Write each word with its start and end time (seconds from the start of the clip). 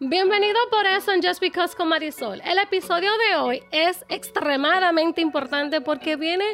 Bienvenido 0.00 0.56
por 0.70 0.86
eso 0.86 1.10
en 1.10 1.20
Just 1.20 1.40
Because 1.40 1.74
con 1.76 1.88
Marisol. 1.88 2.40
El 2.44 2.58
episodio 2.58 3.10
de 3.18 3.36
hoy 3.36 3.62
es 3.72 4.04
extremadamente 4.08 5.20
importante 5.20 5.80
porque 5.80 6.14
viene 6.14 6.44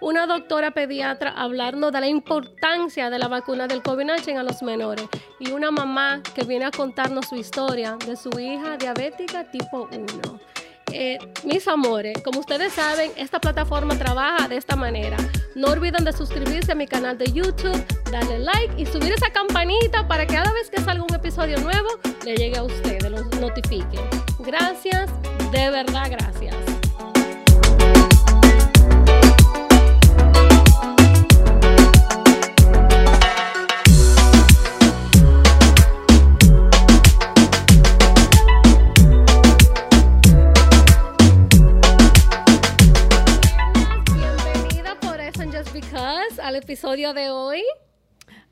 una 0.00 0.26
doctora 0.26 0.70
pediatra 0.70 1.28
a 1.32 1.42
hablarnos 1.42 1.92
de 1.92 2.00
la 2.00 2.06
importancia 2.06 3.10
de 3.10 3.18
la 3.18 3.28
vacuna 3.28 3.66
del 3.66 3.82
COVID-19 3.82 4.38
a 4.38 4.42
los 4.42 4.62
menores 4.62 5.06
y 5.38 5.52
una 5.52 5.70
mamá 5.70 6.22
que 6.34 6.44
viene 6.44 6.64
a 6.64 6.70
contarnos 6.70 7.28
su 7.28 7.36
historia 7.36 7.98
de 8.06 8.16
su 8.16 8.30
hija 8.40 8.78
diabética 8.78 9.50
tipo 9.50 9.86
1. 9.92 10.40
Eh, 10.90 11.18
mis 11.44 11.68
amores, 11.68 12.22
como 12.22 12.40
ustedes 12.40 12.72
saben, 12.72 13.12
esta 13.16 13.38
plataforma 13.38 13.98
trabaja 13.98 14.48
de 14.48 14.56
esta 14.56 14.76
manera. 14.76 15.18
No 15.54 15.68
olviden 15.68 16.04
de 16.04 16.12
suscribirse 16.12 16.72
a 16.72 16.74
mi 16.74 16.86
canal 16.86 17.16
de 17.16 17.26
YouTube, 17.26 17.80
darle 18.10 18.40
like 18.40 18.74
y 18.76 18.86
subir 18.86 19.12
esa 19.12 19.30
campanita 19.30 20.06
para 20.08 20.26
que 20.26 20.34
cada 20.34 20.52
vez 20.52 20.68
que 20.68 20.80
salga 20.80 21.04
un 21.04 21.14
episodio 21.14 21.60
nuevo 21.60 21.88
le 22.24 22.34
llegue 22.34 22.58
a 22.58 22.64
ustedes, 22.64 23.08
los 23.08 23.24
notifiquen. 23.40 24.02
Gracias, 24.40 25.10
de 25.52 25.70
verdad, 25.70 26.10
gracias. 26.10 26.73
Al 46.54 46.62
episodio 46.62 47.12
de 47.14 47.30
hoy. 47.30 47.64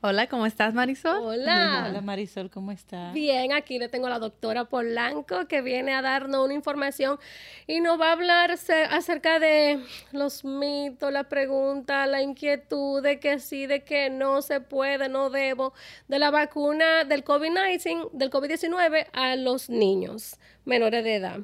Hola, 0.01 0.27
¿cómo 0.27 0.45
estás, 0.45 0.73
Marisol? 0.73 1.19
Hola. 1.21 1.85
Hola 1.89 2.01
Marisol, 2.01 2.49
¿cómo 2.49 2.73
estás? 2.73 3.13
Bien, 3.13 3.53
aquí 3.53 3.79
le 3.79 3.87
tengo 3.87 4.07
a 4.07 4.09
la 4.09 4.19
doctora 4.19 4.65
Polanco 4.65 5.47
que 5.47 5.61
viene 5.61 5.93
a 5.93 6.01
darnos 6.01 6.43
una 6.43 6.53
información 6.53 7.17
y 7.65 7.79
nos 7.79 7.97
va 8.01 8.09
a 8.09 8.11
hablar 8.11 8.57
ce- 8.57 8.83
acerca 8.83 9.39
de 9.39 9.79
los 10.11 10.43
mitos, 10.43 11.13
la 11.13 11.29
pregunta, 11.29 12.05
la 12.05 12.21
inquietud 12.21 13.01
de 13.01 13.21
que 13.21 13.39
sí, 13.39 13.67
de 13.67 13.85
que 13.85 14.09
no 14.09 14.41
se 14.41 14.59
puede, 14.59 15.07
no 15.07 15.29
debo, 15.29 15.73
de 16.09 16.19
la 16.19 16.29
vacuna 16.29 17.05
del 17.05 17.23
COVID-19, 17.23 18.09
del 18.11 18.29
COVID-19 18.29 19.07
a 19.13 19.37
los 19.37 19.69
niños 19.69 20.35
menores 20.65 21.05
de 21.05 21.15
edad. 21.15 21.39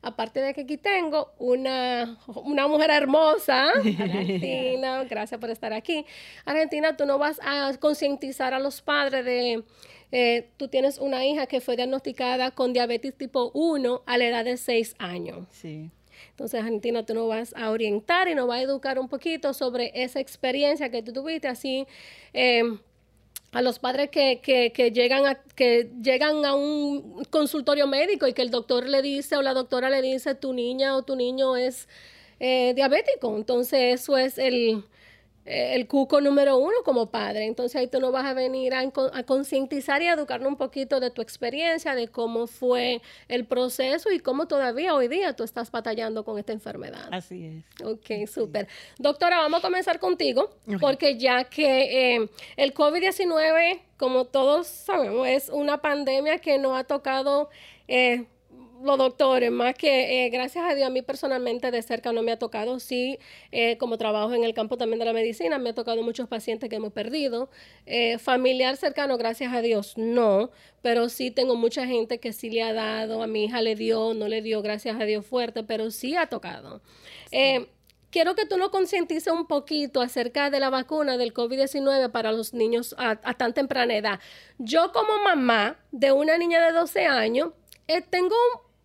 Aparte 0.00 0.40
de 0.40 0.54
que 0.54 0.60
aquí 0.62 0.76
tengo 0.76 1.32
una, 1.38 2.18
una 2.26 2.68
mujer 2.68 2.90
hermosa, 2.90 3.70
Argentina, 3.72 5.04
gracias 5.10 5.40
por 5.40 5.50
estar 5.50 5.72
aquí. 5.72 6.06
Argentina, 6.44 6.96
tú 6.96 7.04
no 7.04 7.18
vas 7.18 7.40
a 7.42 7.72
concientizar 7.80 8.54
a 8.54 8.60
los 8.60 8.80
padres 8.80 9.24
de, 9.24 9.64
eh, 10.12 10.50
tú 10.56 10.68
tienes 10.68 10.98
una 10.98 11.26
hija 11.26 11.46
que 11.46 11.60
fue 11.60 11.76
diagnosticada 11.76 12.52
con 12.52 12.72
diabetes 12.72 13.14
tipo 13.16 13.50
1 13.54 14.02
a 14.06 14.18
la 14.18 14.24
edad 14.24 14.44
de 14.44 14.56
6 14.56 14.94
años. 14.98 15.46
Sí. 15.50 15.90
Entonces, 16.30 16.60
Argentina, 16.60 17.04
tú 17.04 17.14
nos 17.14 17.28
vas 17.28 17.54
a 17.56 17.70
orientar 17.70 18.28
y 18.28 18.34
nos 18.34 18.46
vas 18.46 18.58
a 18.58 18.62
educar 18.62 18.98
un 18.98 19.08
poquito 19.08 19.52
sobre 19.54 19.90
esa 19.94 20.20
experiencia 20.20 20.90
que 20.90 21.02
tú 21.02 21.12
tuviste, 21.12 21.48
así 21.48 21.86
eh, 22.32 22.62
a 23.52 23.62
los 23.62 23.78
padres 23.78 24.10
que, 24.10 24.40
que, 24.40 24.72
que 24.72 24.90
llegan 24.92 25.26
a, 25.26 25.34
que 25.34 25.90
llegan 26.02 26.44
a 26.44 26.54
un 26.54 27.24
consultorio 27.30 27.86
médico 27.86 28.26
y 28.26 28.34
que 28.34 28.42
el 28.42 28.50
doctor 28.50 28.86
le 28.86 29.02
dice 29.02 29.36
o 29.36 29.42
la 29.42 29.54
doctora 29.54 29.90
le 29.90 30.02
dice 30.02 30.34
tu 30.34 30.52
niña 30.52 30.96
o 30.96 31.02
tu 31.02 31.16
niño 31.16 31.56
es 31.56 31.88
eh, 32.40 32.72
diabético. 32.74 33.36
Entonces, 33.36 34.00
eso 34.00 34.16
es 34.18 34.38
el, 34.38 34.84
el 35.50 35.86
cuco 35.88 36.20
número 36.20 36.58
uno 36.58 36.74
como 36.84 37.10
padre. 37.10 37.46
Entonces 37.46 37.76
ahí 37.76 37.86
tú 37.86 38.00
nos 38.00 38.12
vas 38.12 38.26
a 38.26 38.34
venir 38.34 38.74
a, 38.74 38.90
co- 38.90 39.10
a 39.12 39.22
concientizar 39.22 40.02
y 40.02 40.06
a 40.08 40.12
educarnos 40.12 40.48
un 40.48 40.56
poquito 40.56 41.00
de 41.00 41.10
tu 41.10 41.22
experiencia, 41.22 41.94
de 41.94 42.08
cómo 42.08 42.46
fue 42.46 43.00
el 43.28 43.46
proceso 43.46 44.10
y 44.12 44.18
cómo 44.20 44.46
todavía 44.46 44.94
hoy 44.94 45.08
día 45.08 45.34
tú 45.34 45.44
estás 45.44 45.70
batallando 45.70 46.24
con 46.24 46.38
esta 46.38 46.52
enfermedad. 46.52 47.08
Así 47.10 47.46
es. 47.46 47.84
Ok, 47.86 48.28
súper. 48.28 48.68
Doctora, 48.98 49.38
vamos 49.38 49.60
a 49.60 49.62
comenzar 49.62 49.98
contigo, 49.98 50.50
porque 50.80 51.16
ya 51.18 51.44
que 51.44 52.16
eh, 52.16 52.28
el 52.56 52.74
COVID-19, 52.74 53.80
como 53.96 54.26
todos 54.26 54.66
sabemos, 54.66 55.26
es 55.26 55.48
una 55.48 55.80
pandemia 55.80 56.38
que 56.38 56.58
nos 56.58 56.78
ha 56.78 56.84
tocado 56.84 57.48
eh, 57.88 58.26
los 58.82 58.98
doctores, 58.98 59.50
más 59.50 59.74
que 59.74 60.26
eh, 60.26 60.30
gracias 60.30 60.64
a 60.68 60.74
Dios 60.74 60.86
a 60.86 60.90
mí 60.90 61.02
personalmente 61.02 61.70
de 61.70 61.82
cerca 61.82 62.12
no 62.12 62.22
me 62.22 62.32
ha 62.32 62.38
tocado, 62.38 62.78
sí, 62.80 63.18
eh, 63.52 63.76
como 63.78 63.98
trabajo 63.98 64.34
en 64.34 64.44
el 64.44 64.54
campo 64.54 64.76
también 64.76 64.98
de 64.98 65.04
la 65.04 65.12
medicina, 65.12 65.58
me 65.58 65.70
ha 65.70 65.74
tocado 65.74 66.02
muchos 66.02 66.28
pacientes 66.28 66.68
que 66.68 66.76
hemos 66.76 66.92
perdido. 66.92 67.50
Eh, 67.86 68.18
familiar 68.18 68.76
cercano, 68.76 69.16
gracias 69.18 69.52
a 69.52 69.60
Dios, 69.62 69.94
no, 69.96 70.50
pero 70.82 71.08
sí 71.08 71.30
tengo 71.30 71.56
mucha 71.56 71.86
gente 71.86 72.18
que 72.18 72.32
sí 72.32 72.50
le 72.50 72.62
ha 72.62 72.72
dado, 72.72 73.22
a 73.22 73.26
mi 73.26 73.44
hija 73.44 73.62
le 73.62 73.74
dio, 73.74 74.14
no 74.14 74.28
le 74.28 74.42
dio, 74.42 74.62
gracias 74.62 75.00
a 75.00 75.04
Dios 75.04 75.26
fuerte, 75.26 75.64
pero 75.64 75.90
sí 75.90 76.16
ha 76.16 76.26
tocado. 76.26 76.80
Eh, 77.30 77.66
quiero 78.10 78.34
que 78.34 78.46
tú 78.46 78.56
nos 78.56 78.70
concientices 78.70 79.32
un 79.32 79.46
poquito 79.46 80.00
acerca 80.00 80.50
de 80.50 80.60
la 80.60 80.70
vacuna 80.70 81.16
del 81.16 81.34
COVID-19 81.34 82.10
para 82.10 82.32
los 82.32 82.54
niños 82.54 82.94
a, 82.98 83.18
a 83.22 83.34
tan 83.34 83.54
temprana 83.54 83.96
edad. 83.96 84.20
Yo 84.58 84.92
como 84.92 85.22
mamá 85.24 85.78
de 85.90 86.12
una 86.12 86.38
niña 86.38 86.64
de 86.64 86.72
12 86.72 87.06
años, 87.06 87.50
tengo, 88.10 88.36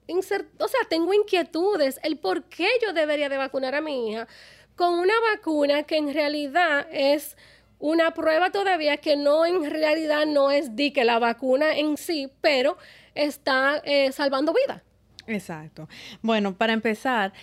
o 0.08 0.68
sea, 0.68 0.80
tengo 0.90 1.14
inquietudes, 1.14 2.00
el 2.04 2.18
por 2.18 2.44
qué 2.44 2.68
yo 2.86 2.94
debería 2.94 3.30
de 3.30 3.38
vacunar 3.38 3.76
a 3.76 3.82
mi 3.82 4.10
hija 4.10 4.28
con 4.76 4.94
una 4.96 5.14
vacuna 5.32 5.84
que 5.84 5.98
en 5.98 6.14
realidad 6.14 6.88
es 6.92 7.38
una 7.80 8.14
prueba 8.14 8.52
todavía 8.52 8.98
que 8.98 9.18
no 9.18 9.46
en 9.46 9.70
realidad 9.70 10.26
no 10.26 10.52
es 10.52 10.76
di 10.76 10.92
que 10.92 11.04
la 11.04 11.20
vacuna 11.20 11.78
en 11.78 11.98
sí, 11.98 12.32
pero 12.42 12.78
está 13.14 13.82
eh, 13.84 14.12
salvando 14.12 14.54
vidas. 14.54 14.82
Exacto. 15.28 15.88
Bueno, 16.22 16.56
para 16.56 16.74
empezar, 16.74 17.34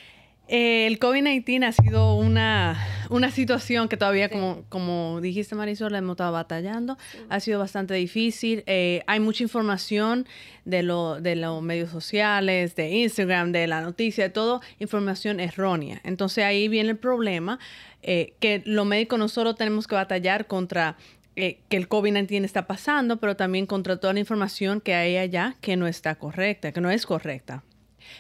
eh, 0.51 0.89
el 0.89 0.99
COVID-19 0.99 1.65
ha 1.65 1.71
sido 1.71 2.17
una, 2.17 2.77
una 3.09 3.31
situación 3.31 3.89
que 3.89 3.97
todavía, 3.97 4.29
como, 4.29 4.65
como 4.69 5.21
dijiste 5.21 5.55
Marisol, 5.55 5.95
hemos 5.95 6.15
estado 6.15 6.33
batallando. 6.33 6.99
Ha 7.29 7.39
sido 7.39 7.61
bastante 7.61 7.95
difícil. 7.95 8.65
Eh, 8.67 9.05
hay 9.07 9.21
mucha 9.21 9.45
información 9.45 10.27
de, 10.65 10.83
lo, 10.83 11.21
de 11.21 11.37
los 11.37 11.63
medios 11.63 11.91
sociales, 11.91 12.75
de 12.75 12.91
Instagram, 12.91 13.53
de 13.53 13.69
la 13.69 13.81
noticia, 13.81 14.25
de 14.25 14.31
todo, 14.31 14.61
información 14.81 15.39
errónea. 15.39 16.01
Entonces 16.03 16.43
ahí 16.43 16.67
viene 16.67 16.91
el 16.91 16.99
problema, 16.99 17.61
eh, 18.03 18.35
que 18.41 18.63
los 18.65 18.85
médicos 18.85 19.21
no 19.21 19.29
solo 19.29 19.55
tenemos 19.55 19.87
que 19.87 19.95
batallar 19.95 20.49
contra 20.49 20.97
eh, 21.37 21.59
que 21.69 21.77
el 21.77 21.89
COVID-19 21.89 22.45
está 22.45 22.67
pasando, 22.67 23.19
pero 23.19 23.37
también 23.37 23.67
contra 23.67 23.99
toda 23.99 24.13
la 24.15 24.19
información 24.19 24.81
que 24.81 24.95
hay 24.95 25.17
allá 25.17 25.55
que 25.61 25.77
no 25.77 25.87
está 25.87 26.17
correcta, 26.17 26.73
que 26.73 26.81
no 26.81 26.91
es 26.91 27.07
correcta. 27.07 27.63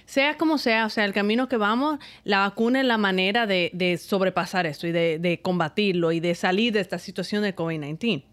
Sea 0.05 0.37
como 0.37 0.59
sea, 0.59 0.87
o 0.87 0.91
sea, 0.91 1.05
el 1.05 1.13
camino 1.13 1.49
que 1.49 1.57
vamos, 1.57 1.99
la 2.25 2.41
vacuna 2.41 2.81
es 2.81 2.87
la 2.87 2.99
manera 2.99 3.47
de, 3.47 3.71
de 3.73 3.97
sobrepasar 3.99 4.67
esto 4.67 4.87
y 4.87 4.93
de, 4.93 5.19
de 5.19 5.41
combatirlo 5.41 6.13
y 6.13 6.21
de 6.21 6.35
salir 6.35 6.73
de 6.73 6.81
esta 6.81 6.99
situación 6.99 7.43
de 7.43 7.55
COVID-19. 7.55 8.25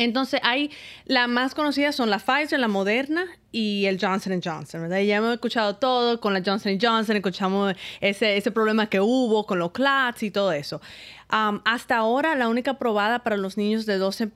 Entonces, 0.00 0.40
hay, 0.42 0.70
las 1.04 1.28
más 1.28 1.54
conocidas 1.54 1.94
son 1.94 2.08
la 2.08 2.18
Pfizer, 2.18 2.58
la 2.58 2.68
Moderna 2.68 3.26
y 3.52 3.84
el 3.84 3.98
Johnson 4.00 4.40
Johnson, 4.42 4.82
¿verdad? 4.82 5.00
Ya 5.00 5.16
hemos 5.16 5.34
escuchado 5.34 5.76
todo 5.76 6.20
con 6.20 6.32
la 6.32 6.42
Johnson 6.44 6.78
Johnson, 6.80 7.16
escuchamos 7.16 7.74
ese, 8.00 8.38
ese 8.38 8.50
problema 8.50 8.88
que 8.88 9.00
hubo 9.00 9.44
con 9.44 9.58
los 9.58 9.72
CLATs 9.72 10.22
y 10.22 10.30
todo 10.30 10.52
eso. 10.52 10.80
Hasta 11.28 11.96
ahora, 11.96 12.34
la 12.34 12.48
única 12.48 12.72
aprobada 12.72 13.18
para 13.22 13.36
los 13.36 13.58
niños 13.58 13.84
de 13.84 13.98
12 13.98 14.30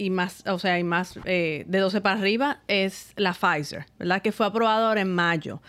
y 0.00 0.10
más, 0.10 0.42
o 0.46 0.58
sea, 0.58 0.78
y 0.78 0.84
más 0.84 1.18
eh, 1.26 1.64
de 1.66 1.78
12 1.78 2.00
para 2.00 2.18
arriba 2.18 2.60
es 2.68 3.12
la 3.16 3.34
Pfizer, 3.34 3.84
¿verdad? 3.98 4.22
Que 4.22 4.32
fue 4.32 4.46
aprobada 4.46 4.88
ahora 4.88 5.02
en 5.02 5.14
mayo. 5.14 5.60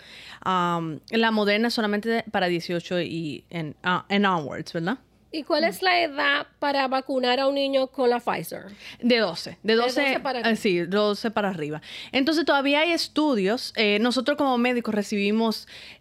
Um, 0.46 1.00
la 1.10 1.32
Moderna 1.32 1.70
solamente 1.70 2.10
de- 2.10 2.24
para 2.32 2.48
18 2.48 3.02
y 3.02 3.44
en, 3.50 3.76
ah, 3.84 4.06
and 4.10 4.26
onwards, 4.26 4.74
¿verdad? 4.74 4.98
¿Y 5.34 5.44
cuál 5.44 5.64
es 5.64 5.82
la 5.82 6.02
edad 6.02 6.48
para 6.60 6.88
vacunar 6.90 7.40
a 7.40 7.48
un 7.48 7.56
niño 7.56 7.88
con 7.88 8.10
la 8.10 8.20
Pfizer? 8.20 8.66
De 9.02 9.18
12, 9.20 9.58
de 9.64 9.76
12, 9.76 10.02
12 10.02 10.20
para 10.20 10.40
eh, 10.40 10.42
arriba. 10.44 10.56
sí, 10.58 10.80
12 10.82 11.32
para 11.32 11.50
arriba. 11.50 11.82
Entonces 12.12 12.44
todavía 12.44 12.82
hay 12.82 12.92
estudios, 12.92 13.72
eh, 13.78 14.00
nosotros 14.00 14.38
como 14.38 14.58
médicos 14.58 14.94
recibimos 14.94 15.68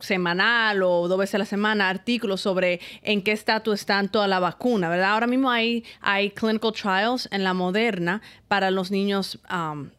semanal 0.00 0.82
o 0.82 1.08
dos 1.08 1.18
veces 1.18 1.36
a 1.36 1.38
la 1.38 1.44
semana 1.44 1.88
artículos 1.88 2.40
sobre 2.40 2.80
en 3.02 3.22
qué 3.22 3.32
estatus 3.32 3.80
están 3.80 4.08
toda 4.08 4.28
la 4.28 4.40
vacuna, 4.40 4.88
¿verdad? 4.88 5.12
Ahora 5.12 5.26
mismo 5.26 5.50
hay, 5.50 5.84
hay 6.00 6.30
clinical 6.30 6.72
trials 6.72 7.28
en 7.32 7.44
la 7.44 7.54
Moderna 7.54 8.22
para 8.48 8.70
los 8.70 8.90
niños 8.90 9.38
um, 9.52 9.90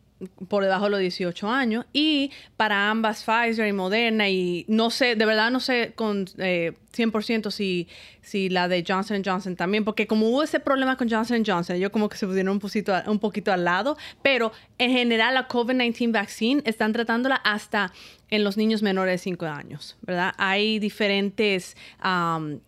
por 0.48 0.64
debajo 0.64 0.86
de 0.86 0.92
los 0.92 1.00
18 1.00 1.50
años 1.50 1.86
y 1.94 2.32
para 2.58 2.90
ambas 2.90 3.24
Pfizer 3.24 3.68
y 3.68 3.74
Moderna 3.74 4.30
y 4.30 4.66
no 4.68 4.90
sé, 4.90 5.16
de 5.16 5.26
verdad 5.26 5.50
no 5.50 5.60
sé 5.60 5.94
con 5.96 6.26
eh, 6.38 6.74
100% 6.96 7.52
si, 7.52 7.88
si 8.22 8.50
la 8.50 8.68
de 8.68 8.84
Johnson 8.88 9.22
Johnson 9.24 9.56
también, 9.56 9.86
porque 9.86 10.08
como 10.08 10.30
hubo 10.30 10.44
ese 10.44 10.60
problema 10.60 10.98
con 10.98 11.10
Johnson 11.10 11.44
Johnson, 11.46 11.76
ellos 11.76 11.92
como 11.92 12.10
que 12.10 12.18
se 12.18 12.26
pusieron 12.26 12.54
un 12.54 12.60
poquito, 12.60 12.94
un 13.08 13.20
poquito 13.20 13.52
al 13.52 13.64
lado, 13.64 13.98
pero 14.22 14.52
en 14.78 14.92
general 14.92 15.34
la 15.34 15.48
COVID-19 15.48 16.12
vaccine 16.12 16.62
están 16.66 16.94
tratándola 16.94 17.36
hasta 17.36 17.92
en 18.32 18.44
los 18.44 18.58
niños 18.58 18.82
menores 18.82 19.14
de 19.14 19.18
5 19.18 19.46
años, 19.46 19.98
¿verdad? 20.02 20.34
Hay 20.38 20.80
diferentes 20.80 21.76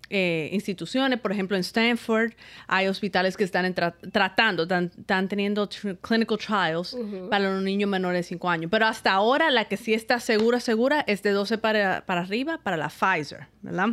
eh, 0.09 0.50
instituciones, 0.51 1.19
por 1.19 1.31
ejemplo 1.31 1.56
en 1.56 1.62
Stanford 1.62 2.33
hay 2.67 2.88
hospitales 2.88 3.38
que 3.38 3.44
están 3.44 3.74
tratando, 3.74 4.63
están, 4.63 5.27
teniendo 5.27 5.69
clinical 6.01 6.38
trials 6.38 6.97
para 7.29 7.51
los 7.51 7.63
niños 7.63 7.89
menores 7.89 8.25
de 8.25 8.29
5 8.29 8.50
años, 8.50 8.71
pero 8.71 8.88
hasta 8.88 9.12
ahora 9.12 9.51
la 9.51 9.65
que 9.65 9.77
sí 9.77 9.94
está 9.94 10.19
segura, 10.19 10.59
segura 10.59 11.03
es 11.07 11.21
de 11.24 11.31
12 11.31 11.57
para, 11.59 12.06
para 12.06 12.21
arriba 12.21 12.59
para 12.63 12.77
la 12.77 12.89
Pfizer, 12.89 13.47
¿verdad? 13.62 13.89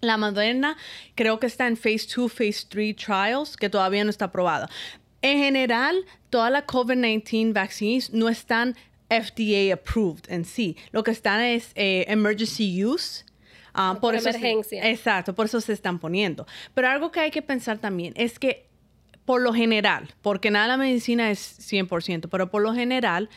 La 0.00 0.16
Moderna 0.16 0.76
creo 1.14 1.40
que 1.40 1.46
está 1.46 1.66
en 1.66 1.76
Phase 1.76 2.06
2, 2.14 2.32
Phase 2.32 2.66
3 2.68 2.96
trials, 2.96 3.56
que 3.56 3.68
todavía 3.68 4.04
no 4.04 4.10
está 4.10 4.26
aprobada. 4.26 4.68
En 5.22 5.38
general, 5.38 6.04
todas 6.30 6.52
las 6.52 6.64
COVID-19 6.64 7.52
vaccines 7.52 8.12
no 8.12 8.28
están 8.28 8.76
FDA 9.08 9.72
approved 9.72 10.24
en 10.28 10.44
sí. 10.44 10.76
Lo 10.92 11.02
que 11.02 11.10
están 11.10 11.40
es 11.40 11.72
eh, 11.74 12.04
emergency 12.08 12.84
use. 12.84 13.24
Ah, 13.74 13.96
por, 14.00 14.14
emergencia. 14.14 14.88
exacto, 14.88 15.34
por 15.34 15.46
eso 15.46 15.60
se 15.60 15.72
están 15.72 15.98
poniendo. 15.98 16.46
Pero 16.74 16.88
algo 16.88 17.12
que 17.12 17.20
hay 17.20 17.30
que 17.30 17.42
pensar 17.42 17.78
también 17.78 18.12
es 18.16 18.38
que 18.38 18.66
por 19.24 19.42
lo 19.42 19.52
general, 19.52 20.14
porque 20.22 20.50
nada 20.50 20.64
de 20.64 20.68
la 20.70 20.76
medicina 20.78 21.30
es 21.30 21.58
100%, 21.60 22.28
pero 22.30 22.50
por 22.50 22.62
lo 22.62 22.74
general, 22.74 23.28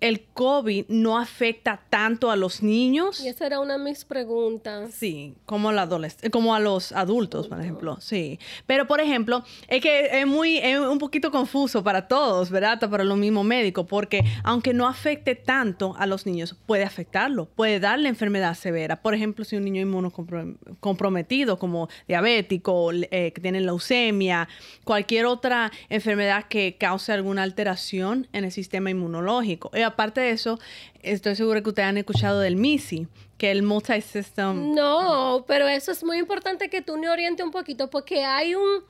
el 0.00 0.24
COVID 0.32 0.86
no 0.88 1.18
afecta 1.18 1.80
tanto 1.90 2.30
a 2.30 2.36
los 2.36 2.62
niños. 2.62 3.20
Y 3.20 3.28
esa 3.28 3.46
era 3.46 3.60
una 3.60 3.78
de 3.78 3.84
mis 3.84 4.04
preguntas. 4.04 4.92
Sí, 4.94 5.34
como, 5.44 5.72
la 5.72 5.88
como 6.30 6.54
a 6.54 6.60
los 6.60 6.92
adultos, 6.92 7.48
por 7.48 7.60
ejemplo. 7.60 7.98
Sí. 8.00 8.38
Pero, 8.66 8.86
por 8.86 9.00
ejemplo, 9.00 9.44
es 9.68 9.80
que 9.80 10.20
es 10.20 10.26
muy, 10.26 10.58
es 10.58 10.78
un 10.78 10.98
poquito 10.98 11.30
confuso 11.30 11.82
para 11.82 12.06
todos, 12.06 12.50
¿verdad? 12.50 12.78
Para 12.88 13.02
los 13.04 13.18
mismos 13.18 13.44
médicos, 13.44 13.86
porque 13.88 14.24
aunque 14.44 14.72
no 14.72 14.86
afecte 14.86 15.34
tanto 15.34 15.94
a 15.98 16.06
los 16.06 16.26
niños, 16.26 16.56
puede 16.66 16.84
afectarlo, 16.84 17.46
puede 17.46 17.80
darle 17.80 18.08
enfermedad 18.08 18.54
severa. 18.54 19.02
Por 19.02 19.14
ejemplo, 19.14 19.44
si 19.44 19.56
un 19.56 19.64
niño 19.64 19.82
inmunocomprometido, 19.82 21.58
como 21.58 21.88
diabético, 22.06 22.92
eh, 22.92 23.32
que 23.34 23.40
tiene 23.40 23.60
leucemia, 23.60 24.48
cualquier 24.84 25.26
otra 25.26 25.72
enfermedad 25.88 26.44
que 26.48 26.76
cause 26.78 27.12
alguna 27.12 27.42
alteración 27.42 28.28
en 28.32 28.44
el 28.44 28.52
sistema 28.52 28.90
inmunológico 28.90 29.23
lógico. 29.24 29.70
Y 29.74 29.82
aparte 29.82 30.20
de 30.20 30.30
eso, 30.30 30.58
estoy 31.02 31.34
segura 31.34 31.60
que 31.62 31.70
ustedes 31.70 31.88
han 31.88 31.98
escuchado 31.98 32.38
del 32.38 32.54
MISI, 32.56 33.08
que 33.38 33.50
el 33.50 33.62
Multisystem. 33.62 34.74
No, 34.74 35.44
pero 35.48 35.66
eso 35.66 35.90
es 35.90 36.04
muy 36.04 36.18
importante 36.18 36.70
que 36.70 36.82
tú 36.82 36.96
me 36.96 37.08
orientes 37.08 37.44
un 37.44 37.50
poquito, 37.50 37.90
porque 37.90 38.24
hay 38.24 38.54
un. 38.54 38.84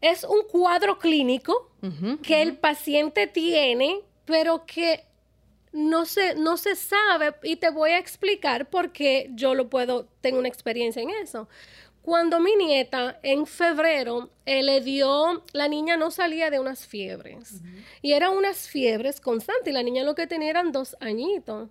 Es 0.00 0.24
un 0.24 0.42
cuadro 0.50 0.98
clínico 0.98 1.70
que 2.22 2.42
el 2.42 2.56
paciente 2.56 3.26
tiene, 3.28 4.00
pero 4.24 4.66
que 4.66 5.04
no 5.72 6.06
se, 6.06 6.34
no 6.34 6.56
se 6.56 6.74
sabe, 6.74 7.34
y 7.42 7.56
te 7.56 7.70
voy 7.70 7.90
a 7.90 7.98
explicar 7.98 8.68
por 8.68 8.92
qué 8.92 9.30
yo 9.34 9.54
lo 9.54 9.68
puedo, 9.68 10.08
tengo 10.20 10.38
una 10.38 10.48
experiencia 10.48 11.02
en 11.02 11.10
eso. 11.10 11.48
Cuando 12.06 12.38
mi 12.38 12.54
nieta 12.54 13.18
en 13.24 13.46
febrero 13.46 14.30
eh, 14.44 14.62
le 14.62 14.80
dio, 14.80 15.42
la 15.52 15.66
niña 15.66 15.96
no 15.96 16.12
salía 16.12 16.50
de 16.50 16.60
unas 16.60 16.86
fiebres 16.86 17.62
y 18.00 18.12
eran 18.12 18.30
unas 18.30 18.68
fiebres 18.68 19.20
constantes 19.20 19.66
y 19.66 19.72
la 19.72 19.82
niña 19.82 20.04
lo 20.04 20.14
que 20.14 20.28
tenía 20.28 20.50
eran 20.50 20.70
dos 20.70 20.96
añitos. 21.00 21.68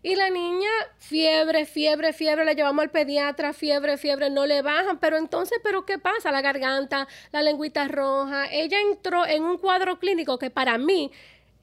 Y 0.00 0.14
la 0.14 0.30
niña, 0.30 0.70
fiebre, 0.98 1.66
fiebre, 1.66 2.12
fiebre, 2.12 2.44
le 2.44 2.54
llevamos 2.54 2.80
al 2.80 2.92
pediatra, 2.92 3.52
fiebre, 3.52 3.96
fiebre, 3.96 4.30
no 4.30 4.46
le 4.46 4.62
bajan. 4.62 5.00
Pero 5.00 5.16
entonces, 5.16 5.58
¿pero 5.64 5.84
qué 5.84 5.98
pasa? 5.98 6.30
La 6.30 6.42
garganta, 6.42 7.08
la 7.32 7.42
lengüita 7.42 7.88
roja. 7.88 8.46
Ella 8.52 8.78
entró 8.80 9.26
en 9.26 9.42
un 9.42 9.58
cuadro 9.58 9.98
clínico 9.98 10.38
que 10.38 10.50
para 10.50 10.78
mí 10.78 11.10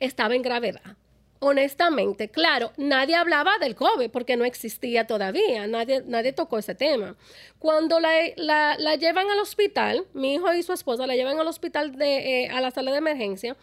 estaba 0.02 0.36
en 0.36 0.42
gravedad 0.42 0.98
honestamente, 1.40 2.30
claro, 2.30 2.72
nadie 2.78 3.16
hablaba 3.16 3.58
del 3.60 3.76
COVID 3.76 4.10
porque 4.12 4.36
no 4.36 4.46
existía 4.46 5.08
todavía, 5.08 5.68
nadie, 5.68 6.04
nadie 6.06 6.34
tocó 6.34 6.58
ese 6.58 6.76
tema. 6.76 7.16
Cuando 7.60 8.00
la, 8.00 8.96
llevan 8.96 9.30
al 9.30 9.40
hospital, 9.40 10.06
mi 10.14 10.36
hijo 10.36 10.54
y 10.54 10.64
su 10.64 10.74
esposa 10.74 11.08
la 11.08 11.16
llevan 11.16 11.40
al 11.40 11.48
hospital, 11.48 11.96
de, 11.96 12.44
eh, 12.44 12.50
a 12.50 12.60
la 12.60 12.72
sala 12.72 12.92
de 12.92 12.98
emergencia, 12.98 13.56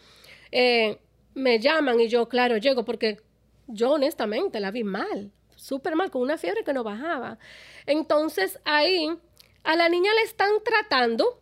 eh, 0.51 0.99
me 1.35 1.59
llaman 1.59 1.99
y 1.99 2.07
yo, 2.07 2.27
claro, 2.27 2.57
llego 2.57 2.83
porque 2.83 3.21
yo 3.67 3.91
honestamente 3.91 4.59
la 4.59 4.71
vi 4.71 4.83
mal, 4.83 5.31
súper 5.55 5.95
mal, 5.95 6.09
con 6.09 6.23
una 6.23 6.37
fiebre 6.37 6.63
que 6.63 6.73
no 6.73 6.83
bajaba. 6.83 7.37
Entonces 7.85 8.59
ahí 8.65 9.07
a 9.63 9.75
la 9.75 9.87
niña 9.89 10.11
le 10.15 10.21
están 10.21 10.49
tratando 10.63 11.39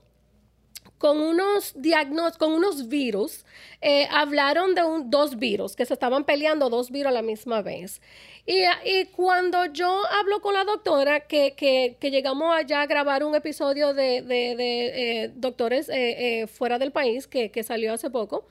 con 1.06 1.22
unos 1.22 1.74
diagnósticos, 1.76 2.40
con 2.40 2.54
unos 2.54 2.88
virus, 2.90 3.46
eh, 3.80 4.08
hablaron 4.10 4.74
de 4.74 4.84
un, 4.84 5.12
dos 5.12 5.38
virus, 5.38 5.76
que 5.76 5.86
se 5.86 5.94
estaban 5.94 6.24
peleando 6.24 6.68
dos 6.68 6.90
virus 6.90 7.10
a 7.10 7.12
la 7.12 7.22
misma 7.22 7.62
vez. 7.62 8.02
Y, 8.48 9.06
cuando 9.16 9.66
yo 9.68 10.02
hablo 10.20 10.42
con 10.42 10.56
la 10.56 10.64
doctora, 10.64 11.20
que, 11.20 11.54
que, 11.54 11.96
que, 12.00 12.10
llegamos 12.10 12.52
allá 12.56 12.82
a 12.82 12.88
grabar 12.88 13.24
un 13.24 13.36
episodio 13.36 13.94
de, 13.94 14.24
de, 14.24 14.56
de 14.56 15.26
eh, 15.26 15.32
doctores 15.36 15.90
eh, 15.94 16.48
fuera 16.48 16.80
del 16.80 16.92
país, 16.92 17.28
que, 17.28 17.52
que 17.52 17.62
salió 17.62 17.94
hace 17.94 18.10
poco, 18.10 18.48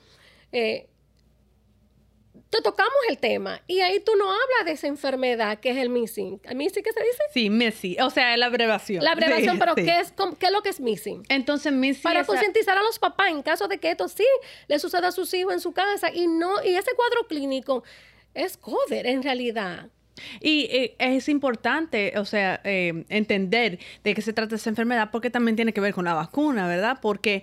te 2.54 2.62
tocamos 2.62 2.92
el 3.08 3.18
tema 3.18 3.60
y 3.66 3.80
ahí 3.80 3.98
tú 4.00 4.12
no 4.16 4.24
hablas 4.24 4.66
de 4.66 4.72
esa 4.72 4.86
enfermedad 4.86 5.58
que 5.58 5.70
es 5.70 5.76
el 5.76 5.88
missing. 5.88 6.40
¿Missing 6.54 6.82
qué 6.84 6.92
se 6.92 7.00
dice? 7.00 7.22
Sí, 7.32 7.50
missing. 7.50 8.00
O 8.00 8.10
sea, 8.10 8.32
es 8.32 8.38
la 8.38 8.46
abreviación. 8.46 9.02
La 9.02 9.12
abreviación, 9.12 9.58
pero 9.58 9.74
¿qué, 9.74 9.98
es, 9.98 10.12
¿qué 10.38 10.46
es 10.46 10.52
lo 10.52 10.62
que 10.62 10.68
es 10.68 10.80
missing? 10.80 11.24
Entonces, 11.28 11.72
missing. 11.72 12.02
Para 12.02 12.24
concientizar 12.24 12.78
a 12.78 12.82
los 12.82 12.98
papás 12.98 13.30
en 13.30 13.42
caso 13.42 13.66
de 13.66 13.78
que 13.78 13.90
esto 13.90 14.06
sí 14.06 14.26
le 14.68 14.78
suceda 14.78 15.08
a 15.08 15.12
sus 15.12 15.34
hijos 15.34 15.52
en 15.52 15.60
su 15.60 15.72
casa 15.72 16.12
y 16.12 16.28
no, 16.28 16.62
y 16.64 16.76
ese 16.76 16.92
cuadro 16.94 17.26
clínico 17.26 17.82
es 18.34 18.56
COVID 18.56 19.04
en 19.04 19.22
realidad. 19.22 19.88
Y 20.40 20.68
eh, 20.70 20.94
es 21.00 21.28
importante, 21.28 22.12
o 22.18 22.24
sea, 22.24 22.60
eh, 22.62 23.04
entender 23.08 23.80
de 24.04 24.14
qué 24.14 24.22
se 24.22 24.32
trata 24.32 24.54
esa 24.54 24.70
enfermedad 24.70 25.10
porque 25.10 25.28
también 25.28 25.56
tiene 25.56 25.72
que 25.72 25.80
ver 25.80 25.92
con 25.92 26.04
la 26.04 26.14
vacuna, 26.14 26.68
¿verdad? 26.68 26.98
Porque 27.02 27.42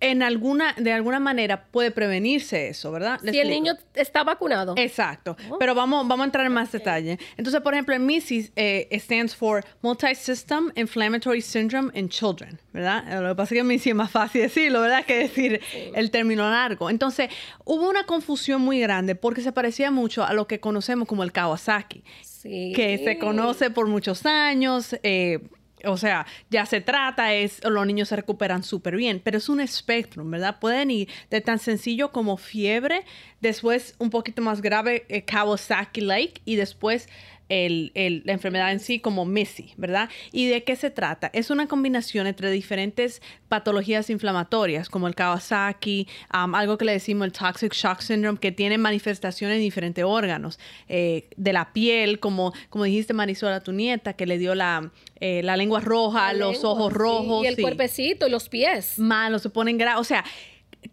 en 0.00 0.22
alguna, 0.22 0.74
de 0.78 0.92
alguna 0.92 1.20
manera 1.20 1.66
puede 1.70 1.90
prevenirse 1.90 2.68
eso, 2.68 2.90
¿verdad? 2.90 3.20
si 3.22 3.38
el 3.38 3.50
niño 3.50 3.74
está 3.94 4.24
vacunado. 4.24 4.74
Exacto. 4.76 5.36
Oh. 5.50 5.58
Pero 5.58 5.74
vamos, 5.74 6.08
vamos 6.08 6.24
a 6.24 6.26
entrar 6.26 6.46
en 6.46 6.52
más 6.52 6.72
detalle. 6.72 7.18
Entonces, 7.36 7.60
por 7.60 7.74
ejemplo, 7.74 7.94
el 7.94 8.00
MISI 8.00 8.50
eh, 8.56 8.88
stands 8.98 9.36
for 9.36 9.64
Multisystem 9.82 10.72
Inflammatory 10.74 11.42
Syndrome 11.42 11.90
in 11.94 12.08
Children, 12.08 12.58
¿verdad? 12.72 13.22
Lo 13.22 13.28
que 13.30 13.34
pasa 13.34 13.54
es 13.54 13.60
que 13.60 13.64
MISI 13.64 13.90
es 13.90 13.96
más 13.96 14.10
fácil 14.10 14.42
decirlo, 14.42 14.80
¿verdad? 14.80 15.04
Que 15.04 15.18
decir 15.18 15.60
el 15.94 16.10
término 16.10 16.48
largo. 16.48 16.88
Entonces, 16.88 17.28
hubo 17.64 17.88
una 17.88 18.04
confusión 18.04 18.62
muy 18.62 18.80
grande 18.80 19.14
porque 19.14 19.42
se 19.42 19.52
parecía 19.52 19.90
mucho 19.90 20.24
a 20.24 20.32
lo 20.32 20.46
que 20.46 20.60
conocemos 20.60 21.06
como 21.06 21.22
el 21.22 21.32
Kawasaki. 21.32 22.02
Sí. 22.22 22.72
Que 22.74 22.96
se 22.98 23.18
conoce 23.18 23.70
por 23.70 23.86
muchos 23.86 24.24
años, 24.24 24.96
eh, 25.02 25.40
o 25.84 25.96
sea, 25.96 26.26
ya 26.50 26.66
se 26.66 26.80
trata, 26.80 27.34
es 27.34 27.62
los 27.64 27.86
niños 27.86 28.08
se 28.08 28.16
recuperan 28.16 28.62
súper 28.62 28.96
bien, 28.96 29.20
pero 29.22 29.38
es 29.38 29.48
un 29.48 29.60
espectro, 29.60 30.24
¿verdad? 30.24 30.58
Pueden 30.60 30.90
ir 30.90 31.08
de 31.30 31.40
tan 31.40 31.58
sencillo 31.58 32.12
como 32.12 32.36
fiebre, 32.36 33.04
después 33.40 33.94
un 33.98 34.10
poquito 34.10 34.42
más 34.42 34.62
grave 34.62 35.04
eh, 35.08 35.22
Kawasaki-like 35.24 36.42
y 36.44 36.56
después 36.56 37.08
el, 37.50 38.22
la 38.24 38.32
enfermedad 38.32 38.72
en 38.72 38.80
sí 38.80 39.00
como 39.00 39.26
Missy, 39.26 39.74
¿verdad? 39.76 40.08
¿Y 40.32 40.46
de 40.46 40.62
qué 40.64 40.76
se 40.76 40.90
trata? 40.90 41.30
Es 41.34 41.50
una 41.50 41.66
combinación 41.66 42.26
entre 42.26 42.50
diferentes 42.50 43.20
patologías 43.48 44.08
inflamatorias 44.08 44.88
como 44.88 45.08
el 45.08 45.14
Kawasaki, 45.14 46.06
algo 46.30 46.78
que 46.78 46.84
le 46.84 46.92
decimos 46.92 47.26
el 47.26 47.32
Toxic 47.32 47.74
Shock 47.74 48.00
Syndrome, 48.00 48.38
que 48.38 48.52
tiene 48.52 48.78
manifestaciones 48.78 49.56
en 49.56 49.62
diferentes 49.62 50.04
órganos, 50.04 50.58
eh, 50.88 51.28
de 51.36 51.52
la 51.52 51.72
piel, 51.72 52.20
como, 52.20 52.54
como 52.70 52.84
dijiste 52.84 53.12
Marisol 53.12 53.52
a 53.52 53.60
tu 53.60 53.72
nieta, 53.72 54.12
que 54.12 54.26
le 54.26 54.38
dio 54.38 54.54
la, 54.54 54.92
eh, 55.16 55.42
la 55.42 55.56
lengua 55.56 55.80
roja, 55.80 56.32
los 56.32 56.64
ojos 56.64 56.92
rojos. 56.92 57.44
y 57.44 57.48
el 57.48 57.60
cuerpecito 57.60 58.28
y 58.28 58.30
los 58.30 58.48
pies. 58.48 58.98
Malos, 58.98 59.42
se 59.42 59.50
ponen 59.50 59.76
graves. 59.76 60.00
O 60.00 60.04
sea, 60.04 60.24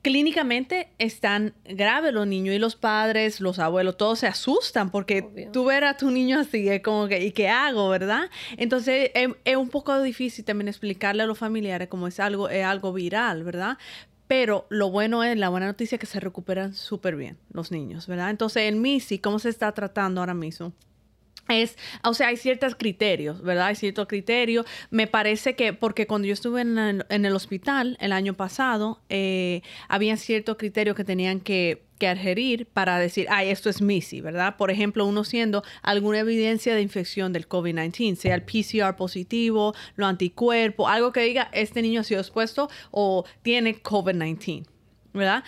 clínicamente 0.01 0.89
están 0.97 1.53
graves 1.65 2.13
los 2.13 2.27
niños 2.27 2.55
y 2.55 2.59
los 2.59 2.75
padres, 2.75 3.39
los 3.39 3.59
abuelos, 3.59 3.97
todos 3.97 4.19
se 4.19 4.27
asustan 4.27 4.91
porque 4.91 5.49
tú 5.53 5.65
ver 5.65 5.83
a 5.83 5.97
tu 5.97 6.11
niño 6.11 6.39
así 6.39 6.67
es 6.67 6.81
como 6.81 7.07
que, 7.07 7.25
¿y 7.25 7.31
qué 7.31 7.49
hago, 7.49 7.89
verdad? 7.89 8.29
Entonces 8.57 9.11
es, 9.13 9.55
un 9.55 9.69
poco 9.69 10.01
difícil 10.01 10.45
también 10.45 10.67
explicarle 10.67 11.23
a 11.23 11.25
los 11.25 11.37
familiares 11.37 11.87
como 11.87 12.07
es 12.07 12.19
algo, 12.19 12.49
es 12.49 12.65
algo 12.65 12.93
viral, 12.93 13.43
¿verdad? 13.43 13.77
Pero 14.27 14.67
lo 14.69 14.91
bueno 14.91 15.23
es, 15.23 15.37
la 15.37 15.49
buena 15.49 15.67
noticia 15.67 15.95
es 15.95 15.99
que 15.99 16.05
se 16.05 16.19
recuperan 16.19 16.73
súper 16.73 17.15
bien 17.15 17.37
los 17.51 17.71
niños, 17.71 18.07
¿verdad? 18.07 18.29
Entonces 18.29 18.63
el 18.63 18.75
MISI, 18.75 19.19
¿cómo 19.19 19.39
se 19.39 19.49
está 19.49 19.71
tratando 19.71 20.21
ahora 20.21 20.33
mismo? 20.33 20.73
Es, 21.49 21.77
o 22.03 22.13
sea, 22.13 22.27
hay 22.27 22.37
ciertos 22.37 22.75
criterios, 22.75 23.41
¿verdad? 23.41 23.67
Hay 23.67 23.75
ciertos 23.75 24.07
criterios. 24.07 24.65
Me 24.89 25.07
parece 25.07 25.55
que, 25.55 25.73
porque 25.73 26.07
cuando 26.07 26.27
yo 26.27 26.33
estuve 26.33 26.61
en 26.61 26.77
el, 26.77 27.35
hospital 27.35 27.97
el 27.99 28.11
año 28.11 28.33
pasado, 28.33 29.01
eh, 29.09 29.61
había 29.87 30.17
ciertos 30.17 30.57
criterios 30.57 30.95
que 30.95 31.03
tenían 31.03 31.39
que 31.39 31.87
que 31.97 32.07
adherir 32.07 32.67
para 32.67 32.99
decir, 32.99 33.27
ay, 33.29 33.49
esto 33.49 33.69
es 33.69 33.81
MISI, 33.81 34.21
¿verdad? 34.21 34.55
Por 34.57 34.71
ejemplo, 34.71 35.05
uno 35.05 35.23
siendo 35.23 35.63
alguna 35.81 36.19
evidencia 36.19 36.75
de 36.75 36.81
infección 36.81 37.33
del 37.33 37.49
COVID-19, 37.49 38.15
sea 38.15 38.35
el 38.35 38.43
PCR 38.43 38.95
positivo, 38.95 39.73
los 39.95 40.07
anticuerpos, 40.07 40.89
algo 40.89 41.11
que 41.11 41.21
diga, 41.21 41.49
este 41.53 41.81
niño 41.81 42.01
ha 42.01 42.03
sido 42.03 42.21
expuesto 42.21 42.69
o 42.91 43.25
tiene 43.41 43.81
COVID-19, 43.81 44.65
¿verdad? 45.13 45.43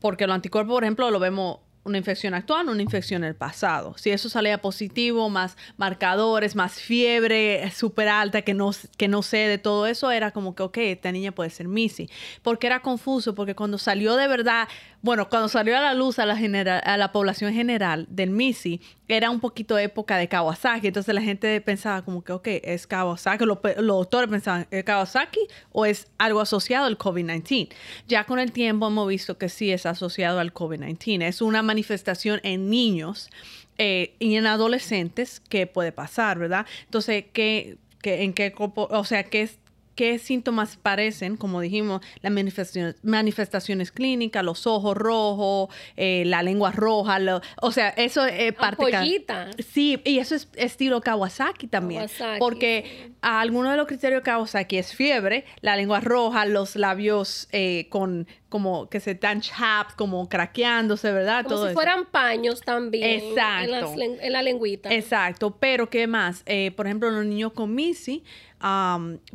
porque 0.00 0.26
los 0.26 0.34
anticuerpos, 0.34 0.74
por 0.74 0.84
ejemplo, 0.84 1.10
lo 1.10 1.20
vemos 1.20 1.58
una 1.84 1.98
infección 1.98 2.34
actual 2.34 2.52
una 2.68 2.82
infección 2.82 3.24
en 3.24 3.28
el 3.28 3.34
pasado. 3.34 3.94
Si 3.96 4.10
eso 4.10 4.28
salía 4.28 4.58
positivo, 4.58 5.28
más 5.28 5.56
marcadores, 5.76 6.54
más 6.54 6.74
fiebre 6.74 7.70
súper 7.70 8.08
alta, 8.08 8.42
que 8.42 8.54
no, 8.54 8.70
que 8.96 9.08
no 9.08 9.22
sé 9.22 9.38
de 9.38 9.58
todo 9.58 9.86
eso, 9.86 10.10
era 10.10 10.30
como 10.30 10.54
que, 10.54 10.62
ok, 10.62 10.78
esta 10.78 11.12
niña 11.12 11.32
puede 11.32 11.50
ser 11.50 11.68
Missy. 11.68 12.08
Porque 12.42 12.66
era 12.66 12.80
confuso, 12.80 13.34
porque 13.34 13.54
cuando 13.54 13.78
salió 13.78 14.16
de 14.16 14.28
verdad, 14.28 14.68
bueno, 15.00 15.28
cuando 15.28 15.48
salió 15.48 15.76
a 15.76 15.80
la 15.80 15.94
luz 15.94 16.18
a 16.18 16.26
la, 16.26 16.34
a 16.78 16.96
la 16.96 17.12
población 17.12 17.52
general 17.52 18.06
del 18.08 18.30
Missy, 18.30 18.80
era 19.08 19.30
un 19.30 19.40
poquito 19.40 19.78
época 19.78 20.16
de 20.16 20.28
Kawasaki. 20.28 20.86
Entonces 20.88 21.14
la 21.14 21.20
gente 21.20 21.60
pensaba 21.60 22.02
como 22.02 22.22
que, 22.22 22.32
ok, 22.32 22.48
es 22.62 22.86
Kawasaki. 22.86 23.44
Los, 23.44 23.58
doctores 23.62 24.30
pensaban, 24.30 24.66
¿es 24.70 24.84
Kawasaki 24.84 25.40
o 25.70 25.84
es 25.84 26.08
algo 26.18 26.40
asociado 26.40 26.86
al 26.86 26.98
COVID-19? 26.98 27.68
Ya 28.08 28.24
con 28.24 28.38
el 28.38 28.52
tiempo 28.52 28.86
hemos 28.86 29.08
visto 29.08 29.38
que 29.38 29.48
sí 29.48 29.72
es 29.72 29.86
asociado 29.86 30.38
al 30.40 30.54
COVID-19. 30.54 31.24
Es 31.24 31.42
una 31.42 31.62
manifestación 31.72 32.40
en 32.42 32.68
niños 32.68 33.30
eh, 33.78 34.14
y 34.18 34.36
en 34.36 34.46
adolescentes 34.46 35.40
que 35.40 35.66
puede 35.66 35.90
pasar, 35.90 36.38
¿verdad? 36.38 36.66
Entonces, 36.84 37.24
¿qué, 37.32 37.78
qué, 38.02 38.22
en 38.24 38.34
qué, 38.34 38.52
o 38.56 39.04
sea, 39.04 39.24
qué 39.24 39.42
es 39.42 39.58
qué 39.94 40.18
síntomas 40.18 40.76
parecen, 40.76 41.36
como 41.36 41.60
dijimos, 41.60 42.00
las 42.20 42.32
manifestaciones, 42.32 42.96
manifestaciones 43.02 43.92
clínicas, 43.92 44.44
los 44.44 44.66
ojos 44.66 44.96
rojos, 44.96 45.68
eh, 45.96 46.24
la 46.26 46.42
lengua 46.42 46.72
roja, 46.72 47.18
o 47.60 47.72
sea, 47.72 47.90
eso 47.90 48.24
es 48.26 48.52
parte... 48.54 49.24
Sí, 49.58 50.00
y 50.04 50.18
eso 50.18 50.34
es 50.34 50.48
estilo 50.56 51.00
Kawasaki 51.00 51.66
también, 51.66 52.06
porque 52.38 53.12
algunos 53.20 53.72
de 53.72 53.76
los 53.76 53.86
criterios 53.86 54.20
de 54.20 54.24
Kawasaki 54.24 54.78
es 54.78 54.94
fiebre, 54.94 55.44
la 55.60 55.76
lengua 55.76 56.00
roja, 56.00 56.46
los 56.46 56.76
labios 56.76 57.48
eh, 57.52 57.86
con 57.88 58.26
como 58.52 58.90
que 58.90 59.00
se 59.00 59.12
están 59.12 59.40
chapped, 59.40 59.94
como 59.96 60.28
craqueándose, 60.28 61.10
¿verdad? 61.10 61.46
Como 61.46 61.68
si 61.68 61.72
fueran 61.72 62.04
paños 62.04 62.60
también. 62.60 63.22
Exacto. 63.22 63.94
En, 63.98 64.30
la 64.30 64.42
lengüita. 64.42 64.92
Exacto, 64.92 65.56
pero 65.58 65.88
¿qué 65.88 66.06
más? 66.06 66.42
Eh, 66.44 66.70
por 66.76 66.86
ejemplo, 66.86 67.10
los 67.10 67.24
niños 67.24 67.52
con 67.54 67.74
MISI 67.74 68.22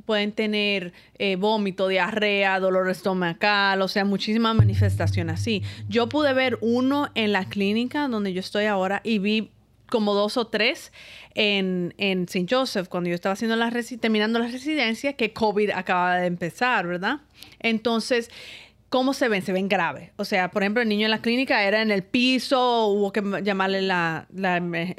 pueden 0.06 0.32
tener 0.32 0.94
eh, 1.20 1.36
vómito, 1.36 1.88
diarrea, 1.88 2.60
dolor 2.60 2.90
estomacal, 2.90 3.82
o 3.82 3.88
sea, 3.88 4.06
muchísimas 4.06 4.56
manifestaciones 4.56 5.42
así. 5.42 5.64
Yo 5.90 6.08
pude 6.10 6.34
ver 6.34 6.58
uno 6.62 7.10
en 7.16 7.32
la 7.34 7.46
clínica 7.46 8.08
donde 8.08 8.34
yo 8.34 8.40
estoy 8.40 8.66
ahora 8.66 9.02
y 9.04 9.20
vi 9.20 9.52
como 9.90 10.14
dos 10.14 10.38
o 10.38 10.48
tres 10.48 10.92
en, 11.34 11.94
en 11.98 12.24
St. 12.24 12.46
Joseph, 12.50 12.88
cuando 12.88 13.10
yo 13.10 13.16
estaba 13.16 13.34
haciendo 13.34 13.56
la 13.56 13.72
terminando 14.00 14.40
la 14.40 14.48
residencia, 14.48 15.14
que 15.14 15.34
COVID 15.34 15.72
acaba 15.72 16.18
de 16.18 16.28
empezar, 16.28 16.88
¿verdad? 16.88 17.22
Entonces, 17.60 18.30
¿Cómo 18.90 19.14
se 19.14 19.28
ven? 19.28 19.42
Se 19.42 19.52
ven 19.52 19.68
graves. 19.68 20.12
O 20.16 20.24
sea, 20.24 20.50
por 20.50 20.64
ejemplo, 20.64 20.82
el 20.82 20.88
niño 20.88 21.06
en 21.06 21.12
la 21.12 21.22
clínica 21.22 21.64
era 21.64 21.82
en 21.82 21.92
el 21.92 22.04
piso, 22.04 22.88
hubo 22.88 23.12
que 23.12 23.22
llamarle 23.44 23.82
la, 23.82 24.28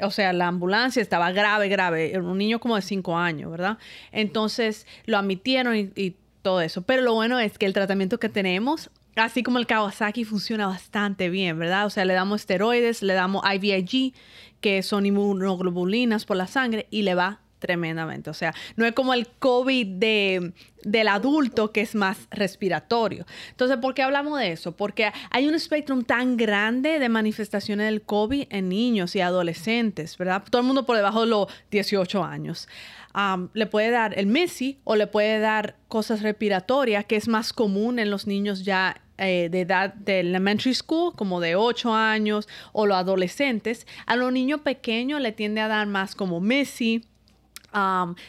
o 0.01 0.11
sea, 0.11 0.31
la 0.31 0.47
ambulancia, 0.47 1.01
estaba 1.01 1.31
grave, 1.31 1.69
grave. 1.69 2.11
Era 2.11 2.21
un 2.21 2.37
niño 2.37 2.59
como 2.59 2.75
de 2.75 2.83
cinco 2.83 3.17
años, 3.17 3.49
¿verdad? 3.49 3.79
Entonces 4.11 4.85
lo 5.05 5.17
admitieron 5.17 5.75
y, 5.75 6.15
todo 6.41 6.61
eso. 6.61 6.83
Pero 6.83 7.01
lo 7.01 7.13
bueno 7.15 7.37
es 7.37 7.57
que 7.57 7.65
el 7.65 7.73
tratamiento 7.73 8.17
que 8.17 8.29
tenemos, 8.29 8.91
así 9.17 9.43
como 9.43 9.57
el 9.57 9.67
Kawasaki, 9.67 10.23
funciona 10.23 10.67
bastante 10.67 11.29
bien, 11.29 11.59
¿verdad? 11.59 11.85
O 11.85 11.89
sea, 11.89 12.05
le 12.05 12.13
damos 12.13 12.41
esteroides, 12.41 13.01
le 13.01 13.13
damos 13.13 13.43
IVIG, 13.43 14.13
que 14.61 14.81
son 14.81 15.05
inmunoglobulinas 15.05 16.25
por 16.25 16.37
la 16.37 16.47
sangre, 16.47 16.87
y 16.91 17.01
le 17.01 17.13
va 17.13 17.41
tremendamente. 17.59 18.29
O 18.29 18.33
sea, 18.33 18.53
no 18.75 18.85
es 18.85 18.93
como 18.93 19.13
el 19.13 19.27
COVID 19.27 19.87
de, 19.87 20.53
del 20.83 21.07
adulto 21.07 21.71
que 21.71 21.81
es 21.81 21.95
más 21.95 22.27
respiratorio. 22.31 23.25
Entonces, 23.51 23.77
¿por 23.77 23.93
qué 23.93 24.01
hablamos 24.01 24.39
de 24.39 24.51
eso? 24.51 24.75
Porque 24.75 25.11
hay 25.29 25.47
un 25.47 25.55
espectro 25.55 26.01
tan 26.03 26.37
grande 26.37 26.99
de 26.99 27.09
manifestaciones 27.09 27.85
del 27.85 28.01
COVID 28.01 28.47
en 28.49 28.69
niños 28.69 29.15
y 29.15 29.21
adolescentes, 29.21 30.17
¿verdad? 30.17 30.43
Todo 30.49 30.61
el 30.61 30.67
mundo 30.67 30.85
por 30.85 30.95
debajo 30.95 31.21
de 31.21 31.27
los 31.27 31.47
18 31.71 32.23
años. 32.23 32.67
le 33.53 33.65
puede 33.65 33.91
dar 33.91 34.17
el 34.17 34.27
MESI 34.27 34.79
o 34.83 34.95
le 34.95 35.07
puede 35.07 35.39
dar 35.39 35.75
cosas 35.87 36.21
respiratorias, 36.21 37.05
que 37.05 37.15
es 37.15 37.27
más 37.27 37.53
común 37.53 37.99
en 37.99 38.09
los 38.09 38.27
niños 38.27 38.63
ya 38.63 39.01
eh, 39.17 39.49
de 39.51 39.61
edad 39.61 39.93
de 39.93 40.21
elementary 40.21 40.73
school, 40.73 41.13
como 41.13 41.41
de 41.41 41.55
8 41.55 41.93
años, 41.93 42.47
o 42.71 42.85
los 42.85 42.97
adolescentes. 42.97 43.85
A 44.05 44.15
los 44.15 44.31
niños 44.31 44.61
pequeños 44.61 45.19
le 45.19 45.33
tiende 45.33 45.59
a 45.59 45.67
dar 45.67 45.87
más 45.87 46.15
como 46.15 46.39
MESI, 46.39 47.03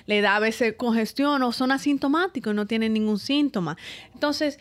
le 0.07 0.21
da 0.21 0.37
a 0.37 0.41
veces 0.41 0.75
congestión 0.77 1.43
o 1.43 1.53
son 1.53 1.73
asintomáticos 1.73 2.55
no 2.55 2.67
tienen 2.67 2.93
ningún 2.93 3.19
síntoma. 3.19 3.77
Entonces, 4.15 4.59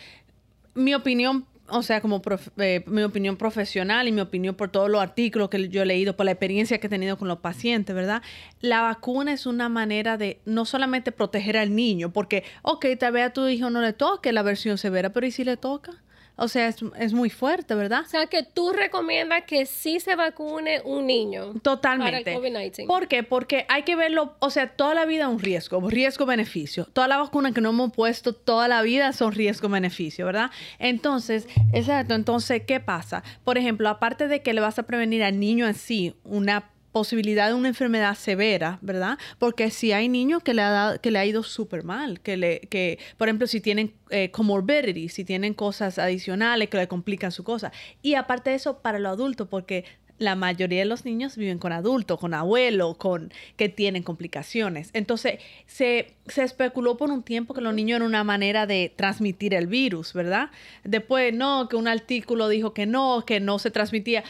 mi 0.74 0.94
opinión, 0.94 1.46
o 1.68 1.84
sea, 1.84 2.02
como 2.02 2.22
eh, 2.58 2.84
mi 2.88 3.04
opinión 3.04 3.38
profesional 3.38 4.08
y 4.08 4.12
mi 4.12 4.22
opinión 4.22 4.56
por 4.56 4.70
todos 4.70 4.90
los 4.90 5.02
artículos 5.02 5.50
que 5.50 5.70
yo 5.70 5.84
he 5.84 5.86
leído, 5.86 6.16
por 6.16 6.26
la 6.26 6.32
experiencia 6.32 6.80
que 6.80 6.88
he 6.88 6.90
tenido 6.90 7.18
con 7.18 7.28
los 7.28 7.40
pacientes, 7.40 7.96
¿verdad? 7.96 8.22
La 8.62 8.82
vacuna 8.82 9.34
es 9.34 9.46
una 9.46 9.70
manera 9.70 10.18
de 10.18 10.40
no 10.46 10.66
solamente 10.66 11.12
proteger 11.12 11.58
al 11.58 11.76
niño, 11.76 12.12
porque, 12.12 12.44
ok, 12.62 12.86
tal 13.00 13.14
vez 13.14 13.26
a 13.26 13.34
tu 13.34 13.48
hijo 13.48 13.70
no 13.70 13.82
le 13.82 13.94
toque 13.94 14.32
la 14.32 14.42
versión 14.42 14.78
severa, 14.78 15.12
pero 15.12 15.28
¿y 15.28 15.32
si 15.32 15.44
le 15.44 15.58
toca? 15.58 16.02
O 16.40 16.48
sea, 16.48 16.68
es, 16.68 17.14
muy 17.14 17.30
fuerte, 17.30 17.76
¿verdad? 17.76 18.02
O 18.06 18.10
sea, 18.10 18.28
que 18.28 18.44
tú 18.44 18.72
recomiendas 18.72 19.44
que 19.44 19.66
sí 19.66 20.00
se 20.00 20.16
vacune 20.16 20.82
un 20.86 21.06
niño. 21.08 21.54
Totalmente. 21.62 22.24
Para 22.34 22.48
el 22.48 22.72
COVID-19. 22.72 22.88
¿Por 22.88 23.08
qué? 23.08 23.24
Porque 23.24 23.66
hay 23.68 23.84
que 23.84 23.96
verlo, 23.96 24.36
o 24.40 24.50
sea, 24.50 24.70
toda 24.70 24.94
la 24.94 25.06
vida 25.06 25.24
es 25.24 25.30
un 25.30 25.40
riesgo, 25.40 25.90
riesgo-beneficio. 25.90 26.86
Todas 26.94 27.10
las 27.10 27.20
vacunas 27.20 27.54
que 27.54 27.62
no 27.62 27.70
hemos 27.70 27.92
puesto 27.92 28.34
toda 28.34 28.68
la 28.68 28.82
vida 28.82 29.12
son 29.14 29.34
riesgo-beneficio, 29.34 30.26
¿verdad? 30.26 30.52
Entonces, 30.80 31.48
exacto. 31.74 32.14
Entonces, 32.14 32.64
¿qué 32.66 32.80
pasa? 32.80 33.24
Por 33.44 33.58
ejemplo, 33.58 33.90
aparte 33.90 34.28
de 34.28 34.42
que 34.42 34.54
le 34.54 34.62
vas 34.62 34.80
a 34.80 34.84
prevenir 34.84 35.24
al 35.24 35.40
niño 35.40 35.68
en 35.68 35.74
sí 35.74 36.16
una 36.24 36.72
posibilidad 36.92 37.48
de 37.48 37.54
una 37.54 37.70
enfermedad 37.70 38.16
severa, 38.16 38.80
¿verdad? 38.82 39.18
Porque 39.38 39.70
si 39.70 39.92
hay 39.92 40.10
niños 40.10 40.44
que 40.44 40.54
le 40.54 40.62
ha, 40.62 40.70
dado, 40.70 41.02
que 41.02 41.12
le 41.12 41.20
ha 41.20 41.26
ido 41.26 41.44
súper 41.44 41.84
mal, 41.84 42.20
que, 42.22 42.38
le, 42.38 42.62
que, 42.62 43.00
por 43.18 43.28
ejemplo, 43.28 43.48
si 43.48 43.62
tienen 43.62 43.94
eh, 44.10 44.32
comorbidity, 44.32 45.10
si 45.10 45.24
tienen 45.24 45.54
cosas 45.54 46.00
adicionales 46.00 46.70
que 46.70 46.78
le 46.78 46.88
complican 46.88 47.32
su 47.32 47.44
cosa. 47.44 47.72
Y 48.02 48.16
aparte 48.16 48.52
de 48.52 48.56
eso, 48.56 48.80
para 48.80 49.00
los 49.00 49.12
adultos, 49.12 49.48
porque 49.48 49.86
la 50.20 50.36
mayoría 50.36 50.80
de 50.80 50.86
los 50.86 51.06
niños 51.06 51.38
viven 51.38 51.58
con 51.58 51.72
adultos, 51.72 52.20
con 52.20 52.34
abuelos, 52.34 52.98
con 52.98 53.32
que 53.56 53.70
tienen 53.70 54.04
complicaciones. 54.04 54.92
Entonces, 54.94 55.40
se, 55.66 56.14
se, 56.28 56.44
especuló 56.44 56.98
por 56.98 57.10
un 57.10 57.24
tiempo 57.24 57.54
que 57.54 57.62
los 57.62 57.74
niños 57.74 57.98
eran 57.98 58.08
una 58.08 58.24
manera 58.24 58.68
de 58.68 58.94
transmitir 58.96 59.54
el 59.54 59.68
virus, 59.68 60.14
¿verdad? 60.14 60.52
Después, 60.84 61.34
no, 61.34 61.68
que 61.70 61.78
un 61.78 61.88
artículo 61.88 62.50
dijo 62.50 62.74
que 62.74 62.86
no, 62.86 63.24
que 63.26 63.40
no 63.40 63.60
se 63.60 63.72
transmitía 63.72 64.24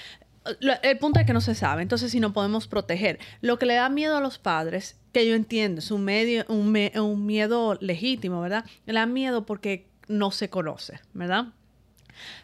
el 0.81 0.97
punto 0.97 1.19
es 1.19 1.25
que 1.25 1.33
no 1.33 1.41
se 1.41 1.55
sabe, 1.55 1.81
entonces 1.81 2.11
si 2.11 2.19
no 2.19 2.33
podemos 2.33 2.67
proteger. 2.67 3.19
Lo 3.41 3.59
que 3.59 3.65
le 3.65 3.75
da 3.75 3.89
miedo 3.89 4.17
a 4.17 4.21
los 4.21 4.39
padres, 4.39 4.97
que 5.11 5.27
yo 5.27 5.35
entiendo, 5.35 5.79
es 5.79 5.91
un, 5.91 6.03
medio, 6.03 6.45
un, 6.47 6.75
un 6.95 7.25
miedo 7.25 7.77
legítimo, 7.81 8.41
¿verdad? 8.41 8.65
Le 8.85 8.93
da 8.93 9.05
miedo 9.05 9.45
porque 9.45 9.87
no 10.07 10.31
se 10.31 10.49
conoce, 10.49 10.99
¿verdad? 11.13 11.47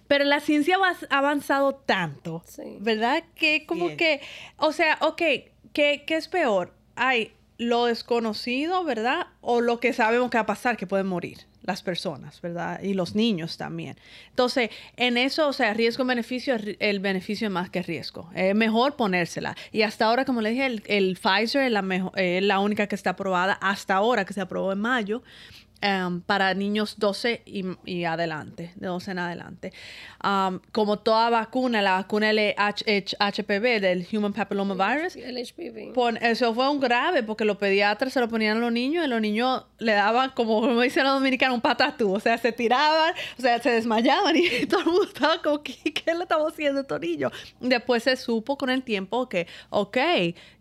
Pero 0.08 0.24
la 0.24 0.40
ciencia 0.40 0.78
ha 1.10 1.18
avanzado 1.18 1.76
tanto, 1.76 2.44
¿verdad? 2.80 3.24
Que 3.36 3.66
como 3.66 3.98
que, 3.98 4.22
o 4.58 4.72
sea, 4.72 4.98
ok, 5.02 5.22
¿qué, 5.74 6.04
¿qué 6.06 6.16
es 6.16 6.28
peor? 6.28 6.74
Hay 6.96 7.34
lo 7.58 7.86
desconocido, 7.86 8.84
¿verdad? 8.84 9.28
O 9.42 9.62
lo 9.62 9.80
que 9.80 9.94
sabemos 9.94 10.30
que 10.30 10.38
va 10.38 10.44
a 10.44 10.46
pasar, 10.46 10.78
que 10.78 10.88
pueden 10.88 11.08
morir 11.08 11.40
las 11.66 11.82
personas, 11.82 12.42
¿verdad? 12.42 12.82
Y 12.84 12.94
los 12.94 13.16
niños 13.16 13.58
también. 13.58 13.98
Entonces, 14.30 14.70
en 14.98 15.18
eso, 15.18 15.48
o 15.48 15.54
sea, 15.54 15.74
riesgo-beneficio, 15.74 16.56
el 16.80 17.00
beneficio 17.00 17.48
es 17.48 17.52
más 17.52 17.70
que 17.70 17.82
riesgo. 17.82 18.30
Es 18.36 18.54
mejor 18.56 18.96
ponérsela. 18.96 19.56
Y 19.72 19.82
hasta 19.82 20.06
ahora, 20.06 20.26
como 20.26 20.42
le 20.42 20.52
dije, 20.52 20.66
el, 20.66 21.18
Pfizer 21.18 21.64
es 21.64 21.72
la, 21.72 22.12
es 22.16 22.44
la 22.44 22.60
única 22.60 22.88
que 22.88 22.96
está 22.96 23.12
aprobada, 23.12 23.54
hasta 23.54 23.96
ahora 23.96 24.26
que 24.26 24.34
se 24.34 24.42
aprobó 24.42 24.72
en 24.74 24.80
mayo. 24.80 25.24
Em, 25.88 26.20
para 26.20 26.52
niños 26.56 26.96
12 26.98 27.44
y, 27.46 28.06
adelante, 28.06 28.72
de 28.74 28.88
12 28.88 29.12
en 29.12 29.20
adelante. 29.20 29.74
Um, 30.24 30.60
como 30.72 30.98
toda 30.98 31.30
vacuna, 31.30 31.84
la 31.84 31.92
vacuna 31.92 32.32
HPV 32.32 33.80
del 33.80 34.08
Human 34.12 34.34
Papilloma 34.34 34.74
Virus, 34.74 35.16
el 35.16 35.38
HPV. 35.38 35.94
eso 36.22 36.56
fue 36.56 36.68
un 36.72 36.80
grave 36.80 37.22
porque 37.22 37.46
los 37.46 37.58
pediatras 37.58 38.14
se 38.14 38.20
lo 38.20 38.28
ponían 38.28 38.58
a 38.58 38.60
los 38.62 38.72
niños 38.72 39.06
y 39.06 39.08
los 39.08 39.22
niños 39.22 39.66
le 39.78 39.92
daban, 39.92 40.32
como, 40.32 40.62
como 40.62 40.82
dicen 40.82 41.04
los 41.04 41.14
dominicanos, 41.14 41.54
un 41.54 41.62
patatú, 41.62 42.16
o 42.16 42.20
sea, 42.20 42.40
se 42.40 42.52
tiraban, 42.52 43.14
o 43.38 43.42
sea, 43.44 43.62
se 43.62 43.70
desmayaban 43.70 44.36
y 44.36 44.66
todo 44.68 44.80
el 44.80 44.86
mundo 44.88 45.04
estaba 45.04 45.40
como, 45.44 45.62
¿qué, 45.62 45.74
le 46.08 46.24
estamos 46.24 46.52
haciendo 46.52 46.80
a 46.80 46.82
estos 46.82 47.00
niños? 47.00 47.32
Después 47.60 48.02
se 48.02 48.16
supo 48.16 48.58
con 48.58 48.72
el 48.72 48.82
tiempo 48.82 49.30
que, 49.30 49.46
ok, 49.70 49.98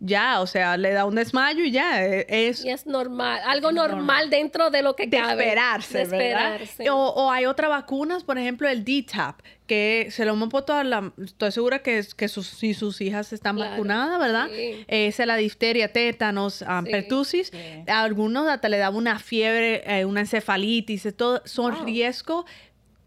ya, 0.00 0.42
o 0.42 0.46
sea, 0.46 0.76
le 0.76 0.92
da 0.92 1.06
un 1.06 1.14
desmayo 1.14 1.64
y 1.64 1.70
ya, 1.70 2.04
e, 2.04 2.26
es... 2.28 2.62
Y 2.62 2.68
es 2.68 2.84
normal, 2.84 3.40
algo 3.46 3.72
normal, 3.72 4.28
dentro 4.28 4.68
de 4.68 4.82
lo 4.82 4.94
que 4.94 5.13
esperarse, 5.22 5.98
de 5.98 6.04
¿verdad? 6.06 6.54
esperarse. 6.62 6.90
O, 6.90 6.96
o 7.08 7.30
hay 7.30 7.46
otras 7.46 7.70
vacunas, 7.70 8.24
por 8.24 8.38
ejemplo, 8.38 8.68
el 8.68 8.84
DTaP, 8.84 9.40
que 9.66 10.08
se 10.10 10.24
lo 10.24 10.32
hemos 10.34 10.48
puesto 10.50 10.72
a 10.74 10.84
la... 10.84 11.12
Estoy 11.22 11.52
segura 11.52 11.78
que, 11.82 12.04
que 12.16 12.28
sus, 12.28 12.46
si 12.46 12.74
sus 12.74 13.00
hijas 13.00 13.32
están 13.32 13.56
Claro, 13.56 13.70
vacunadas, 13.72 14.18
¿verdad? 14.20 14.48
sí. 14.54 14.84
Esa 14.88 15.22
es 15.22 15.26
la 15.26 15.36
difteria, 15.36 15.92
tétanos, 15.92 16.62
um, 16.62 16.84
Sí. 16.84 16.90
pertusis. 16.90 17.48
Sí. 17.48 17.58
A 17.90 18.02
algunos 18.02 18.46
hasta 18.48 18.68
le 18.68 18.78
daba 18.78 18.96
una 18.96 19.18
fiebre, 19.18 19.82
eh, 19.86 20.04
una 20.04 20.20
encefalitis, 20.20 21.08
todo, 21.16 21.42
son 21.44 21.74
Wow. 21.74 21.84
riesgos, 21.86 22.44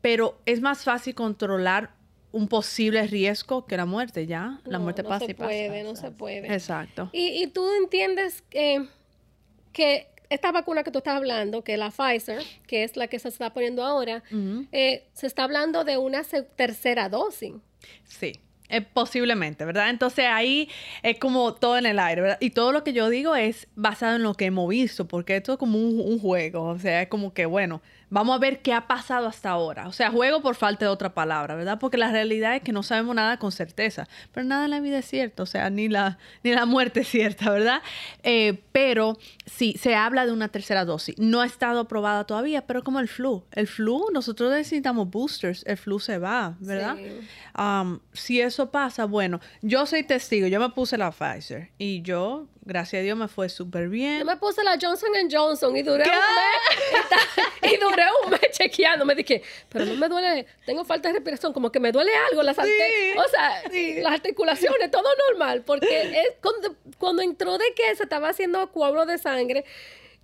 pero 0.02 0.40
es 0.46 0.62
más 0.62 0.84
fácil 0.84 1.14
controlar 1.16 1.92
un 2.32 2.48
posible 2.48 3.06
riesgo 3.08 3.66
que 3.66 3.78
la 3.78 3.86
muerte, 3.86 4.28
¿ya? 4.28 4.60
La 4.66 4.78
No, 4.78 4.84
muerte 4.84 5.02
no 5.02 5.10
pasa 5.10 5.26
se 5.26 5.32
y 5.32 5.34
pasa. 5.34 5.48
puede, 5.48 5.84
no 5.84 5.96
se 5.96 6.12
puede. 6.12 6.54
Exacto. 6.54 7.10
Y, 7.14 7.42
y 7.44 7.48
tú 7.48 7.66
entiendes 7.82 8.44
eh, 8.52 8.86
que 9.74 10.08
esta 10.30 10.52
vacuna 10.52 10.84
que 10.84 10.92
tú 10.92 11.00
estás 11.00 11.16
hablando, 11.16 11.64
que 11.64 11.78
la 11.78 11.92
Pfizer, 11.92 12.44
que 12.68 12.84
es 12.84 12.98
la 12.98 13.08
que 13.08 13.20
se 13.20 13.30
está 13.30 13.54
poniendo 13.54 13.84
ahora, 13.84 14.24
eh, 14.72 15.06
se 15.14 15.28
está 15.28 15.44
hablando 15.44 15.84
de 15.84 15.98
una 15.98 16.24
tercera 16.56 17.10
dosis. 17.10 17.54
Sí, 18.06 18.34
eh, 18.70 18.82
posiblemente, 18.82 19.64
¿verdad? 19.64 19.90
Entonces 19.90 20.26
ahí 20.26 20.70
es 21.04 21.18
como 21.20 21.54
todo 21.54 21.78
en 21.78 21.86
el 21.86 22.00
aire, 22.00 22.22
¿verdad? 22.22 22.38
Y 22.42 22.50
todo 22.50 22.72
lo 22.72 22.84
que 22.84 22.94
yo 22.94 23.10
digo 23.10 23.36
es 23.36 23.68
basado 23.76 24.18
en 24.18 24.24
lo 24.24 24.34
que 24.34 24.46
hemos 24.46 24.68
visto, 24.68 25.08
porque 25.08 25.38
esto 25.38 25.54
es 25.54 25.60
como 25.60 25.78
un, 25.80 26.00
un 26.02 26.20
juego, 26.20 26.64
o 26.64 26.80
sea, 26.80 27.02
es 27.04 27.08
como 27.08 27.34
que, 27.34 27.46
bueno, 27.46 27.82
vamos 28.10 28.36
a 28.36 28.40
ver 28.40 28.62
qué 28.62 28.74
ha 28.74 28.88
pasado 28.88 29.28
hasta 29.28 29.50
ahora. 29.50 29.88
O 29.88 29.92
sea, 29.92 30.12
juego 30.12 30.42
por 30.42 30.56
falta 30.56 30.86
de 30.86 30.90
otra 30.90 31.14
palabra, 31.14 31.56
¿verdad? 31.56 31.80
Porque 31.80 31.98
la 31.98 32.12
realidad 32.12 32.56
es 32.56 32.62
que 32.62 32.72
no 32.72 32.84
sabemos 32.84 33.16
nada 33.16 33.38
con 33.38 33.52
certeza, 33.52 34.08
pero 34.32 34.46
nada 34.46 34.66
en 34.66 34.72
la 34.72 34.80
vida 34.80 35.00
es 35.00 35.06
cierto, 35.06 35.44
o 35.44 35.46
sea, 35.46 35.70
ni 35.70 35.90
la, 35.90 36.18
ni 36.44 36.52
la 36.52 36.66
muerte 36.66 37.02
es 37.02 37.08
cierta, 37.10 37.50
¿verdad? 37.52 37.82
Eh, 38.24 38.62
pero 38.72 39.18
sí, 39.46 39.76
se 39.80 39.96
habla 39.96 40.26
de 40.26 40.32
una 40.32 40.50
tercera 40.50 40.86
dosis. 40.86 41.16
No 41.18 41.42
ha 41.42 41.46
estado 41.46 41.82
aprobada 41.82 42.26
todavía, 42.26 42.66
pero 42.66 42.84
como 42.84 43.00
el 43.00 43.08
flu. 43.08 43.44
El 43.52 43.68
flu, 43.68 44.06
nosotros 44.14 44.52
necesitamos 44.52 45.10
boosters, 45.10 45.64
el 45.66 45.78
flu 45.78 46.00
se 46.00 46.18
va, 46.18 46.56
¿verdad? 46.60 46.96
Sí. 46.98 47.28
Um, 47.58 48.00
si 48.14 48.42
eso 48.42 48.72
pasa, 48.72 49.06
bueno, 49.06 49.40
yo 49.62 49.86
soy 49.86 50.04
testigo, 50.04 50.48
yo 50.48 50.60
me 50.60 50.70
puse 50.70 50.98
la 50.98 51.12
Pfizer 51.12 51.72
y 51.78 52.02
yo, 52.02 52.48
gracias 52.68 53.00
a 53.00 53.04
Dios, 53.04 53.18
me 53.18 53.28
fue 53.28 53.50
súper 53.50 53.90
bien. 53.90 54.20
Yo 54.20 54.26
me 54.26 54.38
puse 54.38 54.64
la 54.64 54.78
Johnson 54.80 55.10
Johnson 55.32 55.76
y 55.76 55.82
duré 55.82 56.04
¿Qué? 56.04 56.10
un 56.12 56.16
mes. 57.72 57.74
y 57.74 57.78
duré 57.78 58.04
un 58.24 58.32
mes 58.32 58.42
chequeando. 58.52 59.06
Me 59.06 59.16
dije, 59.16 59.42
pero 59.70 59.86
no 59.86 59.96
me 59.96 60.08
duele, 60.10 60.46
tengo 60.66 60.84
falta 60.86 61.08
de 61.10 61.14
respiración, 61.16 61.54
como 61.54 61.72
que 61.72 61.80
me 61.80 61.92
duele 61.92 62.12
algo, 62.30 62.44
las 62.44 62.56
Sí, 62.58 62.62
o 63.18 63.28
sea, 63.30 63.62
sí. 63.72 63.96
las 64.02 64.14
articulaciones, 64.14 64.92
todo 64.92 65.08
normal. 65.30 65.64
Porque 65.66 66.02
es 66.22 66.36
cuando, 66.42 66.76
cuando 66.98 67.22
entró 67.22 67.58
de 67.58 67.66
que 67.76 67.96
se 67.96 68.04
estaba 68.04 68.30
haciendo 68.30 68.72
coágulo 68.72 69.06
de 69.06 69.18
sangre, 69.18 69.64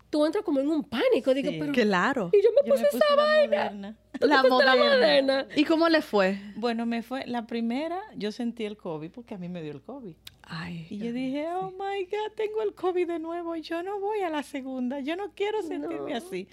tú 0.10 0.26
entras 0.26 0.44
como 0.44 0.60
en 0.60 0.70
un 0.70 0.84
pánico. 0.84 1.34
Digo, 1.34 1.50
Sí. 1.52 1.58
pero. 1.60 1.72
Claro. 1.72 2.30
Y 2.34 2.44
yo 2.44 2.50
me 2.52 2.68
Yo 2.68 2.74
puse, 2.76 2.84
me 2.84 2.90
puse 2.90 2.98
esa 3.06 3.16
la 3.16 3.24
vaina. 3.24 3.58
Moderna. 3.64 3.96
¿Tú 4.14 4.20
te 4.20 4.28
La 4.28 4.42
pusiste 4.44 4.66
la 4.66 4.76
Moderna. 4.76 4.96
moderna? 4.98 5.48
¿Y 5.56 5.66
cómo 5.66 5.90
le 5.90 6.02
fue? 6.02 6.40
Bueno, 6.56 6.86
me 6.86 7.02
fue 7.02 7.26
la 7.26 7.48
primera, 7.48 8.00
yo 8.16 8.32
sentí 8.32 8.64
el 8.66 8.78
COVID 8.78 9.10
porque 9.12 9.34
a 9.34 9.38
mí 9.38 9.50
me 9.50 9.62
dio 9.64 9.72
el 9.72 9.82
COVID. 9.82 10.16
Ay, 10.44 10.88
Y 10.90 10.98
yo 10.98 11.14
dije, 11.14 11.48
oh 11.56 11.72
my 11.72 12.04
God, 12.06 12.32
tengo 12.36 12.62
el 12.62 12.74
COVID 12.74 13.08
de 13.08 13.20
nuevo 13.20 13.56
yo 13.56 13.82
no 13.82 14.00
voy 14.00 14.20
a 14.22 14.30
la 14.30 14.44
segunda, 14.44 15.00
yo 15.00 15.16
no 15.16 15.32
quiero 15.34 15.62
sentirme 15.62 16.12
No. 16.12 16.18
así. 16.18 16.48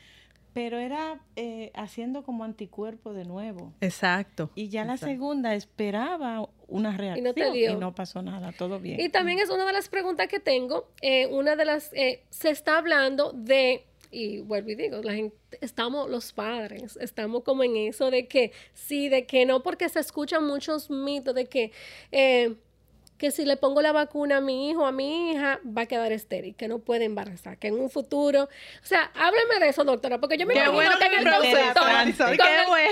Pero 0.52 0.78
era 0.78 1.20
eh, 1.36 1.70
haciendo 1.74 2.24
como 2.24 2.42
anticuerpo 2.42 3.12
de 3.12 3.24
nuevo. 3.24 3.72
Exacto. 3.80 4.50
Y 4.56 4.68
ya 4.68 4.84
la 4.84 4.96
segunda 4.96 5.54
esperaba 5.54 6.48
una 6.66 6.96
reacción 6.96 7.34
no 7.36 7.54
y 7.56 7.76
no 7.76 7.94
pasó 7.94 8.20
nada, 8.22 8.52
todo 8.52 8.80
bien. 8.80 9.00
Y 9.00 9.08
también 9.10 9.38
es 9.38 9.48
una 9.50 9.64
de 9.64 9.72
las 9.72 9.88
preguntas 9.88 10.26
que 10.28 10.40
tengo. 10.40 10.88
eh, 11.02 11.26
una 11.28 11.54
de 11.54 11.64
las, 11.64 11.92
eh, 11.92 12.24
se 12.30 12.50
está 12.50 12.78
hablando 12.78 13.32
de, 13.32 13.84
y 14.10 14.40
vuelvo 14.40 14.70
y 14.70 14.74
digo, 14.74 15.00
la 15.02 15.14
gente, 15.14 15.36
estamos 15.60 16.10
los 16.10 16.32
padres, 16.32 16.96
estamos 17.00 17.44
como 17.44 17.62
en 17.62 17.76
eso 17.76 18.10
de 18.10 18.26
que 18.26 18.50
sí, 18.74 19.08
de 19.08 19.26
que 19.26 19.46
no, 19.46 19.62
porque 19.62 19.88
se 19.88 20.00
escuchan 20.00 20.44
muchos 20.46 20.90
mitos 20.90 21.32
de 21.34 21.46
que, 21.46 21.70
eh, 22.10 22.56
que 23.20 23.30
si 23.30 23.44
le 23.44 23.58
pongo 23.58 23.82
la 23.82 23.92
vacuna 23.92 24.38
a 24.38 24.40
mi 24.40 24.70
hijo 24.70 24.80
o 24.80 24.86
a 24.86 24.92
mi 24.92 25.30
hija, 25.32 25.60
va 25.66 25.82
a 25.82 25.86
quedar 25.86 26.10
estéril, 26.10 26.54
que 26.56 26.68
no 26.68 26.78
puede 26.78 27.04
embarazar, 27.04 27.58
que 27.58 27.68
en 27.68 27.74
un 27.78 27.90
futuro, 27.90 28.44
o 28.44 28.48
sea, 28.86 29.10
háblame 29.14 29.58
de 29.60 29.68
eso, 29.68 29.84
doctora, 29.84 30.18
porque 30.18 30.38
yo 30.38 30.46
me 30.46 30.54
Qué 30.54 30.60
imagino 30.60 30.74
bueno 30.74 30.98
que 30.98 31.10
que 31.10 31.16
en 31.20 31.28
el 31.28 31.34
consultorio, 31.34 32.16
qué 32.38 32.66
bueno. 32.66 32.90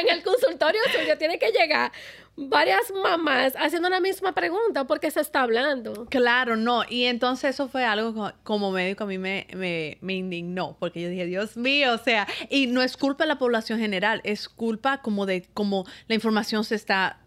en 0.00 0.08
el 0.08 0.22
consultorio 0.22 0.80
suyo 0.98 1.18
tiene 1.18 1.38
que 1.38 1.50
llegar 1.52 1.92
varias 2.34 2.90
mamás 2.92 3.52
haciendo 3.58 3.90
la 3.90 4.00
misma 4.00 4.32
pregunta 4.32 4.84
porque 4.86 5.10
se 5.10 5.20
está 5.20 5.42
hablando. 5.42 6.06
Claro, 6.06 6.56
no. 6.56 6.82
Y 6.88 7.04
entonces 7.04 7.50
eso 7.50 7.68
fue 7.68 7.84
algo 7.84 8.14
co- 8.14 8.32
como 8.42 8.70
médico 8.70 9.04
a 9.04 9.06
mí 9.06 9.18
me, 9.18 9.46
me, 9.54 9.98
me 10.00 10.14
indignó, 10.14 10.76
porque 10.80 11.02
yo 11.02 11.10
dije, 11.10 11.26
Dios 11.26 11.58
mío, 11.58 11.92
o 11.92 11.98
sea, 11.98 12.26
y 12.48 12.68
no 12.68 12.82
es 12.82 12.96
culpa 12.96 13.24
de 13.24 13.28
la 13.28 13.36
población 13.38 13.78
general, 13.78 14.22
es 14.24 14.48
culpa 14.48 15.02
como 15.02 15.26
de 15.26 15.46
cómo 15.52 15.84
la 16.08 16.14
información 16.14 16.64
Se 16.64 16.74
está 16.74 17.18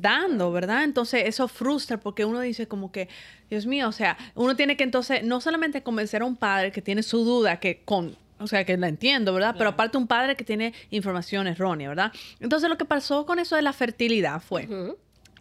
dando, 0.00 0.52
¿verdad? 0.52 0.84
Entonces 0.84 1.24
eso 1.26 1.48
frustra 1.48 1.98
porque 1.98 2.24
uno 2.24 2.40
dice 2.40 2.66
como 2.68 2.92
que, 2.92 3.08
Dios 3.48 3.66
mío, 3.66 3.88
o 3.88 3.92
sea, 3.92 4.16
uno 4.34 4.56
tiene 4.56 4.76
que 4.76 4.84
entonces 4.84 5.24
no 5.24 5.40
solamente 5.40 5.82
convencer 5.82 6.22
a 6.22 6.24
un 6.24 6.36
padre 6.36 6.72
que 6.72 6.82
tiene 6.82 7.02
su 7.02 7.24
duda, 7.24 7.58
que 7.58 7.82
con, 7.84 8.16
o 8.38 8.46
sea, 8.46 8.64
que 8.64 8.76
la 8.76 8.88
entiendo, 8.88 9.34
¿verdad? 9.34 9.54
Pero 9.56 9.70
aparte 9.70 9.98
un 9.98 10.06
padre 10.06 10.36
que 10.36 10.44
tiene 10.44 10.74
información 10.90 11.46
errónea, 11.46 11.88
¿verdad? 11.88 12.12
Entonces 12.40 12.68
lo 12.68 12.78
que 12.78 12.84
pasó 12.84 13.26
con 13.26 13.38
eso 13.38 13.56
de 13.56 13.62
la 13.62 13.72
fertilidad 13.72 14.40
fue 14.40 14.68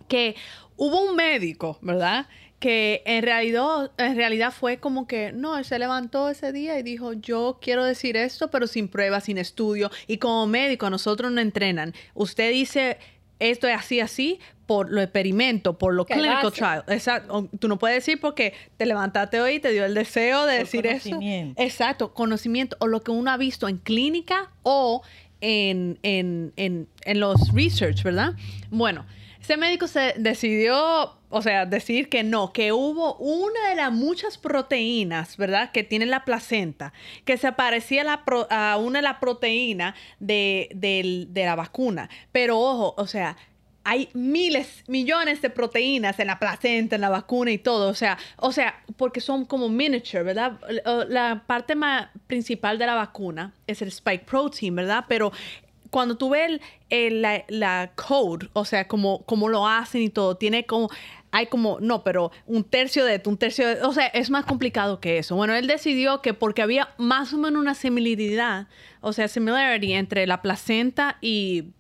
que 0.08 0.36
hubo 0.76 1.02
un 1.02 1.16
médico, 1.16 1.78
¿verdad? 1.82 2.28
Que 2.60 3.04
en 3.06 3.24
realidad, 3.24 3.92
en 3.98 4.18
realidad 4.18 4.52
fue 4.52 4.80
como 4.80 5.08
que, 5.08 5.32
no, 5.32 5.58
él 5.58 5.64
se 5.64 5.80
levantó 5.80 6.28
ese 6.28 6.52
día 6.52 6.78
y 6.78 6.84
dijo, 6.84 7.14
yo 7.14 7.60
quiero 7.62 7.86
decir 7.86 8.18
esto, 8.18 8.50
pero 8.52 8.68
sin 8.68 8.90
pruebas, 8.90 9.26
sin 9.26 9.38
estudio. 9.38 9.90
Y 10.08 10.18
como 10.18 10.46
médico, 10.46 10.88
a 10.88 10.90
nosotros 10.90 11.32
no 11.32 11.40
entrenan. 11.40 11.94
Usted 12.16 12.52
dice, 12.52 12.98
esto 13.40 13.68
es 13.68 13.76
así, 13.78 14.00
así, 14.00 14.40
por 14.66 14.92
lo 14.92 15.02
experimento, 15.02 15.78
por 15.78 15.94
lo 15.96 16.06
Que 16.06 16.14
clinical 16.14 16.44
base. 16.44 16.56
trial. 16.58 16.84
Exacto. 16.88 17.50
Tú 17.60 17.68
no 17.68 17.80
puedes 17.80 17.98
decir 17.98 18.20
porque 18.22 18.54
te 18.78 18.86
levantaste 18.86 19.42
hoy 19.42 19.56
y 19.56 19.60
te 19.60 19.72
dio 19.72 19.84
el 19.86 19.94
deseo 19.96 20.46
de 20.46 20.58
Por 20.58 20.66
decir 20.66 20.86
eso. 20.86 21.10
conocimiento. 21.10 21.62
Exacto, 21.64 22.14
conocimiento 22.14 22.78
o 22.80 22.88
lo 22.88 23.02
que 23.02 23.12
uno 23.12 23.32
ha 23.32 23.38
visto 23.38 23.68
en 23.68 23.78
clínica 23.78 24.52
o 24.64 25.02
en, 25.42 25.98
en, 26.04 26.54
en, 26.58 26.88
en 27.06 27.20
los 27.20 27.54
research, 27.54 28.04
¿verdad? 28.04 28.34
Bueno, 28.70 29.06
ese 29.50 29.58
médico 29.58 29.88
se 29.88 30.14
decidió, 30.18 31.18
o 31.30 31.42
sea, 31.42 31.66
decir 31.66 32.08
que 32.08 32.24
no, 32.24 32.54
que 32.54 32.72
hubo 32.72 33.16
una 33.16 33.70
de 33.70 33.76
las 33.76 33.92
muchas 33.92 34.38
proteínas, 34.38 35.38
¿verdad? 35.38 35.72
Que 35.72 35.84
tiene 35.84 36.06
la 36.06 36.24
placenta, 36.24 36.94
que 37.26 37.36
se 37.36 37.52
parecía 37.54 38.02
a, 38.02 38.06
la 38.06 38.26
pro- 38.26 38.48
a 38.52 38.78
una 38.78 39.00
de 39.00 39.04
las 39.04 39.18
proteínas 39.18 39.96
de, 40.20 40.70
de 40.72 41.46
la 41.46 41.56
vacuna. 41.56 42.12
Pero 42.32 42.60
ojo, 42.60 42.94
o 42.96 43.08
sea, 43.08 43.38
hay 43.84 44.10
miles, 44.14 44.84
millones 44.88 45.42
de 45.42 45.50
proteínas 45.50 46.20
en 46.20 46.28
la 46.28 46.38
placenta, 46.38 46.94
en 46.94 47.02
la 47.02 47.10
vacuna 47.10 47.50
y 47.50 47.58
todo. 47.58 47.90
O 47.90 47.96
sea, 47.96 48.20
o 48.38 48.52
sea, 48.52 48.84
porque 48.98 49.20
son 49.20 49.46
como 49.46 49.68
miniature, 49.68 50.22
¿verdad? 50.22 50.60
La 51.08 51.44
parte 51.48 51.74
más 51.74 52.10
principal 52.28 52.78
de 52.78 52.86
la 52.86 52.94
vacuna 52.94 53.56
es 53.66 53.82
el 53.82 53.88
spike 53.88 54.26
protein, 54.26 54.76
¿verdad? 54.76 55.06
Pero 55.08 55.32
cuando 55.90 56.18
tú 56.18 56.30
ves 56.30 56.60
el, 56.90 57.22
la, 57.22 57.44
la 57.48 57.92
code, 57.96 58.50
o 58.54 58.66
sea, 58.66 58.88
como, 58.88 59.24
como 59.24 59.50
lo 59.50 59.68
hacen 59.68 60.02
y 60.02 60.10
todo, 60.10 60.36
tiene 60.36 60.66
como, 60.66 60.90
hay 61.32 61.48
como, 61.48 61.80
no, 61.80 62.04
pero 62.04 62.32
un 62.46 62.64
tercio 62.64 63.06
de 63.06 63.22
un 63.26 63.38
tercio 63.38 63.68
de, 63.68 63.82
o 63.84 63.94
sea, 63.94 64.08
es 64.08 64.30
más 64.30 64.46
complicado 64.46 65.00
que 65.00 65.18
eso. 65.18 65.36
Bueno, 65.36 65.54
él 65.54 65.68
decidió 65.68 66.22
que 66.22 66.34
porque 66.34 66.62
había 66.62 66.90
más 66.98 67.34
o 67.34 67.38
menos 67.38 67.62
una 67.62 67.76
similaridad, 67.76 68.68
o 69.02 69.14
sea, 69.14 69.28
similarity 69.28 69.94
entre 69.94 70.28
la 70.28 70.42
placenta 70.42 71.18
y 71.22 71.74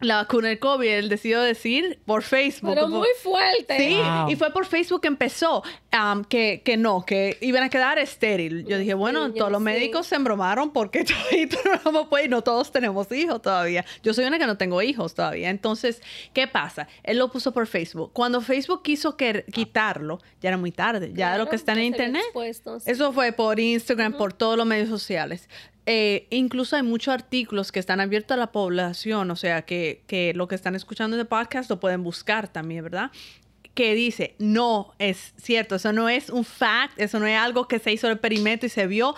la 0.00 0.16
vacuna 0.16 0.48
del 0.48 0.58
COVID, 0.58 0.88
él 0.88 1.08
decidió 1.08 1.40
decir 1.42 2.00
por 2.06 2.22
Facebook. 2.22 2.70
Pero 2.70 2.82
como- 2.86 2.98
muy 2.98 3.08
fuerte. 3.22 3.76
Sí, 3.76 3.94
Wow. 3.96 4.30
y 4.30 4.36
fue 4.36 4.50
por 4.52 4.66
Facebook 4.66 5.02
que 5.02 5.08
empezó 5.08 5.62
um, 5.92 6.24
que, 6.24 6.62
que 6.64 6.76
no, 6.76 7.04
que 7.04 7.36
iban 7.40 7.62
a 7.62 7.68
quedar 7.68 7.98
estéril. 7.98 8.64
Yo 8.66 8.78
dije, 8.78 8.94
bueno, 8.94 9.32
todos 9.32 9.50
los 9.52 9.60
sí. 9.60 9.64
médicos 9.64 10.06
se 10.06 10.16
embromaron 10.16 10.72
porque 10.72 11.04
no 11.92 12.08
poder, 12.08 12.30
no 12.30 12.42
todos 12.42 12.72
tenemos 12.72 13.10
hijos 13.12 13.42
todavía. 13.42 13.84
Yo 14.02 14.14
soy 14.14 14.24
una 14.24 14.38
que 14.38 14.46
no 14.46 14.56
tengo 14.56 14.80
hijos 14.82 15.14
todavía. 15.14 15.50
Entonces, 15.50 16.02
¿qué 16.32 16.46
pasa? 16.46 16.88
Él 17.02 17.18
lo 17.18 17.30
puso 17.30 17.52
por 17.52 17.66
Facebook. 17.66 18.12
Cuando 18.12 18.40
Facebook 18.40 18.82
quiso 18.82 19.16
que, 19.16 19.44
quitarlo, 19.52 20.20
ya 20.40 20.48
era 20.48 20.56
muy 20.56 20.72
tarde. 20.72 21.08
Ya 21.10 21.14
Claro, 21.30 21.44
lo 21.44 21.50
que 21.50 21.56
está 21.56 21.72
en 21.72 21.80
internet. 21.82 22.22
expuesto, 22.24 22.80
sí. 22.80 22.90
Eso 22.90 23.12
fue 23.12 23.32
por 23.32 23.60
Instagram, 23.60 24.14
por 24.16 24.32
todos 24.32 24.56
los 24.56 24.66
medios 24.66 24.88
sociales. 24.88 25.48
Eh, 25.86 26.26
incluso 26.30 26.76
hay 26.76 26.82
muchos 26.82 27.12
artículos 27.12 27.72
que 27.72 27.80
están 27.80 28.00
abiertos 28.00 28.36
a 28.36 28.38
la 28.38 28.52
población, 28.52 29.30
o 29.30 29.36
sea, 29.36 29.62
que, 29.62 30.02
que 30.06 30.34
lo 30.34 30.46
que 30.46 30.54
están 30.54 30.74
escuchando 30.74 31.16
de 31.16 31.24
podcast 31.24 31.70
lo 31.70 31.80
pueden 31.80 32.02
buscar 32.02 32.48
también, 32.48 32.84
¿verdad? 32.84 33.10
Que 33.80 33.94
dice, 33.94 34.34
no 34.38 34.92
es 34.98 35.32
cierto, 35.40 35.76
eso 35.76 35.90
no 35.94 36.10
es 36.10 36.28
un 36.28 36.44
fact, 36.44 37.00
eso 37.00 37.18
no 37.18 37.26
es 37.26 37.38
algo 37.38 37.66
que 37.66 37.78
se 37.78 37.90
hizo 37.90 38.08
el 38.08 38.12
experimento 38.12 38.66
y 38.66 38.68
se 38.68 38.86
vio. 38.86 39.14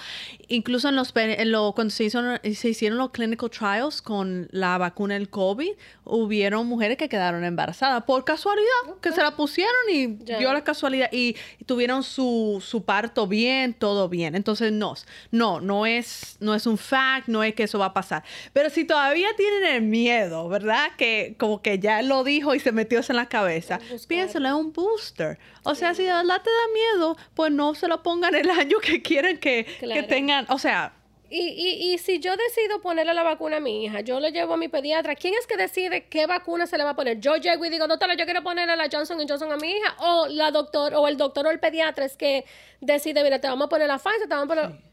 Incluso 0.46 0.88
en 0.88 0.94
los, 0.94 1.12
en 1.16 1.50
lo, 1.50 1.72
cuando 1.72 1.90
se, 1.90 2.04
hizo, 2.04 2.22
se 2.40 2.68
hicieron 2.68 2.96
los 2.96 3.10
clinical 3.10 3.50
trials 3.50 4.00
con 4.00 4.46
la 4.52 4.78
vacuna 4.78 5.14
del 5.14 5.30
COVID, 5.30 5.72
hubieron 6.04 6.68
mujeres 6.68 6.96
que 6.96 7.08
quedaron 7.08 7.42
embarazadas 7.42 8.04
por 8.04 8.24
casualidad, 8.24 9.00
que 9.00 9.10
se 9.10 9.20
la 9.20 9.34
pusieron 9.34 9.72
y 9.90 10.06
dio 10.06 10.52
la 10.52 10.62
casualidad 10.62 11.08
y, 11.10 11.34
tuvieron 11.66 12.04
su, 12.04 12.62
su, 12.64 12.84
parto 12.84 13.26
bien, 13.26 13.74
todo 13.74 14.08
bien. 14.08 14.36
Entonces, 14.36 14.70
no, 14.70 14.94
no, 15.32 15.60
no 15.60 15.86
es, 15.86 16.36
no 16.38 16.54
es 16.54 16.68
un 16.68 16.78
fact, 16.78 17.26
no 17.26 17.42
es 17.42 17.54
que 17.56 17.64
eso 17.64 17.80
va 17.80 17.86
a 17.86 17.94
pasar. 17.94 18.22
Pero 18.52 18.70
si 18.70 18.84
todavía 18.84 19.28
tienen 19.36 19.64
el 19.64 19.82
miedo, 19.82 20.48
¿verdad? 20.48 20.90
Que 20.96 21.34
como 21.36 21.62
que 21.62 21.80
ya 21.80 22.02
lo 22.02 22.22
dijo 22.22 22.54
y 22.54 22.60
se 22.60 22.70
metió 22.70 23.00
eso 23.00 23.12
en 23.12 23.16
la 23.16 23.26
cabeza, 23.26 23.80
piénselo, 24.06 24.51
es 24.52 24.60
un 24.60 24.72
booster. 24.72 25.38
O 25.64 25.74
sea, 25.74 25.94
si 25.94 26.02
de 26.04 26.12
verdad 26.12 26.42
te 26.42 26.50
da 26.50 26.72
miedo, 26.72 27.16
pues 27.34 27.52
no 27.52 27.74
se 27.74 27.88
lo 27.88 28.02
pongan 28.02 28.34
el 28.34 28.50
año 28.50 28.78
que 28.78 29.02
quieren 29.02 29.38
que, 29.38 29.66
que 29.80 30.02
tengan, 30.04 30.46
o 30.48 30.58
sea, 30.58 30.94
y, 31.34 31.48
y, 31.48 31.94
y, 31.94 31.96
si 31.96 32.20
yo 32.20 32.36
decido 32.36 32.82
ponerle 32.82 33.14
la 33.14 33.22
vacuna 33.22 33.56
a 33.56 33.60
mi 33.60 33.86
hija, 33.86 34.02
yo 34.02 34.20
le 34.20 34.32
llevo 34.32 34.52
a 34.52 34.56
mi 34.58 34.68
pediatra, 34.68 35.14
¿quién 35.14 35.32
es 35.32 35.46
que 35.46 35.56
decide 35.56 36.06
qué 36.08 36.26
vacuna 36.26 36.66
se 36.66 36.76
le 36.76 36.84
va 36.84 36.90
a 36.90 36.94
poner? 36.94 37.20
Yo 37.20 37.36
llego 37.36 37.64
y 37.64 37.70
digo, 37.70 37.88
doctora, 37.88 38.14
yo 38.16 38.26
quiero 38.26 38.42
ponerle 38.42 38.76
la 38.76 38.86
Johnson 38.92 39.16
Johnson 39.26 39.50
a 39.50 39.56
mi 39.56 39.70
hija, 39.70 39.96
o 40.00 40.26
la 40.26 40.50
doctor, 40.50 40.92
o 40.94 41.08
el 41.08 41.16
doctor 41.16 41.46
o 41.46 41.50
el 41.50 41.58
pediatra 41.58 42.04
es 42.04 42.18
que 42.18 42.44
decide, 42.82 43.22
mira, 43.22 43.40
te 43.40 43.48
vamos 43.48 43.64
a 43.64 43.68
poner 43.70 43.88
la 43.88 43.96
Pfizer, 43.96 44.28
te 44.28 44.34
vamos 44.34 44.44
a 44.44 44.48
poner... 44.48 44.91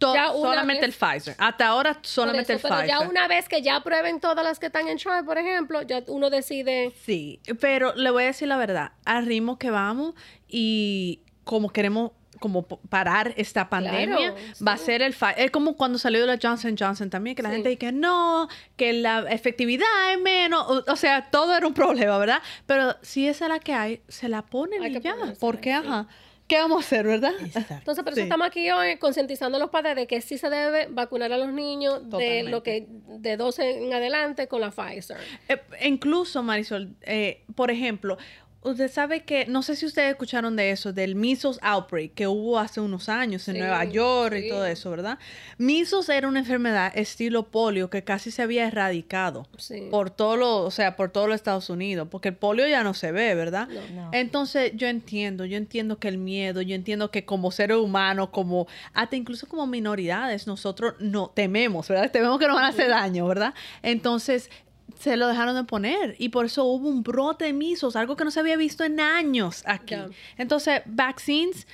solamente 0.00 0.84
el 0.84 0.92
Pfizer. 0.92 1.34
Hasta 1.38 1.66
ahora 1.66 1.98
solamente 2.02 2.52
el 2.52 2.60
Pfizer. 2.60 2.86
ya 2.86 3.00
una 3.00 3.28
vez 3.28 3.48
que 3.48 3.62
ya 3.62 3.80
prueben 3.82 4.20
todas 4.20 4.44
las 4.44 4.58
que 4.58 4.66
están 4.66 4.88
en 4.88 4.98
trial, 4.98 5.24
por 5.24 5.38
ejemplo, 5.38 5.82
ya 5.82 6.02
uno 6.06 6.30
decide. 6.30 6.92
Sí, 7.04 7.40
pero 7.60 7.94
le 7.94 8.10
voy 8.10 8.24
a 8.24 8.26
decir 8.26 8.48
la 8.48 8.56
verdad, 8.56 8.92
al 9.04 9.26
ritmo 9.26 9.58
que 9.58 9.70
vamos 9.70 10.14
y 10.48 11.22
como 11.44 11.70
queremos 11.70 12.12
como 12.38 12.66
parar 12.66 13.34
esta 13.36 13.68
pandemia, 13.68 14.34
va 14.66 14.72
a 14.72 14.76
ser 14.76 15.02
el... 15.02 15.14
Es 15.36 15.50
como 15.50 15.76
cuando 15.76 15.98
salió 15.98 16.24
la 16.26 16.38
Johnson 16.40 16.76
Johnson 16.78 17.10
también, 17.10 17.36
que 17.36 17.42
la 17.42 17.50
gente 17.50 17.68
dice 17.68 17.78
que 17.78 17.92
no, 17.92 18.48
que 18.76 18.92
la 18.92 19.20
efectividad 19.30 20.12
es 20.12 20.20
menos, 20.20 20.64
o, 20.86 20.96
sea, 20.96 21.30
todo 21.30 21.56
era 21.56 21.66
un 21.66 21.74
problema, 21.74 22.16
¿verdad? 22.18 22.40
Pero 22.66 22.96
si 23.02 23.26
esa 23.26 23.46
es 23.46 23.50
la 23.50 23.58
que 23.58 23.74
hay, 23.74 24.02
se 24.08 24.28
la 24.28 24.42
ponen 24.42 24.84
y 24.84 25.00
ya, 25.00 25.14
porque, 25.40 25.72
ajá. 25.72 26.06
¿Qué 26.48 26.56
vamos 26.56 26.78
a 26.78 26.80
hacer, 26.80 27.06
verdad? 27.06 27.32
Entonces, 27.40 28.02
por 28.02 28.12
eso 28.14 28.22
estamos 28.22 28.46
aquí 28.46 28.70
hoy 28.70 28.96
concientizando 28.96 29.58
a 29.58 29.60
los 29.60 29.68
padres 29.68 29.96
de 29.96 30.06
que 30.06 30.22
sí 30.22 30.38
se 30.38 30.48
debe 30.48 30.86
vacunar 30.86 31.30
a 31.30 31.36
los 31.36 31.52
niños 31.52 32.08
de 32.08 32.44
lo 32.44 32.62
que 32.62 32.86
de 32.88 33.36
12 33.36 33.84
en 33.84 33.92
adelante 33.92 34.48
con 34.48 34.62
la 34.62 34.70
Pfizer. 34.70 35.18
Eh, 35.48 35.60
incluso, 35.82 36.42
Marisol, 36.42 36.96
eh, 37.02 37.44
por 37.54 37.70
ejemplo, 37.70 38.16
Usted 38.60 38.90
sabe 38.90 39.22
que, 39.22 39.46
no 39.46 39.62
sé 39.62 39.76
si 39.76 39.86
ustedes 39.86 40.10
escucharon 40.10 40.56
de 40.56 40.72
eso, 40.72 40.92
del 40.92 41.14
measles 41.14 41.60
outbreak 41.62 42.14
que 42.14 42.26
hubo 42.26 42.58
hace 42.58 42.80
unos 42.80 43.08
años 43.08 43.46
en 43.48 43.58
Nueva 43.58 43.84
York 43.84 44.34
y 44.36 44.48
todo 44.48 44.66
eso, 44.66 44.90
¿verdad? 44.90 45.18
Measles 45.58 46.08
era 46.08 46.26
una 46.26 46.40
enfermedad 46.40 46.90
estilo 46.96 47.44
polio 47.44 47.88
que 47.88 48.02
casi 48.02 48.32
se 48.32 48.42
había 48.42 48.66
erradicado 48.66 49.46
por 49.90 50.10
todo 50.10 50.36
lo, 50.36 50.64
o 50.64 50.70
sea, 50.72 50.96
por 50.96 51.10
todos 51.10 51.28
los 51.28 51.36
Estados 51.36 51.70
Unidos, 51.70 52.08
porque 52.10 52.30
el 52.30 52.34
polio 52.34 52.66
ya 52.66 52.82
no 52.82 52.94
se 52.94 53.12
ve, 53.12 53.36
¿verdad? 53.36 53.68
Entonces, 54.12 54.72
yo 54.74 54.88
entiendo, 54.88 55.44
yo 55.44 55.56
entiendo 55.56 55.98
que 55.98 56.08
el 56.08 56.18
miedo, 56.18 56.60
yo 56.60 56.74
entiendo 56.74 57.12
que 57.12 57.24
como 57.24 57.52
seres 57.52 57.76
humanos, 57.76 58.30
como, 58.30 58.66
hasta 58.92 59.14
incluso 59.14 59.46
como 59.46 59.68
minoridades, 59.68 60.48
nosotros 60.48 60.94
no 60.98 61.28
tememos, 61.28 61.88
¿verdad? 61.88 62.10
Tememos 62.18 62.40
que 62.40 62.48
nos 62.48 62.56
van 62.56 62.64
a 62.64 62.68
hacer 62.68 62.88
daño, 62.88 63.26
¿verdad? 63.26 63.54
Entonces, 63.82 64.50
se 64.98 65.16
lo 65.16 65.28
dejaron 65.28 65.54
de 65.54 65.64
poner 65.64 66.16
y 66.18 66.30
por 66.30 66.46
eso 66.46 66.64
hubo 66.64 66.88
un 66.88 67.02
brote 67.02 67.46
de 67.46 67.52
misos, 67.52 67.96
algo 67.96 68.16
que 68.16 68.24
no 68.24 68.30
se 68.30 68.40
había 68.40 68.56
visto 68.56 68.84
en 68.84 69.00
años 69.00 69.62
aquí. 69.66 69.96
Entonces, 70.36 70.82
vaccines, 70.86 71.66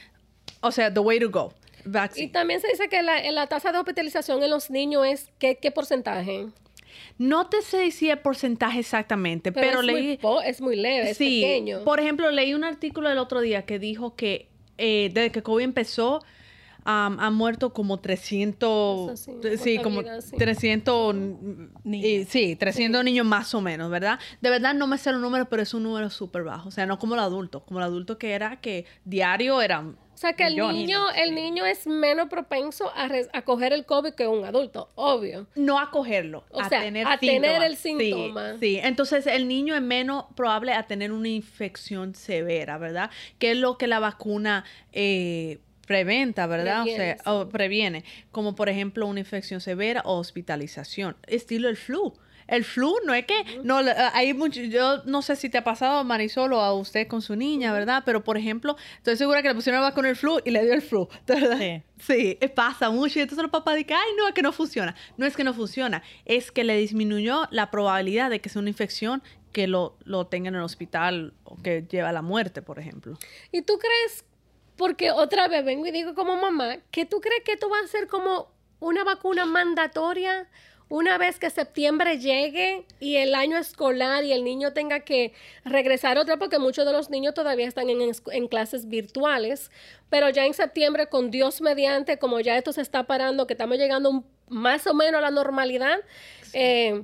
o 0.60 0.72
sea, 0.72 0.92
the 0.92 1.00
way 1.00 1.20
to 1.20 1.30
go. 1.30 1.52
Y 2.16 2.28
también 2.28 2.60
se 2.60 2.68
dice 2.68 2.88
que 2.88 3.02
la, 3.02 3.30
la, 3.30 3.46
tasa 3.46 3.70
de 3.70 3.78
hospitalización 3.78 4.42
en 4.42 4.50
los 4.50 4.70
niños 4.70 5.06
es, 5.06 5.30
¿qué, 5.38 5.56
qué 5.56 5.70
porcentaje? 5.70 6.46
No 7.18 7.48
te 7.48 7.62
sé 7.62 7.90
si 7.90 8.10
el 8.10 8.18
porcentaje 8.18 8.80
exactamente, 8.80 9.52
pero, 9.52 9.80
es 9.80 9.86
leí... 9.86 10.18
Muy 10.22 10.46
es 10.46 10.60
muy 10.60 10.76
leve, 10.76 11.10
es 11.10 11.18
pequeño. 11.18 11.84
Por 11.84 12.00
ejemplo, 12.00 12.30
leí 12.30 12.54
un 12.54 12.64
artículo 12.64 13.10
el 13.10 13.18
otro 13.18 13.40
día 13.40 13.66
que 13.66 13.78
dijo 13.78 14.16
que 14.16 14.48
eh, 14.78 15.10
desde 15.12 15.30
que 15.30 15.42
COVID 15.42 15.64
empezó, 15.64 16.24
um, 16.86 17.18
han 17.18 17.34
muerto 17.34 17.72
como 17.72 17.98
300, 18.00 19.28
sí, 19.58 19.78
como 19.78 20.02
300, 20.02 21.14
niños. 21.84 22.28
sí, 22.28 22.56
300 22.56 23.04
niños 23.04 23.26
más 23.26 23.54
o 23.54 23.60
menos, 23.60 23.90
¿verdad? 23.90 24.18
De 24.40 24.50
verdad 24.50 24.74
no 24.74 24.86
me 24.86 24.98
sé 24.98 25.12
los 25.12 25.20
números, 25.20 25.48
pero 25.50 25.62
es 25.62 25.74
un 25.74 25.82
número 25.82 26.10
súper 26.10 26.44
bajo, 26.44 26.68
o 26.68 26.72
sea, 26.72 26.86
no 26.86 26.98
como 26.98 27.14
el 27.14 27.20
adulto, 27.20 27.64
como 27.64 27.80
el 27.80 27.84
adulto 27.84 28.18
que 28.18 28.32
era 28.32 28.60
que 28.60 28.86
diario 29.04 29.60
eran 29.60 29.96
o 30.14 30.16
sea 30.16 30.34
que 30.34 30.46
el 30.46 30.56
niño, 30.56 31.10
el 31.16 31.34
niño 31.34 31.66
es 31.66 31.88
menos 31.88 32.28
propenso 32.28 32.88
a, 32.94 33.08
a, 33.32 33.42
coger 33.42 33.72
el 33.72 33.84
COVID 33.84 34.12
que 34.12 34.28
un 34.28 34.44
adulto, 34.44 34.88
obvio. 34.94 35.48
No 35.56 35.80
a 35.80 35.90
cogerlo, 35.90 36.44
o 36.52 36.60
a 36.60 36.68
sea, 36.68 36.82
tener 36.82 37.04
a 37.06 37.18
tener 37.18 37.62
el 37.62 37.76
síntoma. 37.76 38.52
Sí, 38.52 38.58
sí, 38.60 38.80
entonces 38.80 39.26
el 39.26 39.48
niño 39.48 39.74
es 39.74 39.82
menos 39.82 40.26
probable 40.36 40.72
a 40.72 40.86
tener 40.86 41.10
una 41.10 41.28
infección 41.28 42.14
severa, 42.14 42.78
¿verdad? 42.78 43.10
Que 43.40 43.50
es 43.50 43.56
lo 43.56 43.76
que 43.76 43.88
la 43.88 43.98
vacuna 43.98 44.64
eh, 44.92 45.58
preventa, 45.86 46.46
¿verdad? 46.46 46.82
o 46.82 46.86
sea, 46.86 47.48
previene, 47.50 48.04
como 48.30 48.54
por 48.54 48.68
ejemplo 48.68 49.06
una 49.06 49.20
infección 49.20 49.60
severa 49.60 50.02
o 50.04 50.18
hospitalización, 50.18 51.16
estilo 51.26 51.68
el 51.68 51.76
flu. 51.76 52.14
El 52.46 52.64
flu 52.64 52.94
no 53.06 53.14
es 53.14 53.24
que, 53.24 53.60
no, 53.62 53.80
hay 54.12 54.34
mucho, 54.34 54.60
yo 54.60 55.02
no 55.04 55.22
sé 55.22 55.36
si 55.36 55.48
te 55.48 55.58
ha 55.58 55.64
pasado 55.64 56.04
Marisol 56.04 56.52
o 56.52 56.60
a 56.60 56.74
usted 56.74 57.06
con 57.06 57.22
su 57.22 57.36
niña, 57.36 57.72
¿verdad? 57.72 58.02
Pero 58.04 58.22
por 58.22 58.36
ejemplo, 58.36 58.76
estoy 58.96 59.16
segura 59.16 59.40
que 59.42 59.48
le 59.48 59.54
pusieron 59.54 59.80
la 59.80 59.94
con 59.94 60.04
el 60.04 60.16
flu 60.16 60.40
y 60.44 60.50
le 60.50 60.62
dio 60.62 60.74
el 60.74 60.82
flu, 60.82 61.08
¿verdad? 61.26 61.58
Sí. 61.58 61.82
Sí, 61.96 62.38
eh, 62.40 62.48
pasa 62.48 62.90
mucho 62.90 63.18
y 63.18 63.22
entonces 63.22 63.42
los 63.42 63.50
papás 63.50 63.76
dicen, 63.76 63.96
ay, 63.96 64.12
no, 64.18 64.28
es 64.28 64.34
que 64.34 64.42
no 64.42 64.52
funciona. 64.52 64.94
No 65.16 65.24
es 65.24 65.36
que 65.36 65.44
no 65.44 65.54
funciona, 65.54 66.02
es 66.26 66.50
que 66.50 66.64
le 66.64 66.76
disminuyó 66.76 67.48
la 67.50 67.70
probabilidad 67.70 68.28
de 68.28 68.40
que 68.40 68.50
sea 68.50 68.60
una 68.60 68.68
infección 68.68 69.22
que 69.52 69.68
lo, 69.68 69.96
lo 70.04 70.26
tenga 70.26 70.48
en 70.48 70.56
el 70.56 70.62
hospital 70.62 71.32
o 71.44 71.56
que 71.62 71.86
lleva 71.88 72.10
a 72.10 72.12
la 72.12 72.22
muerte, 72.22 72.60
por 72.60 72.78
ejemplo. 72.78 73.16
¿Y 73.52 73.62
tú 73.62 73.78
crees 73.78 74.24
porque 74.76 75.10
otra 75.10 75.48
vez 75.48 75.64
vengo 75.64 75.86
y 75.86 75.90
digo 75.90 76.14
como 76.14 76.36
mamá, 76.36 76.78
que 76.90 77.06
tú 77.06 77.20
crees 77.20 77.42
que 77.44 77.52
esto 77.52 77.68
va 77.68 77.78
a 77.78 77.86
ser 77.86 78.08
como 78.08 78.48
una 78.80 79.04
vacuna 79.04 79.46
mandatoria 79.46 80.48
una 80.88 81.16
vez 81.18 81.38
que 81.38 81.50
septiembre 81.50 82.18
llegue 82.18 82.84
y 83.00 83.16
el 83.16 83.34
año 83.34 83.56
escolar 83.56 84.22
y 84.24 84.32
el 84.32 84.44
niño 84.44 84.72
tenga 84.72 85.00
que 85.00 85.32
regresar 85.64 86.18
otra, 86.18 86.36
porque 86.36 86.58
muchos 86.58 86.84
de 86.84 86.92
los 86.92 87.10
niños 87.10 87.34
todavía 87.34 87.66
están 87.66 87.88
en, 87.88 88.48
clases 88.48 88.88
virtuales, 88.88 89.70
pero 90.10 90.28
ya 90.28 90.44
en 90.44 90.54
septiembre, 90.54 91.08
con 91.08 91.30
Dios 91.30 91.60
mediante, 91.62 92.18
como 92.18 92.38
ya 92.40 92.56
esto 92.56 92.72
se 92.72 92.82
está 92.82 93.04
parando, 93.04 93.46
que 93.46 93.54
estamos 93.54 93.78
llegando 93.78 94.24
más 94.48 94.86
o 94.86 94.94
menos 94.94 95.18
a 95.18 95.22
la 95.22 95.30
normalidad, 95.30 95.98
eh, 96.52 97.02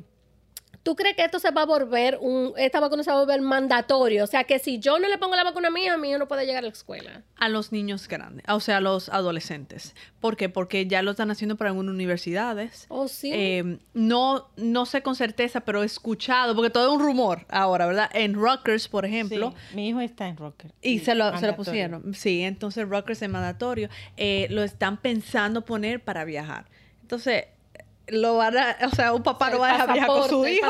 ¿Tú 0.82 0.96
crees 0.96 1.14
que 1.14 1.24
esto 1.24 1.38
se 1.38 1.50
va 1.50 1.62
a 1.62 1.66
volver, 1.66 2.18
un, 2.22 2.54
esta 2.56 2.80
vacuna 2.80 3.02
se 3.02 3.10
va 3.10 3.18
a 3.18 3.20
volver 3.20 3.42
mandatorio? 3.42 4.24
O 4.24 4.26
sea, 4.26 4.44
que 4.44 4.58
si 4.58 4.78
yo 4.78 4.98
no 4.98 5.08
le 5.08 5.18
pongo 5.18 5.36
la 5.36 5.44
vacuna 5.44 5.68
a 5.68 5.70
mi 5.70 5.84
hija, 5.84 5.98
mi 5.98 6.08
hijo 6.08 6.18
no 6.18 6.26
puede 6.26 6.46
llegar 6.46 6.64
a 6.64 6.66
la 6.66 6.72
escuela. 6.72 7.22
A 7.36 7.50
los 7.50 7.70
niños 7.70 8.08
grandes, 8.08 8.44
o 8.48 8.60
sea, 8.60 8.78
a 8.78 8.80
los 8.80 9.10
adolescentes. 9.10 9.94
¿Por 10.20 10.38
qué? 10.38 10.48
Porque 10.48 10.86
ya 10.86 11.02
lo 11.02 11.10
están 11.10 11.30
haciendo 11.30 11.56
para 11.56 11.68
algunas 11.70 11.92
universidades. 11.92 12.86
Oh, 12.88 13.08
sí. 13.08 13.30
Eh, 13.32 13.78
no, 13.92 14.48
no 14.56 14.86
sé 14.86 15.02
con 15.02 15.16
certeza, 15.16 15.60
pero 15.60 15.82
he 15.82 15.86
escuchado, 15.86 16.54
porque 16.54 16.70
todo 16.70 16.88
es 16.88 16.98
un 16.98 17.00
rumor 17.00 17.44
ahora, 17.50 17.86
¿verdad? 17.86 18.08
En 18.14 18.34
Rutgers, 18.34 18.88
por 18.88 19.04
ejemplo. 19.04 19.52
Sí, 19.70 19.76
mi 19.76 19.88
hijo 19.88 20.00
está 20.00 20.28
en 20.28 20.38
Rutgers. 20.38 20.72
Y 20.80 21.00
se 21.00 21.14
lo, 21.14 21.36
se 21.36 21.46
lo, 21.46 21.56
pusieron. 21.56 22.14
Sí, 22.14 22.42
entonces 22.42 22.88
Rutgers 22.88 23.20
es 23.20 23.28
mandatorio. 23.28 23.90
Eh, 24.16 24.46
lo 24.48 24.62
están 24.62 24.96
pensando 24.96 25.62
poner 25.64 26.02
para 26.02 26.24
viajar. 26.24 26.66
Entonces, 27.02 27.44
lo 28.10 28.36
van 28.36 28.56
a, 28.56 28.76
o 28.86 28.94
sea, 28.94 29.14
un 29.14 29.22
papá 29.22 29.50
no 29.50 29.58
va 29.58 29.70
a 29.70 29.86
viajar 29.86 30.06
con 30.06 30.28
su 30.28 30.46
hijo. 30.46 30.68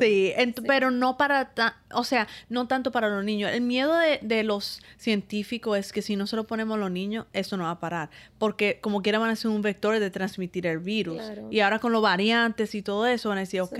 Sí, 0.00 0.34
pero 0.66 0.90
no 0.90 1.16
para, 1.16 1.52
o 1.92 2.04
sea, 2.04 2.28
no 2.48 2.66
tanto 2.66 2.90
para 2.90 3.08
los 3.08 3.24
niños. 3.24 3.50
El 3.52 3.62
miedo 3.62 3.94
de, 3.96 4.42
los 4.42 4.80
científicos 4.96 5.78
es 5.78 5.92
que 5.92 6.02
si 6.02 6.16
no 6.16 6.26
se 6.26 6.36
lo 6.36 6.44
ponemos 6.44 6.76
a 6.76 6.80
los 6.80 6.90
niños, 6.90 7.26
eso 7.32 7.56
no 7.56 7.64
va 7.64 7.72
a 7.72 7.80
parar. 7.80 8.10
Porque 8.38 8.78
como 8.80 9.02
quiera 9.02 9.18
van 9.18 9.30
a 9.30 9.36
ser 9.36 9.50
un 9.50 9.62
vector 9.62 9.98
de 9.98 10.10
transmitir 10.10 10.66
el 10.66 10.78
virus. 10.78 11.22
Y 11.50 11.60
ahora 11.60 11.78
con 11.78 11.92
los 11.92 12.02
variantes 12.02 12.74
y 12.74 12.82
todo 12.82 13.06
eso 13.06 13.28
van 13.28 13.38
a 13.38 13.42
decir, 13.42 13.60
ok, 13.60 13.78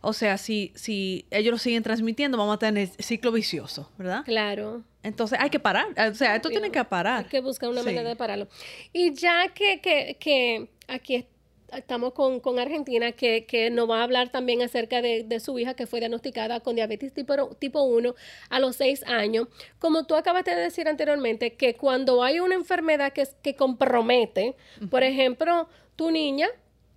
o 0.00 0.12
sea, 0.12 0.38
si, 0.38 0.72
si 0.74 1.26
ellos 1.30 1.52
lo 1.52 1.58
siguen 1.58 1.82
transmitiendo, 1.82 2.38
vamos 2.38 2.56
a 2.56 2.58
tener 2.58 2.88
ciclo 2.98 3.32
vicioso, 3.32 3.90
¿verdad? 3.96 4.24
Claro. 4.24 4.82
Entonces 5.02 5.38
hay 5.40 5.48
que 5.48 5.60
parar, 5.60 5.86
o 6.10 6.14
sea, 6.14 6.36
esto 6.36 6.48
tiene 6.48 6.70
que 6.70 6.84
parar. 6.84 7.24
Hay 7.24 7.30
que 7.30 7.40
buscar 7.40 7.70
una 7.70 7.82
manera 7.82 8.08
de 8.08 8.16
pararlo. 8.16 8.48
Y 8.92 9.14
ya 9.14 9.48
que, 9.54 9.80
que, 9.80 10.16
que 10.18 10.68
aquí 10.88 11.24
estamos 11.72 12.12
con, 12.12 12.40
con 12.40 12.58
Argentina, 12.58 13.12
que, 13.12 13.46
que, 13.46 13.70
nos 13.70 13.88
va 13.88 14.00
a 14.00 14.04
hablar 14.04 14.30
también 14.30 14.62
acerca 14.62 15.02
de, 15.02 15.24
de, 15.24 15.40
su 15.40 15.58
hija 15.58 15.74
que 15.74 15.86
fue 15.86 16.00
diagnosticada 16.00 16.60
con 16.60 16.76
diabetes 16.76 17.12
tipo, 17.12 17.34
tipo 17.56 17.82
1 17.82 18.14
a 18.48 18.60
los 18.60 18.76
6 18.76 19.04
años. 19.04 19.48
Como 19.78 20.04
tú 20.04 20.14
acabaste 20.14 20.54
de 20.54 20.62
decir 20.62 20.88
anteriormente, 20.88 21.54
que 21.54 21.74
cuando 21.76 22.22
hay 22.22 22.40
una 22.40 22.54
enfermedad 22.54 23.12
que, 23.12 23.26
que 23.42 23.54
compromete, 23.54 24.56
por 24.90 25.02
ejemplo, 25.02 25.68
tu 25.96 26.10
niña 26.10 26.48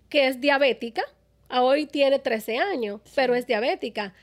que 0.10 0.28
es 0.28 0.42
diabética, 0.42 1.04
hoy 1.50 1.86
tiene 1.86 2.20
13 2.20 2.58
años, 2.60 3.02
pero 3.16 3.36
es 3.36 3.48
diabética. 3.48 4.14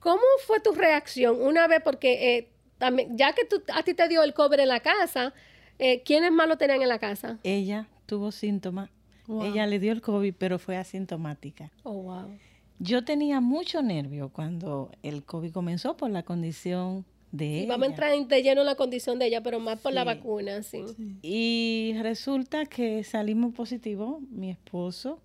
¿Cómo 0.00 0.22
fue 0.46 0.60
tu 0.60 0.72
reacción 0.72 1.40
una 1.42 1.66
vez? 1.66 1.80
Porque 1.82 2.36
eh, 2.36 2.48
también, 2.78 3.16
ya 3.16 3.32
que 3.32 3.44
tú, 3.44 3.62
a 3.72 3.82
ti 3.82 3.94
te 3.94 4.08
dio 4.08 4.22
el 4.22 4.32
cobre 4.32 4.62
en 4.62 4.68
la 4.68 4.80
casa, 4.80 5.34
eh, 5.78 6.02
¿quiénes 6.02 6.32
más 6.32 6.48
lo 6.48 6.56
tenían 6.56 6.82
en 6.82 6.88
la 6.88 6.98
casa? 6.98 7.38
Ella 7.42 7.88
tuvo 8.06 8.32
síntomas. 8.32 8.90
Ella 9.28 9.66
le 9.66 9.78
dio 9.78 9.92
el 9.92 10.00
COVID, 10.00 10.34
pero 10.38 10.58
fue 10.58 10.76
asintomática. 10.76 11.70
Oh, 11.82 12.02
wow. 12.02 12.30
Yo 12.78 13.04
tenía 13.04 13.40
mucho 13.40 13.82
nervio 13.82 14.30
cuando 14.30 14.90
el 15.02 15.24
COVID 15.24 15.52
comenzó 15.52 15.96
por 15.96 16.10
la 16.10 16.22
condición 16.22 17.04
de 17.32 17.60
ella. 17.60 17.68
Vamos 17.68 17.88
a 17.88 17.90
entrar 17.90 18.26
de 18.26 18.42
lleno 18.42 18.60
en 18.62 18.66
la 18.66 18.76
condición 18.76 19.18
de 19.18 19.26
ella, 19.26 19.42
pero 19.42 19.60
más 19.60 19.80
por 19.80 19.92
la 19.92 20.04
vacuna, 20.04 20.62
sí. 20.62 20.84
Y 21.22 21.94
resulta 22.00 22.66
que 22.66 23.04
salimos 23.04 23.52
positivos, 23.54 24.20
mi 24.30 24.50
esposo 24.50 25.20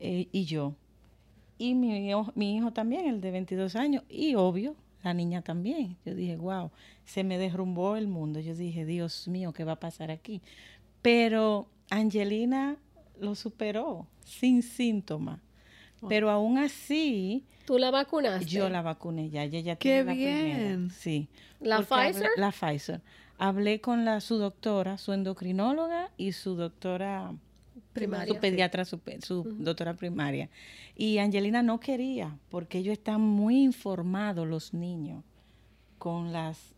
eh, 0.00 0.28
y 0.32 0.44
yo. 0.44 0.74
Y 1.58 1.74
mi 1.74 2.08
hijo, 2.08 2.32
mi 2.34 2.56
hijo 2.56 2.72
también, 2.72 3.06
el 3.06 3.20
de 3.20 3.30
22 3.30 3.76
años. 3.76 4.04
Y 4.08 4.34
obvio, 4.34 4.76
la 5.02 5.14
niña 5.14 5.42
también. 5.42 5.96
Yo 6.04 6.14
dije, 6.14 6.36
wow, 6.36 6.70
se 7.04 7.24
me 7.24 7.38
derrumbó 7.38 7.96
el 7.96 8.08
mundo. 8.08 8.40
Yo 8.40 8.54
dije, 8.54 8.84
Dios 8.84 9.26
mío, 9.28 9.52
¿qué 9.52 9.64
va 9.64 9.72
a 9.72 9.80
pasar 9.80 10.10
aquí? 10.10 10.40
Pero 11.02 11.66
Angelina 11.90 12.76
lo 13.20 13.34
superó 13.34 14.06
sin 14.24 14.62
síntomas. 14.62 15.40
Pero 16.08 16.30
aún 16.30 16.58
así, 16.58 17.44
¿Tú 17.64 17.78
la 17.78 17.90
vacunaste? 17.90 18.44
yo 18.46 18.68
la 18.68 18.82
vacuné 18.82 19.30
ya. 19.30 19.44
Ella 19.44 19.60
ya 19.60 19.76
¡Qué 19.76 20.02
tiene 20.04 20.04
la 20.04 20.12
primera. 20.12 20.94
Sí. 20.94 21.28
¿La 21.60 21.78
hablé- 21.80 22.12
Pfizer? 22.12 22.28
la 22.36 22.52
Pfizer. 22.52 23.00
Hablé 23.38 23.80
con 23.80 24.04
la, 24.04 24.20
su 24.20 24.36
doctora, 24.36 24.98
su 24.98 25.12
endocrinóloga 25.12 26.10
y 26.16 26.32
su 26.32 26.54
doctora 26.54 27.34
Primaria. 27.92 28.34
su 28.34 28.40
pediatra, 28.40 28.84
su, 28.84 29.00
doctora 29.58 29.94
primaria. 29.94 30.48
Y 30.96 31.18
Angelina 31.18 31.62
no 31.62 31.80
quería, 31.80 32.38
porque 32.50 32.78
ellos 32.78 32.92
están 32.92 33.20
muy 33.22 33.62
informados, 33.62 34.46
los 34.46 34.74
niños, 34.74 35.24
con 35.98 36.32
las 36.32 36.74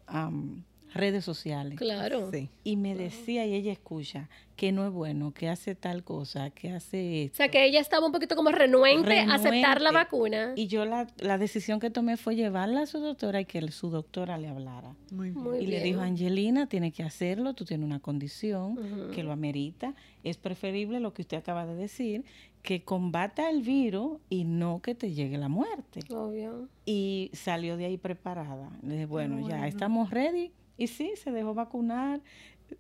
redes 0.95 1.25
sociales. 1.25 1.79
Claro. 1.79 2.31
Sí. 2.33 2.49
Y 2.65 2.77
me 2.77 2.95
decía, 2.95 3.47
y 3.47 3.55
ella 3.55 3.73
escucha, 3.73 4.29
que 4.57 4.73
no 4.73 4.85
es 4.87 4.93
bueno, 4.93 5.33
que 5.33 5.49
hace 5.49 5.75
tal 5.77 6.03
cosa, 6.03 6.51
que 6.51 6.71
hace 6.73 6.97
O 7.23 7.25
esto. 7.27 7.37
sea, 7.37 7.49
que 7.49 7.65
ella 7.65 7.79
estaba 7.81 8.07
un 8.07 8.13
poquito 8.13 8.35
como 8.35 8.51
renuente, 8.51 9.21
a 9.21 9.35
aceptar 9.35 9.81
la 9.81 9.93
vacuna. 9.93 10.53
Y 10.57 10.67
yo 10.67 10.85
la, 10.85 11.07
la 11.19 11.39
decisión 11.39 11.79
que 11.79 11.91
tomé 11.91 12.17
fue 12.17 12.35
llevarla 12.35 12.83
a 12.83 12.87
su 12.87 12.99
doctora 12.99 13.41
y 13.41 13.45
que 13.45 13.59
el- 13.59 13.71
su 13.73 13.91
doctora 13.91 14.37
le 14.39 14.49
hablara. 14.49 14.95
Muy 15.13 15.31
bien. 15.31 15.43
Muy 15.45 15.59
y 15.59 15.67
le 15.67 15.81
dijo, 15.83 16.01
Angelina, 16.01 16.67
tiene 16.67 16.91
que 16.91 17.03
hacerlo, 17.05 17.55
tú 17.55 17.65
tienes 17.65 17.85
una 17.87 18.01
condición 18.01 19.11
que 19.15 19.23
lo 19.23 19.31
amerita. 19.33 19.95
Es 20.25 20.37
preferible 20.37 20.99
lo 20.99 21.13
que 21.15 21.23
usted 21.23 21.37
acaba 21.37 21.65
de 21.65 21.77
decir, 21.77 22.25
que 22.63 22.83
combata 22.83 23.49
el 23.51 23.63
virus 23.63 24.19
y 24.29 24.43
no 24.45 24.83
que 24.83 24.97
te 24.97 25.13
llegue 25.13 25.39
la 25.39 25.49
muerte. 25.49 26.01
Obvio. 26.13 26.69
Y 26.85 27.31
salió 27.33 27.77
de 27.77 27.85
ahí 27.85 27.97
preparada. 27.97 28.71
Le 28.83 28.95
dije, 28.95 29.07
bueno, 29.07 29.37
ya 29.39 29.47
bueno. 29.59 29.65
estamos 29.67 30.11
ready. 30.11 30.51
Y 30.79 30.87
sí, 30.87 31.13
se 31.23 31.31
dejó 31.31 31.53
vacunar. 31.53 32.21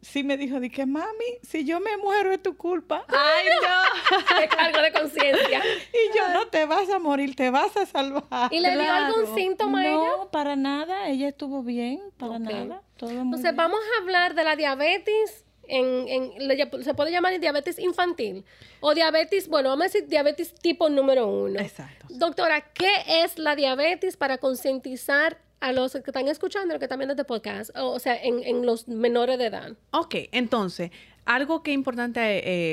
Sí 0.02 0.22
me 0.22 0.36
dijo, 0.36 0.60
di 0.60 0.68
que 0.70 0.84
mami, 0.86 1.38
si 1.42 1.64
yo 1.64 1.80
me 1.80 1.96
muero 1.96 2.30
es 2.30 2.42
tu 2.42 2.56
culpa. 2.56 3.04
¡Ay, 3.08 3.46
no! 3.62 4.18
Qué 4.38 4.46
cargo 4.48 4.80
de 4.82 4.92
conciencia. 4.92 5.62
Y 5.92 6.16
yo, 6.16 6.28
no 6.34 6.46
te 6.48 6.64
vas 6.66 6.88
a 6.90 6.98
morir, 6.98 7.34
te 7.34 7.50
vas 7.50 7.74
a 7.76 7.86
salvar. 7.86 8.52
¿Y 8.52 8.60
le 8.60 8.72
dio 8.78 8.92
algún 8.92 9.34
síntoma 9.34 9.80
a 9.80 9.86
ella? 9.86 9.96
No, 10.18 10.30
para 10.30 10.56
nada. 10.56 11.08
Ella 11.08 11.28
estuvo 11.28 11.62
bien, 11.62 12.00
para 12.18 12.38
nada. 12.38 12.82
Todo 12.98 13.10
muy 13.10 13.18
Entonces, 13.20 13.42
bien. 13.44 13.56
vamos 13.56 13.80
a 13.96 14.02
hablar 14.02 14.34
de 14.34 14.44
la 14.44 14.56
diabetes. 14.56 15.44
En, 15.70 16.08
en- 16.08 16.82
se 16.84 16.94
puede 16.94 17.10
llamar 17.10 17.38
diabetes 17.40 17.78
infantil 17.78 18.44
o 18.80 18.94
diabetes, 18.94 19.48
bueno, 19.48 19.68
vamos 19.68 19.82
a 19.82 19.88
decir 19.88 20.06
diabetes 20.06 20.54
tipo 20.54 20.88
número 20.88 21.26
uno. 21.26 21.60
Exacto. 21.60 22.06
Doctora, 22.08 22.72
¿qué 22.72 22.90
es 23.06 23.38
la 23.38 23.54
diabetes 23.54 24.16
para 24.16 24.38
concientizar 24.38 25.38
a 25.60 25.72
los 25.72 25.92
que 25.92 25.98
están 26.06 26.28
escuchando, 26.28 26.74
los 26.74 26.78
que 26.78 26.84
están 26.84 26.98
viendo 26.98 27.14
este 27.14 27.24
podcast, 27.24 27.76
o, 27.76 27.90
o 27.90 27.98
sea, 27.98 28.16
en, 28.22 28.42
en 28.44 28.64
los 28.64 28.88
menores 28.88 29.38
de 29.38 29.46
edad? 29.46 29.72
Ok, 29.90 30.14
entonces, 30.32 30.90
algo 31.24 31.62
que 31.62 31.72
es 31.72 31.74
importante 31.74 32.20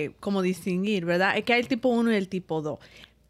eh, 0.06 0.12
como 0.20 0.42
distinguir, 0.42 1.06
¿verdad? 1.06 1.38
Es 1.38 1.44
que 1.44 1.54
hay 1.54 1.62
el 1.62 1.68
tipo 1.68 1.90
1 1.90 2.12
y 2.14 2.16
el 2.16 2.30
tipo 2.30 2.62
2. 2.62 2.80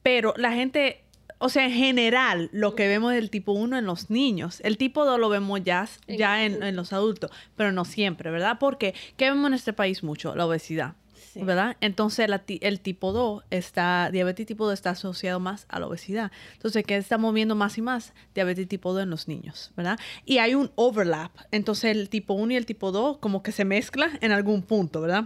Pero 0.04 0.34
la 0.38 0.52
gente, 0.52 1.04
o 1.40 1.50
sea, 1.50 1.66
en 1.66 1.72
general, 1.72 2.50
lo 2.52 2.76
que 2.76 2.88
vemos 2.88 3.12
del 3.14 3.30
tipo 3.30 3.54
1 3.54 3.78
en 3.78 3.86
los 3.86 4.10
niños, 4.10 4.62
el 4.64 4.78
tipo 4.78 5.04
2 5.04 5.20
lo 5.20 5.30
vemos 5.30 5.64
ya, 5.64 5.88
ya 6.08 6.46
en, 6.46 6.62
en 6.62 6.76
los 6.76 6.94
adultos, 6.94 7.32
pero 7.56 7.72
no 7.72 7.86
siempre, 7.86 8.30
¿verdad? 8.30 8.58
Porque, 8.60 8.94
¿qué 9.18 9.30
vemos 9.30 9.48
en 9.48 9.54
este 9.56 9.74
país 9.74 10.04
mucho? 10.04 10.36
La 10.36 10.46
obesidad. 10.46 10.94
Sí. 11.36 11.44
¿Verdad? 11.44 11.76
Entonces 11.82 12.30
la 12.30 12.42
el 12.48 12.80
tipo 12.80 13.12
2 13.12 13.44
está, 13.50 14.10
diabetes 14.10 14.46
tipo 14.46 14.64
2 14.64 14.74
está 14.74 14.92
asociado 14.92 15.42
más 15.42 15.66
a 15.68 15.82
la 15.82 15.88
obesidad. 15.88 16.32
Entonces, 16.54 16.86
¿qué 16.86 16.96
estamos 16.96 17.34
viendo 17.34 17.56
más 17.56 17.78
y 17.78 17.82
más? 17.82 18.14
Diabetes 18.34 18.70
tipo 18.70 18.94
2 18.94 19.04
en 19.04 19.10
los 19.10 19.28
niños, 19.28 19.74
¿verdad? 19.76 20.00
Y 20.24 20.38
hay 20.38 20.56
un 20.56 20.72
overlap. 20.76 21.32
Entonces 21.52 21.92
el 21.92 22.08
tipo 22.08 22.36
1 22.36 22.54
y 22.54 22.56
el 22.56 22.66
tipo 22.66 22.94
2 22.94 23.18
como 23.18 23.44
que 23.44 23.52
se 23.52 23.66
mezcla 23.66 24.12
en 24.22 24.32
algún 24.32 24.62
punto, 24.62 25.02
¿verdad? 25.02 25.26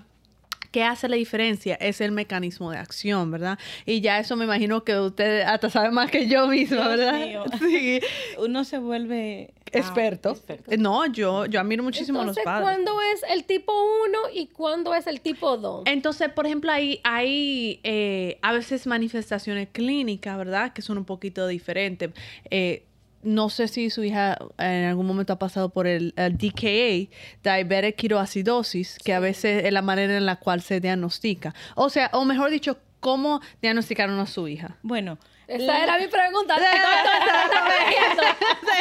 ¿Qué 0.72 0.84
hace 0.84 1.10
la 1.10 1.16
diferencia? 1.16 1.76
Es 1.76 2.00
el 2.02 2.12
mecanismo 2.12 2.72
de 2.72 2.78
acción, 2.78 3.32
¿verdad? 3.32 3.58
Y 3.86 4.02
ya 4.02 4.20
eso 4.20 4.36
me 4.36 4.46
imagino 4.46 4.84
que 4.84 4.98
usted 5.00 5.42
hasta 5.42 5.70
sabe 5.70 5.92
más 5.92 6.12
que 6.12 6.28
yo 6.28 6.48
misma, 6.48 6.88
Dios 6.88 6.98
¿verdad? 6.98 7.26
mío. 7.26 7.44
Sí. 7.60 8.00
Uno 8.38 8.64
se 8.64 8.78
vuelve 8.78 9.54
ah, 9.58 9.78
Experto. 9.78 10.38
No, 10.78 11.06
yo, 11.08 11.46
yo 11.46 11.60
admiro 11.60 11.84
muchísimo 11.84 12.20
Entonces, 12.20 12.46
a 12.46 12.50
los 12.50 12.62
padres. 12.62 12.86
¿cuándo 12.86 13.02
es 13.14 13.24
el 13.30 13.44
tipo 13.46 13.74
1 14.08 14.20
y 14.34 14.48
cuándo 14.48 14.94
es 14.94 15.08
el 15.08 15.22
tipo 15.22 15.58
2? 15.58 15.84
Entonces, 15.86 16.30
por 16.30 16.46
ejemplo, 16.46 16.72
hay, 16.72 17.00
hay 17.04 17.80
eh, 17.84 18.38
a 18.42 18.54
veces 18.54 18.88
manifestaciones 18.88 19.70
clínicas, 19.72 20.38
¿verdad? 20.38 20.74
Que 20.74 20.82
son 20.82 20.98
un 20.98 21.06
poquito 21.06 21.48
diferentes. 21.48 22.12
Eh, 22.50 22.84
no 23.24 23.50
sé 23.50 23.68
si 23.68 23.90
su 23.90 24.04
hija 24.04 24.38
en 24.58 24.86
algún 24.86 25.06
momento 25.06 25.34
ha 25.34 25.40
pasado 25.40 25.70
por 25.70 25.88
el, 25.88 26.14
el 26.16 26.38
DKA, 26.38 27.10
diabetic 27.44 27.96
ketoacidosis, 27.98 28.98
que 29.04 29.14
a 29.14 29.20
veces 29.20 29.66
es 29.66 29.74
la 29.74 29.82
manera 29.82 30.16
en 30.18 30.26
la 30.26 30.38
cual 30.38 30.62
se 30.62 30.80
diagnostica. 30.80 31.54
O 31.76 31.90
sea, 31.90 32.10
o 32.14 32.24
mejor 32.26 32.50
dicho, 32.50 32.78
¿cómo 33.00 33.42
diagnosticaron 33.62 34.20
a 34.20 34.26
su 34.26 34.48
hija? 34.48 34.78
Bueno, 34.84 35.18
Esa 35.48 35.84
era 35.84 35.98
mi 35.98 36.08
pregunta. 36.08 36.56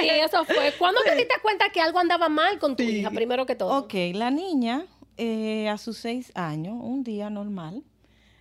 Sí, 0.01 0.09
eso 0.09 0.44
fue. 0.44 0.72
¿Cuándo 0.79 1.01
te 1.05 1.14
diste 1.16 1.35
cuenta 1.42 1.70
que 1.70 1.81
algo 1.81 1.98
andaba 1.98 2.29
mal 2.29 2.59
con 2.59 2.77
tu 2.77 2.83
Sí. 2.85 2.98
hija, 2.98 3.11
primero 3.11 3.46
que 3.46 3.55
todo? 3.55 3.77
ok, 3.79 3.94
la 4.14 4.31
niña 4.31 4.85
eh, 5.16 5.68
a 5.68 5.79
sus 5.79 5.96
seis 5.98 6.31
años, 6.37 6.77
un 6.81 7.03
día 7.03 7.29
normal, 7.31 7.83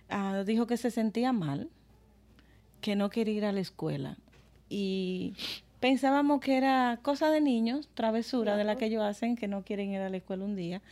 ah, 0.08 0.42
dijo 0.46 0.66
que 0.66 0.76
se 0.76 0.90
sentía 0.92 1.32
mal, 1.32 1.68
que 2.80 2.94
no 2.94 3.10
quería 3.10 3.34
ir 3.34 3.44
a 3.44 3.52
la 3.52 3.60
escuela. 3.60 4.16
Y 4.68 5.34
pensábamos 5.80 6.40
que 6.40 6.56
era 6.56 6.98
cosa 7.02 7.30
de 7.30 7.40
niños, 7.40 7.88
travesura 7.94 8.56
de 8.56 8.64
la 8.64 8.76
que 8.76 8.86
ellos 8.86 9.02
hacen, 9.02 9.36
que 9.36 9.48
no 9.48 9.62
quieren 9.62 9.90
ir 9.90 10.00
a 10.00 10.08
la 10.08 10.16
escuela 10.16 10.44
un 10.44 10.56
día. 10.56 10.82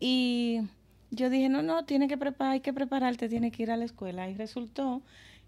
Y 0.00 0.60
yo 1.10 1.30
dije, 1.30 1.48
no, 1.48 1.62
no, 1.62 1.84
tiene 1.84 2.08
que 2.08 2.18
preparar, 2.18 2.54
hay 2.54 2.60
que 2.60 2.72
prepararte, 2.72 3.28
tiene 3.28 3.50
que 3.50 3.62
ir 3.62 3.70
a 3.70 3.76
la 3.76 3.84
escuela. 3.84 4.28
Y 4.28 4.34
resultó 4.34 5.02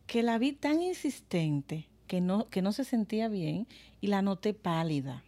que 0.06 0.22
la 0.22 0.38
vi 0.38 0.52
tan 0.52 0.82
insistente 0.82 1.86
que 2.06 2.20
no, 2.20 2.48
que 2.48 2.62
no 2.62 2.72
se 2.72 2.84
sentía 2.84 3.28
bien 3.28 3.66
y 4.00 4.08
la 4.08 4.22
noté 4.22 4.54
pálida, 4.54 5.22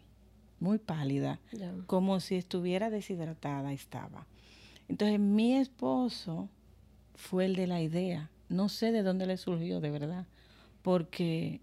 muy 0.58 0.78
pálida, 0.78 1.38
como 1.86 2.20
si 2.20 2.36
estuviera 2.36 2.90
deshidratada 2.90 3.72
estaba. 3.72 4.26
Entonces 4.88 5.20
mi 5.20 5.54
esposo 5.56 6.48
fue 7.14 7.44
el 7.44 7.54
de 7.56 7.66
la 7.66 7.80
idea. 7.80 8.30
No 8.48 8.68
sé 8.68 8.92
de 8.92 9.02
dónde 9.02 9.26
le 9.26 9.36
surgió, 9.36 9.80
de 9.80 9.90
verdad, 9.90 10.26
porque 10.82 11.60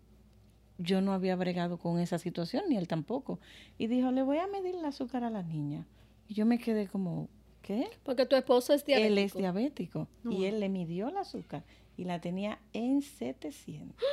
yo 0.79 1.01
no 1.01 1.13
había 1.13 1.35
bregado 1.35 1.77
con 1.77 1.99
esa 1.99 2.17
situación, 2.17 2.63
ni 2.69 2.77
él 2.77 2.87
tampoco. 2.87 3.39
Y 3.77 3.87
dijo, 3.87 4.11
le 4.11 4.23
voy 4.23 4.37
a 4.37 4.47
medir 4.47 4.75
el 4.75 4.85
azúcar 4.85 5.23
a 5.23 5.29
la 5.29 5.43
niña. 5.43 5.85
Y 6.27 6.33
yo 6.33 6.45
me 6.45 6.57
quedé 6.57 6.87
como, 6.87 7.27
¿qué? 7.61 7.89
Porque 8.03 8.25
tu 8.25 8.35
esposo 8.35 8.73
es 8.73 8.85
diabético. 8.85 9.11
Él 9.11 9.17
es 9.19 9.33
diabético. 9.33 10.07
Y 10.29 10.45
él 10.45 10.59
le 10.59 10.69
midió 10.69 11.09
el 11.09 11.17
azúcar 11.17 11.63
y 11.97 12.05
la 12.05 12.21
tenía 12.21 12.59
en 12.73 13.01
700. 13.01 13.95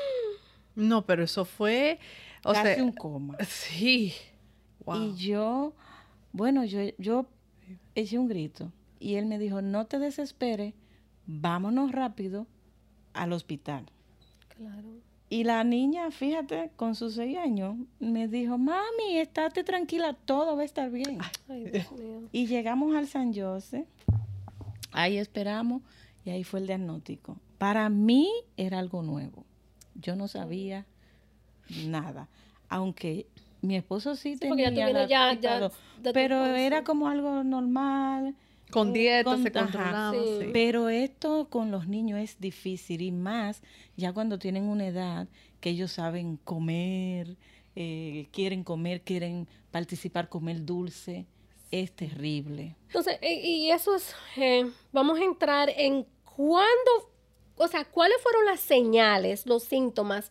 No, 0.74 1.06
pero 1.06 1.24
eso 1.24 1.46
fue, 1.46 1.98
o 2.44 2.52
casi 2.52 2.74
sea, 2.74 2.84
un 2.84 2.92
coma. 2.92 3.38
sí. 3.48 4.12
Wow. 4.84 5.04
Y 5.04 5.16
yo, 5.16 5.72
bueno, 6.32 6.66
yo, 6.66 6.80
yo 6.98 7.24
eché 7.94 8.18
un 8.18 8.28
grito. 8.28 8.70
Y 9.00 9.14
él 9.14 9.24
me 9.24 9.38
dijo, 9.38 9.62
no 9.62 9.86
te 9.86 9.98
desesperes, 9.98 10.74
vámonos 11.24 11.92
rápido 11.92 12.46
al 13.14 13.32
hospital. 13.32 13.86
Claro. 14.54 15.00
Y 15.28 15.42
la 15.44 15.64
niña, 15.64 16.10
fíjate, 16.12 16.70
con 16.76 16.94
sus 16.94 17.14
seis 17.14 17.36
años, 17.36 17.76
me 17.98 18.28
dijo, 18.28 18.58
mami, 18.58 19.18
estate 19.18 19.64
tranquila, 19.64 20.14
todo 20.24 20.54
va 20.56 20.62
a 20.62 20.64
estar 20.64 20.88
bien. 20.90 21.18
Ay, 21.48 21.64
Dios 21.64 21.90
mío. 21.92 22.22
Y 22.32 22.46
llegamos 22.46 22.94
al 22.94 23.08
San 23.08 23.34
José, 23.34 23.86
ahí 24.92 25.18
esperamos 25.18 25.82
y 26.24 26.30
ahí 26.30 26.44
fue 26.44 26.60
el 26.60 26.66
diagnóstico. 26.68 27.36
Para 27.58 27.88
mí 27.88 28.28
era 28.56 28.78
algo 28.78 29.02
nuevo. 29.02 29.44
Yo 29.94 30.14
no 30.14 30.28
sabía 30.28 30.86
nada, 31.86 32.28
aunque 32.68 33.26
mi 33.62 33.74
esposo 33.76 34.14
sí, 34.14 34.36
ya 34.62 34.68
tenía 34.68 35.06
ya- 35.08 35.32
ya 35.40 35.68
tu 35.68 35.74
pero 36.12 36.44
era 36.54 36.84
como 36.84 37.08
algo 37.08 37.42
normal. 37.42 38.34
Con 38.70 38.88
eh, 38.90 38.92
dieta 38.92 39.24
con- 39.30 39.42
se 39.42 39.52
controlaba, 39.52 40.12
Sí. 40.12 40.50
Pero 40.52 40.88
esto 40.88 41.48
con 41.50 41.70
los 41.70 41.86
niños 41.88 42.18
es 42.20 42.40
difícil 42.40 43.02
y 43.02 43.12
más 43.12 43.62
ya 43.96 44.12
cuando 44.12 44.38
tienen 44.38 44.64
una 44.64 44.86
edad 44.86 45.28
que 45.60 45.70
ellos 45.70 45.92
saben 45.92 46.36
comer, 46.44 47.36
eh, 47.74 48.26
quieren 48.32 48.64
comer, 48.64 49.02
quieren 49.02 49.46
participar, 49.70 50.28
comer 50.28 50.64
dulce. 50.64 51.26
Es 51.70 51.92
terrible. 51.92 52.76
Entonces, 52.86 53.18
y, 53.22 53.26
y 53.66 53.70
eso 53.70 53.96
es, 53.96 54.14
eh, 54.36 54.70
vamos 54.92 55.18
a 55.18 55.24
entrar 55.24 55.68
en 55.76 56.06
cuándo, 56.36 57.10
o 57.56 57.66
sea, 57.68 57.84
cuáles 57.84 58.16
fueron 58.22 58.44
las 58.44 58.60
señales, 58.60 59.46
los 59.46 59.64
síntomas 59.64 60.30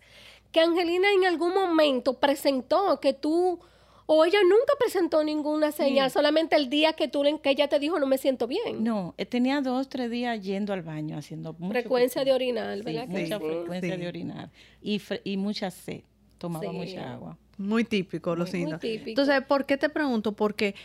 que 0.51 0.61
Angelina 0.61 1.11
en 1.11 1.25
algún 1.25 1.53
momento 1.53 2.13
presentó 2.19 2.99
que 3.01 3.11
tú, 3.13 3.59
o 4.07 4.23
ella 4.25 4.39
nunca 4.43 4.73
presentó 4.79 5.23
ninguna 5.23 5.71
señal, 5.71 6.11
solamente 6.11 6.55
el 6.55 6.69
día 6.69 6.93
que 6.93 7.07
tú, 7.07 7.23
le- 7.23 7.39
que 7.39 7.49
ella 7.49 7.67
te 7.67 7.79
dijo 7.79 7.97
no 7.99 8.05
me 8.05 8.17
siento 8.17 8.47
bien. 8.47 8.83
No, 8.83 9.15
eh, 9.17 9.25
tenía 9.25 9.61
dos, 9.61 9.89
tres 9.89 10.11
días 10.11 10.41
yendo 10.43 10.73
al 10.73 10.83
baño, 10.83 11.17
haciendo 11.17 11.53
mucho 11.53 11.71
Frecuencia 11.71 12.23
de 12.23 12.31
orinar, 12.33 12.83
¿verdad? 12.83 13.07
que 13.07 13.21
mucha 13.23 13.39
sí? 13.39 13.43
frecuencia 13.45 13.95
Sí. 13.95 14.01
de 14.01 14.07
orinar. 14.07 14.49
Y, 14.81 14.99
fre- 14.99 15.21
y 15.23 15.37
mucha 15.37 15.71
sed. 15.71 16.01
Tomaba 16.37 16.69
Sí. 16.69 16.75
mucha 16.77 17.13
agua. 17.13 17.37
Muy 17.57 17.83
típico 17.85 18.35
los 18.35 18.51
típico. 18.51 18.77
Entonces, 19.09 19.41
¿por 19.47 19.65
qué 19.65 19.77
te 19.77 19.89
pregunto? 19.89 20.33
Porque 20.33 20.75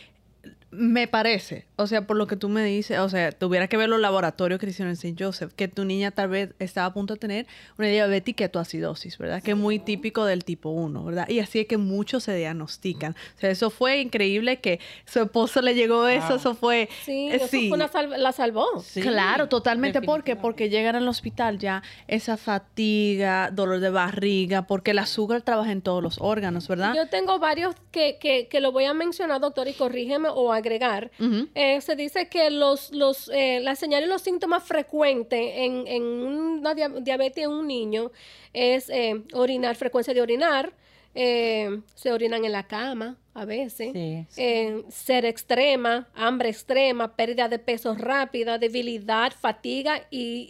me 0.71 1.05
parece, 1.07 1.65
o 1.75 1.85
sea, 1.85 2.07
por 2.07 2.15
lo 2.15 2.27
que 2.27 2.37
tú 2.37 2.47
me 2.47 2.63
dices, 2.63 2.97
o 2.99 3.09
sea, 3.09 3.31
tuviera 3.33 3.67
que 3.67 3.75
ver 3.75 3.89
los 3.89 3.99
laboratorios 3.99 4.57
que 4.59 4.67
hicieron 4.69 4.89
en 4.91 4.93
St. 4.93 5.15
Joseph, 5.21 5.51
que 5.53 5.67
tu 5.67 5.83
niña 5.83 6.11
tal 6.11 6.29
vez 6.29 6.51
estaba 6.59 6.87
a 6.87 6.93
punto 6.93 7.15
de 7.15 7.19
tener 7.19 7.45
una 7.77 7.89
diabetes 7.89 8.29
y 8.31 8.33
ketoacidosis, 8.33 9.17
¿verdad? 9.17 9.43
Que 9.43 9.51
es 9.51 9.57
muy 9.57 9.79
típico 9.79 10.23
del 10.23 10.45
tipo 10.45 10.69
1, 10.69 11.03
¿verdad? 11.03 11.27
Y 11.27 11.39
así 11.39 11.59
es 11.59 11.67
que 11.67 11.77
muchos 11.77 12.23
se 12.23 12.35
diagnostican. 12.35 13.11
O 13.35 13.39
sea, 13.39 13.49
eso 13.49 13.69
fue 13.69 13.99
increíble 13.99 14.61
que 14.61 14.79
su 15.05 15.19
esposo 15.21 15.61
le 15.61 15.75
llegó 15.75 16.07
eso, 16.07 16.27
Wow. 16.29 16.37
eso 16.37 16.55
fue... 16.55 16.87
Sí, 17.03 17.27
eh, 17.29 17.35
eso 17.35 17.47
fue 17.47 17.71
una 17.71 17.89
sal- 17.89 18.13
la 18.17 18.31
salvó. 18.31 18.79
Sí, 18.81 19.01
claro, 19.01 19.49
totalmente. 19.49 20.01
¿Por 20.01 20.23
qué? 20.23 20.35
Porque 20.37 20.69
llegan 20.69 20.95
al 20.95 21.07
hospital 21.07 21.59
ya 21.59 21.83
esa 22.07 22.37
fatiga, 22.37 23.49
dolor 23.51 23.79
de 23.81 23.89
barriga, 23.89 24.67
porque 24.67 24.91
el 24.91 24.99
azúcar 24.99 25.41
trabaja 25.41 25.71
en 25.71 25.81
todos 25.81 26.01
los 26.01 26.17
órganos, 26.21 26.67
¿verdad? 26.67 26.93
Yo 26.95 27.07
tengo 27.09 27.39
varios 27.39 27.75
que, 27.91 28.17
que, 28.19 28.47
que 28.47 28.59
lo 28.61 28.71
voy 28.71 28.85
a 28.85 28.93
mencionar, 28.93 29.41
doctor, 29.41 29.67
y 29.67 29.73
corrígeme 29.73 30.29
o 30.29 30.51
agregar. 30.61 31.11
Eh, 31.55 31.81
se 31.81 31.95
dice 31.95 32.27
que 32.29 32.49
los, 32.49 32.91
los, 32.91 33.29
eh, 33.33 33.59
las 33.61 33.77
señales 33.79 34.07
y 34.07 34.09
los 34.11 34.21
síntomas 34.21 34.63
frecuentes 34.63 35.39
en, 35.55 35.85
en 35.87 36.03
una 36.03 36.73
dia- 36.73 36.89
diabetes 36.89 37.43
en 37.43 37.49
un 37.51 37.67
niño 37.67 38.11
es 38.53 38.89
eh, 38.89 39.21
orinar, 39.33 39.75
frecuencia 39.75 40.13
de 40.13 40.21
orinar, 40.21 40.73
eh, 41.13 41.81
se 41.93 42.11
orinan 42.13 42.45
en 42.45 42.53
la 42.53 42.63
cama 42.67 43.17
a 43.33 43.43
veces, 43.45 43.91
Sí, 43.93 44.25
sí. 44.29 44.41
ser 44.89 45.25
extrema, 45.25 46.07
hambre 46.15 46.49
extrema, 46.49 47.15
pérdida 47.15 47.47
de 47.49 47.59
peso 47.59 47.95
rápida, 47.95 48.57
debilidad, 48.57 49.31
fatiga 49.37 50.05
y, 50.09 50.47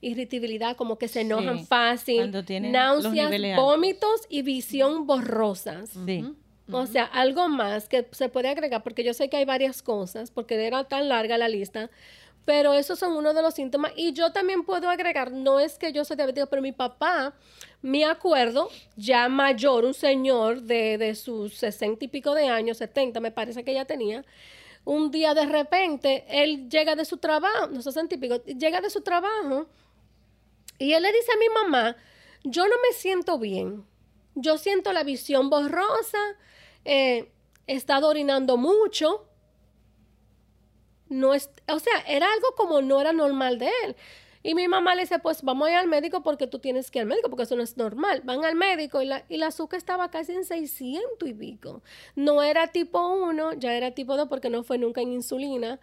y 0.00 0.08
irritabilidad, 0.10 0.76
como 0.76 0.96
que 0.98 1.08
se 1.08 1.20
enojan 1.22 1.58
Sí, 1.60 1.66
fácil, 1.66 2.30
náuseas, 2.70 3.30
vómitos 3.56 4.26
y 4.28 4.42
visión 4.42 5.06
borrosas. 5.06 5.90
Sí. 6.06 6.24
O 6.70 6.86
sea, 6.86 7.04
algo 7.04 7.48
más 7.48 7.88
que 7.88 8.06
se 8.12 8.28
puede 8.28 8.48
agregar, 8.48 8.82
porque 8.82 9.04
yo 9.04 9.14
sé 9.14 9.28
que 9.28 9.36
hay 9.38 9.44
varias 9.44 9.82
cosas, 9.82 10.30
porque 10.30 10.66
era 10.66 10.84
tan 10.84 11.08
larga 11.08 11.38
la 11.38 11.48
lista, 11.48 11.90
pero 12.44 12.74
esos 12.74 12.98
son 12.98 13.16
uno 13.16 13.34
de 13.34 13.42
los 13.42 13.54
síntomas. 13.54 13.92
Y 13.96 14.12
yo 14.12 14.32
también 14.32 14.64
puedo 14.64 14.88
agregar, 14.88 15.32
no 15.32 15.60
es 15.60 15.78
que 15.78 15.92
yo 15.92 16.04
soy 16.04 16.16
diabético, 16.16 16.46
pero 16.46 16.62
mi 16.62 16.72
papá, 16.72 17.34
me 17.82 18.04
acuerdo, 18.04 18.68
ya 18.96 19.28
mayor, 19.28 19.84
un 19.84 19.94
señor 19.94 20.62
de, 20.62 20.98
de 20.98 21.14
sus 21.14 21.54
sesenta 21.54 22.04
y 22.04 22.08
pico 22.08 22.34
de 22.34 22.48
años, 22.48 22.78
70 22.78 23.20
me 23.20 23.30
parece 23.30 23.64
que 23.64 23.74
ya 23.74 23.84
tenía, 23.84 24.24
un 24.84 25.10
día 25.10 25.34
de 25.34 25.46
repente, 25.46 26.24
él 26.28 26.68
llega 26.68 26.96
de 26.96 27.04
su 27.04 27.18
trabajo, 27.18 27.66
no 27.68 27.82
sesenta 27.82 28.14
y 28.14 28.18
pico, 28.18 28.42
llega 28.44 28.80
de 28.80 28.90
su 28.90 29.02
trabajo 29.02 29.66
y 30.78 30.92
él 30.92 31.02
le 31.02 31.12
dice 31.12 31.32
a 31.32 31.38
mi 31.38 31.48
mamá, 31.48 31.96
yo 32.44 32.66
no 32.66 32.76
me 32.88 32.94
siento 32.94 33.38
bien. 33.38 33.84
Yo 34.34 34.56
siento 34.56 34.92
la 34.92 35.02
visión 35.02 35.50
borrosa, 35.50 36.18
eh, 36.88 37.30
estado 37.66 38.08
orinando 38.08 38.56
mucho. 38.56 39.26
No 41.08 41.34
es, 41.34 41.50
o 41.68 41.78
sea, 41.78 42.00
era 42.06 42.32
algo 42.32 42.54
como 42.56 42.80
no 42.82 43.00
era 43.00 43.12
normal 43.12 43.58
de 43.58 43.70
él. 43.84 43.96
Y 44.48 44.54
mi 44.54 44.66
mamá 44.66 44.94
le 44.94 45.02
dice, 45.02 45.18
pues 45.18 45.42
vamos 45.42 45.68
a 45.68 45.72
ir 45.72 45.76
al 45.76 45.88
médico 45.88 46.22
porque 46.22 46.46
tú 46.46 46.58
tienes 46.58 46.90
que 46.90 47.00
ir 47.00 47.02
al 47.02 47.08
médico, 47.08 47.28
porque 47.28 47.42
eso 47.42 47.54
no 47.54 47.62
es 47.62 47.76
normal. 47.76 48.22
Van 48.24 48.46
al 48.46 48.54
médico 48.54 49.02
y 49.02 49.04
la, 49.04 49.22
y 49.28 49.36
la 49.36 49.48
azúcar 49.48 49.76
estaba 49.76 50.10
casi 50.10 50.32
en 50.32 50.46
600 50.46 51.28
y 51.28 51.34
pico. 51.34 51.82
No 52.16 52.42
era 52.42 52.68
tipo 52.68 52.98
1, 53.08 53.52
ya 53.58 53.74
era 53.74 53.90
tipo 53.90 54.16
2 54.16 54.26
porque 54.26 54.48
no 54.48 54.62
fue 54.62 54.78
nunca 54.78 55.02
en 55.02 55.12
insulina. 55.12 55.78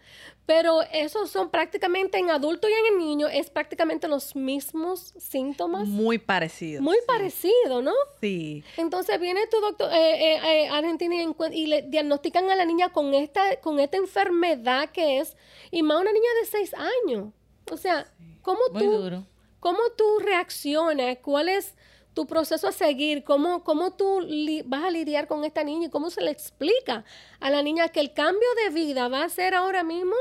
Pero 0.47 0.81
esos 0.91 1.29
son 1.29 1.51
prácticamente 1.51 2.17
en 2.17 2.31
adulto 2.31 2.67
y 2.67 2.71
en 2.71 2.93
el 2.93 2.97
niño, 2.97 3.27
es 3.27 3.51
prácticamente 3.51 4.07
los 4.07 4.35
mismos 4.35 5.13
síntomas. 5.15 5.87
Muy 5.87 6.17
parecido. 6.17 6.81
Muy 6.81 6.97
parecido, 7.05 7.83
¿no? 7.83 7.93
Sí. 8.19 8.63
Entonces 8.77 9.19
viene 9.19 9.45
tu 9.45 9.59
doctor 9.59 9.91
eh, 9.93 10.33
eh, 10.33 10.39
eh, 10.43 10.69
Argentina 10.69 11.13
y, 11.51 11.67
le 11.67 11.83
diagnostican 11.83 12.49
a 12.49 12.55
la 12.55 12.65
niña 12.65 12.89
con 12.89 13.13
esta, 13.13 13.59
con 13.61 13.79
esta 13.79 13.97
enfermedad 13.97 14.89
que 14.89 15.19
es, 15.19 15.37
y 15.69 15.83
más 15.83 16.01
una 16.01 16.11
niña 16.11 16.29
de 16.41 16.47
seis 16.47 16.73
años. 16.73 17.31
O 17.71 17.77
sea, 17.77 18.05
¿cómo 18.41 18.59
Muy 18.71 18.83
tú, 18.83 18.91
duro. 18.91 19.25
cómo 19.59 19.79
tú 19.97 20.03
reaccionas? 20.23 21.17
¿Cuál 21.21 21.49
es 21.49 21.75
tu 22.13 22.25
proceso 22.27 22.67
a 22.67 22.71
seguir? 22.71 23.23
¿Cómo, 23.23 23.63
cómo 23.63 23.91
tú 23.93 24.21
li- 24.21 24.61
vas 24.65 24.83
a 24.85 24.91
lidiar 24.91 25.27
con 25.27 25.43
esta 25.43 25.63
niña? 25.63 25.87
¿Y 25.87 25.89
cómo 25.89 26.09
se 26.09 26.21
le 26.21 26.31
explica 26.31 27.03
a 27.39 27.49
la 27.49 27.61
niña 27.61 27.89
que 27.89 27.99
el 27.99 28.13
cambio 28.13 28.47
de 28.63 28.73
vida 28.73 29.07
va 29.07 29.23
a 29.23 29.29
ser 29.29 29.53
ahora 29.55 29.83
mismo 29.83 30.15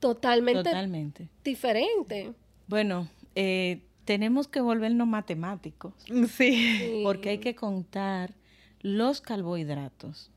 totalmente, 0.00 0.64
Totalmente. 0.64 1.28
diferente? 1.44 2.32
Bueno, 2.66 3.08
eh, 3.34 3.82
tenemos 4.04 4.48
que 4.48 4.60
volvernos 4.60 5.06
matemáticos 5.06 5.92
Sí. 6.06 6.16
Sí. 6.36 7.00
porque 7.04 7.30
hay 7.30 7.38
que 7.38 7.54
contar 7.54 8.34
los 8.80 9.20
carbohidratos 9.20 10.30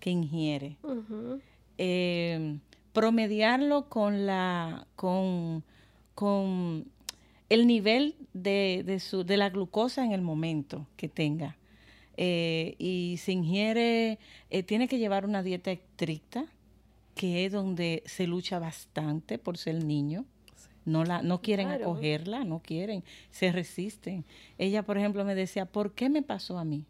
que 0.00 0.10
ingiere. 0.10 0.76
Ujú. 0.82 1.40
eh, 1.78 2.58
promediarlo 2.96 3.90
con 3.90 4.24
la 4.24 4.86
con, 4.96 5.62
con 6.14 6.86
el 7.50 7.66
nivel 7.66 8.14
de, 8.32 8.82
de 8.86 9.00
su, 9.00 9.22
de 9.22 9.36
la 9.36 9.50
glucosa 9.50 10.02
en 10.04 10.12
el 10.12 10.22
momento 10.22 10.86
que 10.96 11.08
tenga. 11.08 11.58
Eh, 12.16 12.74
y 12.78 13.18
se 13.18 13.32
ingiere, 13.32 14.18
eh, 14.48 14.62
tiene 14.62 14.88
que 14.88 14.96
llevar 14.98 15.26
una 15.26 15.42
dieta 15.42 15.70
estricta, 15.70 16.46
que 17.14 17.44
es 17.44 17.52
donde 17.52 18.02
se 18.06 18.26
lucha 18.26 18.58
bastante 18.58 19.38
por 19.38 19.58
ser 19.58 19.84
niño. 19.84 20.24
No, 20.86 21.04
la, 21.04 21.20
no 21.20 21.42
quieren 21.42 21.68
Claro. 21.68 21.90
acogerla, 21.90 22.44
no 22.44 22.60
quieren, 22.60 23.04
se 23.30 23.52
resisten. 23.52 24.24
Ella, 24.56 24.84
por 24.84 24.96
ejemplo, 24.96 25.22
me 25.26 25.34
decía, 25.34 25.66
¿por 25.66 25.92
qué 25.92 26.08
me 26.08 26.22
pasó 26.22 26.58
a 26.58 26.64
mí? 26.64 26.86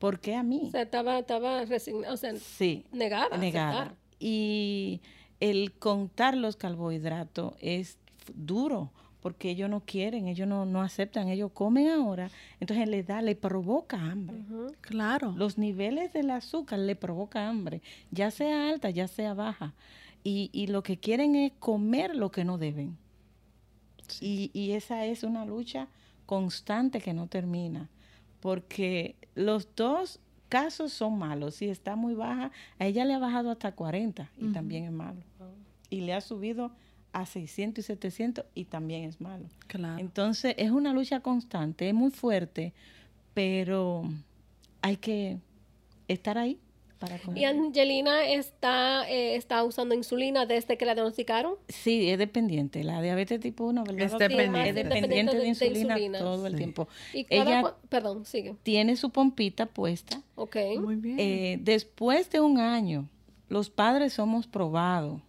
¿Por 0.00 0.18
qué 0.18 0.34
a 0.34 0.42
mí? 0.42 0.62
O 0.64 0.70
sea, 0.70 0.82
estaba, 0.82 1.18
estaba 1.20 1.64
resignada, 1.64 2.12
o 2.12 2.16
sea, 2.16 2.34
Sí, 2.34 2.84
negada. 2.90 3.36
negada. 3.36 3.80
aceptar. 3.82 4.09
Y 4.20 5.00
el 5.40 5.72
contar 5.72 6.36
los 6.36 6.54
carbohidratos 6.54 7.54
es 7.60 7.98
duro 8.34 8.92
porque 9.20 9.50
ellos 9.50 9.68
no 9.68 9.80
quieren, 9.80 10.28
ellos 10.28 10.48
no, 10.48 10.64
no 10.64 10.82
aceptan, 10.82 11.28
ellos 11.28 11.50
comen 11.52 11.88
ahora, 11.88 12.30
entonces 12.58 12.88
le 12.88 13.02
da, 13.02 13.22
le 13.22 13.34
provoca 13.34 13.98
hambre. 13.98 14.38
Claro. 14.80 15.34
Los 15.36 15.58
niveles 15.58 16.12
del 16.12 16.30
azúcar 16.30 16.78
le 16.78 16.96
provoca 16.96 17.48
hambre, 17.48 17.82
ya 18.10 18.30
sea 18.30 18.70
alta, 18.70 18.90
ya 18.90 19.08
sea 19.08 19.34
baja. 19.34 19.74
Y, 20.24 20.50
y 20.52 20.66
lo 20.66 20.82
que 20.82 20.98
quieren 20.98 21.34
es 21.34 21.52
comer 21.58 22.14
lo 22.14 22.30
que 22.30 22.44
no 22.44 22.58
deben. 22.58 22.96
Y, 24.20 24.50
y 24.52 24.72
esa 24.72 25.04
es 25.06 25.22
una 25.22 25.44
lucha 25.44 25.88
constante 26.26 27.00
que 27.00 27.14
no 27.14 27.26
termina, 27.26 27.88
porque 28.40 29.16
los 29.34 29.68
dos 29.76 30.20
casos 30.50 30.92
son 30.92 31.18
malos. 31.18 31.54
Si 31.54 31.70
está 31.70 31.96
muy 31.96 32.12
baja, 32.12 32.50
a 32.78 32.84
ella 32.84 33.06
le 33.06 33.14
ha 33.14 33.18
bajado 33.18 33.50
hasta 33.50 33.72
40 33.72 34.30
y 34.36 34.52
también 34.52 34.84
es 34.84 34.92
malo. 34.92 35.22
Y 35.88 36.02
le 36.02 36.12
ha 36.12 36.20
subido 36.20 36.72
a 37.12 37.24
600 37.24 37.82
y 37.82 37.86
700 37.86 38.44
y 38.54 38.66
también 38.66 39.04
es 39.04 39.20
malo. 39.20 39.46
Claro. 39.66 39.98
Entonces 39.98 40.54
es 40.58 40.70
una 40.70 40.92
lucha 40.92 41.20
constante, 41.20 41.88
es 41.88 41.94
muy 41.94 42.10
fuerte, 42.10 42.74
pero 43.32 44.02
hay 44.82 44.96
que 44.96 45.38
estar 46.08 46.36
ahí 46.36 46.58
para 47.00 47.18
Y. 47.34 47.44
Angelina 47.44 48.24
está, 48.28 49.10
eh, 49.10 49.34
está 49.34 49.64
usando 49.64 49.94
insulina 49.96 50.46
desde 50.46 50.76
que 50.78 50.84
la 50.84 50.94
diagnosticaron. 50.94 51.54
Sí, 51.68 52.08
es 52.10 52.18
dependiente. 52.18 52.84
La 52.84 53.02
diabetes 53.02 53.40
tipo 53.40 53.64
1, 53.64 53.82
¿verdad? 53.82 54.02
Es 54.06 54.12
dependiente. 54.18 54.68
Es 54.68 54.74
dependiente 54.76 55.36
de, 55.36 55.48
insulina, 55.48 56.18
todo 56.18 56.46
el 56.46 56.52
Sí. 56.52 56.58
tiempo. 56.58 56.86
Y 57.12 57.24
cada 57.24 57.60
Ella 57.60 57.74
perdón, 57.88 58.24
sigue. 58.26 58.54
tiene 58.62 58.94
su 58.96 59.10
pompita 59.10 59.66
puesta. 59.66 60.22
Ok. 60.36 60.56
Muy 60.80 60.94
bien. 60.94 61.16
Eh, 61.18 61.58
después 61.62 62.30
de 62.30 62.40
un 62.40 62.58
año, 62.58 63.08
los 63.48 63.70
padres 63.70 64.12
somos 64.12 64.46
probados. 64.46 65.20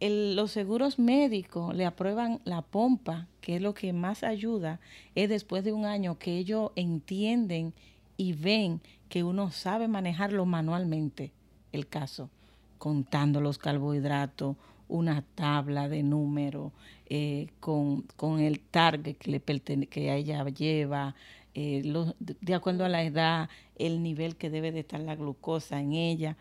El- 0.00 0.34
los 0.34 0.50
seguros 0.50 0.98
médicos 0.98 1.74
le 1.76 1.84
aprueban 1.84 2.40
la 2.44 2.62
pompa, 2.62 3.28
que 3.42 3.56
es 3.56 3.62
lo 3.62 3.74
que 3.74 3.92
más 3.92 4.22
ayuda, 4.24 4.80
es 5.14 5.28
después 5.28 5.62
de 5.62 5.72
un 5.74 5.84
año 5.84 6.18
que 6.18 6.38
ellos 6.38 6.70
entienden 6.74 7.74
y 8.20 8.34
ven 8.34 8.82
que 9.08 9.24
uno 9.24 9.50
sabe 9.50 9.88
manejarlo 9.88 10.44
manualmente, 10.44 11.32
el 11.72 11.88
caso, 11.88 12.28
contando 12.76 13.40
los 13.40 13.56
carbohidratos, 13.56 14.56
una 14.88 15.22
tabla 15.34 15.88
de 15.88 16.02
números, 16.02 16.70
eh, 17.06 17.48
con, 17.60 18.02
con 18.16 18.40
el 18.40 18.60
target 18.60 19.16
que, 19.16 19.30
le 19.30 19.40
que 19.86 20.14
ella 20.14 20.46
lleva, 20.50 21.14
eh, 21.54 21.82
de 22.18 22.54
acuerdo 22.54 22.84
a 22.84 22.90
la 22.90 23.02
edad, 23.02 23.48
el 23.76 24.02
nivel 24.02 24.36
que 24.36 24.50
debe 24.50 24.70
de 24.70 24.80
estar 24.80 25.00
la 25.00 25.16
glucosa 25.16 25.80
en 25.80 25.94
ella. 25.94 26.36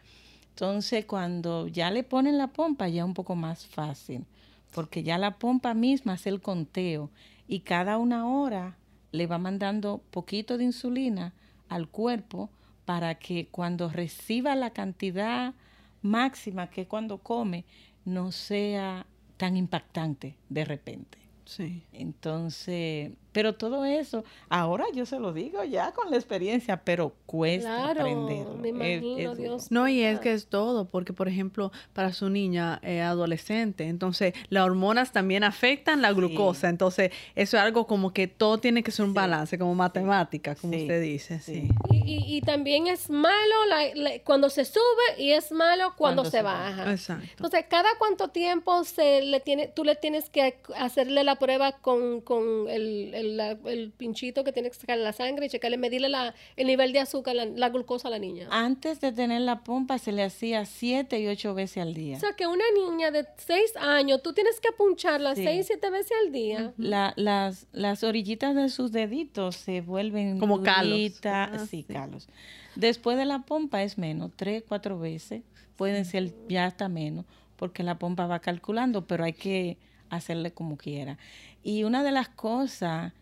Entonces, 0.50 1.06
cuando 1.06 1.70
ya 1.70 1.92
le 1.92 2.04
ponen 2.04 2.38
la 2.38 2.48
pompa, 2.48 2.89
ya 2.89 3.04
es 3.04 3.08
un 3.08 3.13
poco 3.13 3.38
más 3.38 3.65
fácil, 3.65 4.26
porque 4.74 5.02
ya 5.02 5.18
la 5.18 5.38
pompa 5.39 5.74
misma 5.74 6.13
hace 6.13 6.28
el 6.28 6.42
conteo 6.42 7.10
y 7.48 7.62
cada 7.62 7.98
una 7.98 8.27
hora 8.27 8.75
le 9.13 9.27
va 9.27 9.38
mandando 9.38 10.02
poquito 10.12 10.58
de 10.58 10.65
insulina 10.65 11.34
al 11.70 11.88
cuerpo 11.88 12.50
para 12.86 13.15
que 13.15 13.48
cuando 13.48 13.90
reciba 13.90 14.56
la 14.56 14.72
cantidad 14.72 15.54
máxima 16.02 16.70
que 16.70 16.88
cuando 16.88 17.20
come 17.20 17.65
no 18.06 18.32
sea 18.32 19.06
tan 19.38 19.56
impactante 19.56 20.36
de 20.50 20.65
repente. 20.65 21.17
Sí. 21.46 21.84
Entonces, 21.94 23.12
pero 23.32 23.56
todo 23.56 23.86
eso, 23.86 24.23
ahora 24.50 24.86
yo 24.94 25.06
se 25.06 25.19
lo 25.19 25.34
digo 25.34 25.63
ya 25.63 25.92
con 25.92 26.10
la 26.12 26.17
experiencia, 26.17 26.82
pero 26.84 27.13
cuesta 27.25 27.69
Claro, 27.75 28.02
aprenderlo. 28.02 28.56
me 28.56 28.69
imagino, 28.69 29.32
es. 29.34 29.38
Dios. 29.38 29.71
No, 29.71 29.88
y 29.88 30.02
es 30.02 30.19
que 30.19 30.34
es 30.34 30.48
todo, 30.48 30.86
porque 30.86 31.13
por 31.13 31.27
ejemplo, 31.27 31.71
para 31.94 32.12
su 32.13 32.30
niña 32.30 32.80
eh, 32.84 33.02
adolescente, 33.02 33.88
entonces 33.88 34.34
las 34.50 34.65
hormonas 34.65 35.12
también 35.12 35.44
afectan 35.44 36.02
la 36.02 36.12
glucosa, 36.13 36.69
entonces 36.69 37.12
eso 37.36 37.58
es 37.58 37.63
algo 37.63 37.86
como 37.88 38.13
que 38.13 38.27
todo 38.27 38.58
tiene 38.58 38.84
que 38.84 38.92
ser 38.92 39.06
un 39.06 39.12
Sí. 39.12 39.15
balance, 39.15 39.58
como 39.60 39.75
matemática, 39.75 40.56
como 40.56 40.73
Sí, 40.73 40.82
usted 40.82 41.02
dice, 41.02 41.40
sí. 41.40 41.54
sí. 41.62 41.69
Y, 41.92 41.98
y- 42.15 42.38
y 42.38 42.42
también 42.42 42.88
es 42.88 43.10
malo 43.10 43.65
la- 43.67 43.94
la- 43.96 44.19
cuando 44.23 44.50
se 44.50 44.65
sube 44.65 44.82
y 45.17 45.32
es 45.32 45.52
malo 45.52 45.94
cuando, 45.98 46.23
Cuando 46.23 46.23
se, 46.25 46.38
se 46.38 46.42
baja. 46.44 46.92
Exacto. 46.92 47.25
Entonces, 47.32 47.65
¿cada 47.69 47.90
cuánto 48.00 48.30
tiempo 48.30 48.84
se 48.84 49.21
le 49.21 49.40
tiene, 49.40 49.67
tú 49.67 49.84
le 49.84 49.96
tienes 49.96 50.30
que 50.30 50.60
hacerle 50.75 51.23
la 51.23 51.36
prueba 51.36 51.73
con, 51.73 52.21
con 52.21 52.67
el, 52.69 53.13
el- 53.20 53.38
la- 53.38 53.58
el 53.65 53.92
pinchito 53.92 54.44
que 54.44 54.52
tiene 54.52 54.70
que 54.70 54.76
sacar 54.76 54.98
la 54.98 55.13
sangre 55.13 55.46
y 55.46 55.50
checarle, 55.50 55.78
medirle 55.78 56.10
la, 56.10 56.34
el 56.56 56.67
nivel 56.67 56.94
de 56.94 57.00
azúcar, 57.00 57.36
la, 57.36 57.46
la 57.46 57.70
glucosa 57.70 58.08
a 58.08 58.12
la 58.12 58.20
niña? 58.20 58.48
Antes 58.52 59.00
de 59.02 59.12
tener 59.12 59.42
la 59.42 59.63
pompa 59.63 59.98
se 59.98 60.12
le 60.12 60.24
hacía 60.24 60.65
siete 60.65 61.20
y 61.20 61.28
ocho 61.28 61.54
veces 61.54 61.84
al 61.84 61.94
día. 61.94 62.17
O 62.17 62.20
sea, 62.20 62.34
que 62.34 62.48
una 62.48 62.63
niña 62.74 63.12
de 63.12 63.26
6 63.38 63.76
años, 63.78 64.22
tú 64.24 64.34
tienes 64.34 64.60
que 64.60 64.72
puncharla 64.72 65.36
Sí. 65.36 65.44
6, 65.44 65.67
7 65.67 65.90
veces 65.90 66.12
al 66.26 66.32
día. 66.32 66.74
La- 66.78 67.13
las, 67.15 67.67
las 67.72 68.04
orillitas 68.04 68.56
de 68.56 68.70
sus 68.70 68.92
deditos 68.92 69.56
se 69.56 69.82
vuelven 69.82 70.40
Como 70.40 70.63
calos. 70.63 70.92
duritas, 70.92 71.50
Ah, 71.54 71.60
sí, 71.60 71.86
sí. 71.88 71.94
calos. 71.94 72.28
Después 72.76 73.17
de 73.17 73.26
la 73.26 73.40
pompa 73.44 73.84
es 73.84 73.98
menos, 73.98 74.32
tres, 74.36 74.63
cuatro 74.67 75.00
veces. 75.00 75.42
Pueden 75.76 76.06
ser 76.06 76.34
ya 76.48 76.65
hasta 76.65 76.90
menos, 76.90 77.26
porque 77.56 77.84
la 77.84 77.98
pompa 77.98 78.28
va 78.28 78.40
calculando, 78.40 79.06
pero 79.08 79.24
hay 79.24 79.34
que 79.34 79.78
hacerle 80.10 80.52
como 80.52 80.76
quiera. 80.78 81.17
Y 81.64 81.84
una 81.84 82.04
de 82.04 82.12
las 82.12 82.30
cosas 82.30 83.14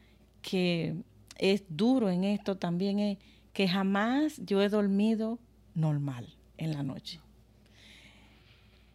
que 0.42 0.96
es 1.38 1.64
duro 1.70 2.10
en 2.10 2.24
esto 2.24 2.58
también 2.58 3.00
es 3.00 3.18
que 3.54 3.68
jamás 3.68 4.40
yo 4.46 4.62
he 4.62 4.70
dormido 4.70 5.40
normal 5.74 6.28
en 6.58 6.74
la 6.74 6.84
noche. 6.84 7.20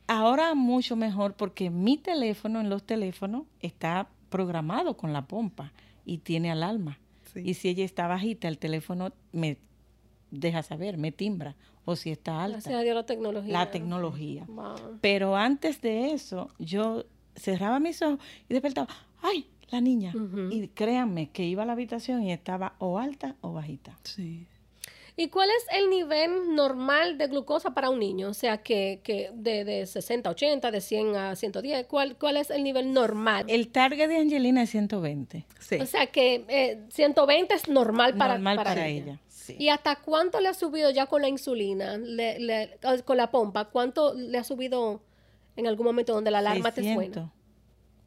Ahora 0.07 0.55
mucho 0.55 0.97
mejor 0.97 1.35
porque 1.35 1.71
mi 1.71 1.97
teléfono 1.97 2.61
en 2.61 2.69
los 2.69 2.85
teléfonos 2.85 3.45
está 3.61 4.09
programado 4.29 4.97
con 4.97 5.13
la 5.13 5.27
pompa 5.27 5.73
y 6.05 6.19
tiene 6.19 6.51
alarma. 6.51 6.99
Sí. 7.33 7.41
Y 7.45 7.55
si 7.55 7.69
ella 7.69 7.85
está 7.85 8.07
bajita, 8.07 8.49
el 8.49 8.59
teléfono 8.59 9.13
me 9.33 9.59
deja 10.31 10.63
saber, 10.63 10.99
me 10.99 11.13
timbra. 11.13 11.55
O 11.85 11.97
si 11.97 12.11
está 12.11 12.47
Gracias 12.47 12.67
a 12.67 12.71
alta, 12.71 12.83
Dios 12.83 12.95
la 12.95 13.07
tecnología. 13.07 13.53
la 13.53 13.71
tecnología. 13.71 14.45
Wow. 14.49 14.99
Pero 15.01 15.37
antes 15.37 15.81
de 15.81 16.13
eso, 16.13 16.49
yo 16.59 17.05
cerraba 17.35 17.81
mis 17.81 18.03
ojos 18.03 18.19
y 18.49 18.55
despertaba, 18.55 18.89
¡ay! 19.23 19.47
La 19.71 19.81
niña. 19.81 20.13
Y 20.51 20.69
créanme 20.69 21.31
que 21.31 21.45
iba 21.45 21.63
a 21.63 21.67
la 21.67 21.73
habitación 21.73 22.23
y 22.23 22.31
estaba 22.33 22.75
o 22.79 22.99
alta 22.99 23.37
o 23.41 23.55
bajita. 23.55 23.99
Sí. 24.05 24.47
¿Y 25.17 25.29
cuál 25.29 25.49
es 25.51 25.67
el 25.79 25.89
nivel 25.91 26.55
normal 26.55 27.17
de 27.19 27.27
glucosa 27.29 27.73
para 27.75 27.91
un 27.91 27.99
niño? 27.99 28.29
O 28.31 28.35
sea, 28.35 28.59
que, 28.59 29.01
que 29.03 29.31
de, 29.35 29.65
de 29.65 29.87
60 29.87 30.29
a 30.29 30.33
80, 30.33 30.71
de 30.71 30.81
100 30.81 31.17
a 31.17 31.37
110, 31.37 31.87
¿cuál, 31.87 32.17
cuál 32.17 32.37
es 32.39 32.51
el 32.51 32.65
nivel 32.65 32.93
normal? 32.93 33.45
El 33.49 33.69
target 33.69 34.09
de 34.09 34.17
Angelina 34.19 34.63
es 34.63 34.71
120. 34.71 35.45
Sí. 35.59 35.77
O 35.81 35.87
sea, 35.87 36.07
que 36.07 36.45
eh, 36.49 36.81
120 36.91 37.55
es 37.55 37.69
normal 37.69 38.15
para, 38.17 38.35
Normal 38.35 38.57
para 38.57 38.71
para, 38.71 38.89
ella. 38.89 39.03
ella. 39.05 39.19
sí. 39.29 39.57
¿Y 39.59 39.69
hasta 39.69 39.97
cuánto 39.97 40.41
le 40.41 40.49
ha 40.49 40.55
subido 40.55 40.91
ya 40.91 41.07
con 41.07 41.21
la 41.23 41.29
insulina, 41.29 41.99
le- 41.99 42.39
le- 42.41 42.79
con 43.05 43.17
la 43.19 43.31
pompa? 43.31 43.67
¿Cuánto 43.67 44.15
le 44.15 44.39
ha 44.39 44.45
subido 44.45 45.03
en 45.57 45.67
algún 45.67 45.87
momento 45.87 46.15
donde 46.15 46.31
la 46.31 46.39
alarma 46.39 46.73
te 46.73 46.83
600. 46.83 47.13
suena? 47.15 47.33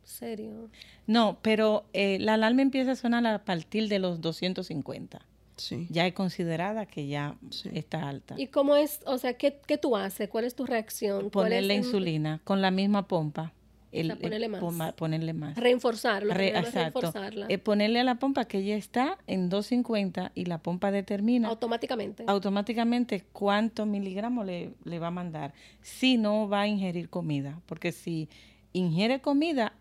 ¿Serio? 0.06 0.70
No, 1.08 1.40
pero 1.42 1.86
eh, 1.94 2.18
la 2.20 2.36
alarma 2.36 2.62
empieza 2.62 2.92
a 2.92 2.96
sonar 2.96 3.26
a 3.28 3.44
partir 3.44 3.90
de 3.90 4.00
los 4.00 4.22
250. 4.22 5.26
sí. 5.58 5.88
Ya 5.90 6.06
es 6.06 6.14
considerada 6.14 6.86
que 6.86 7.08
ya 7.08 7.36
Sí. 7.50 7.70
está 7.74 8.08
alta. 8.10 8.36
¿Y 8.38 8.48
cómo 8.48 8.76
es, 8.76 9.00
o 9.06 9.18
sea, 9.18 9.34
qué, 9.34 9.60
qué 9.68 9.78
tú 9.78 9.96
haces? 9.98 10.30
¿Cuál 10.30 10.44
es 10.46 10.54
tu 10.56 10.66
reacción? 10.66 11.30
¿Cuál 11.30 11.48
es 11.48 11.50
Ponerle 11.58 11.74
el- 11.76 11.80
insulina 11.86 12.42
con 12.44 12.62
la 12.62 12.72
misma 12.72 13.08
pompa. 13.08 13.52
El, 13.94 14.08
sea, 14.08 14.16
ponerle 14.18 14.46
el 14.48 14.52
más. 14.52 14.60
poma- 14.62 14.92
ponerle 14.92 15.32
más. 15.34 15.56
Reforzarlo. 15.58 16.34
Re- 16.34 16.50
exacto. 16.50 17.00
reforzarla. 17.00 17.46
Eh, 17.48 17.58
ponerle 17.58 18.02
a 18.02 18.04
la 18.04 18.16
pompa 18.16 18.44
que 18.44 18.66
ya 18.66 18.76
está 18.76 19.18
en 19.28 19.48
250 19.50 20.34
y 20.36 20.44
la 20.46 20.58
pompa 20.58 20.92
determina 20.92 21.48
automáticamente. 21.48 22.26
automáticamente 22.28 23.24
cuántos 23.32 23.88
miligramos 23.88 24.46
le, 24.46 24.74
le 24.84 25.00
va 25.00 25.08
a 25.08 25.12
mandar. 25.12 25.54
Si 25.82 26.18
no 26.18 26.50
va 26.50 26.62
a 26.62 26.68
ingerir 26.68 27.08
comida, 27.10 27.62
porque 27.68 27.94
si 27.94 28.28
ingiere 28.74 29.22
comida, 29.22 29.72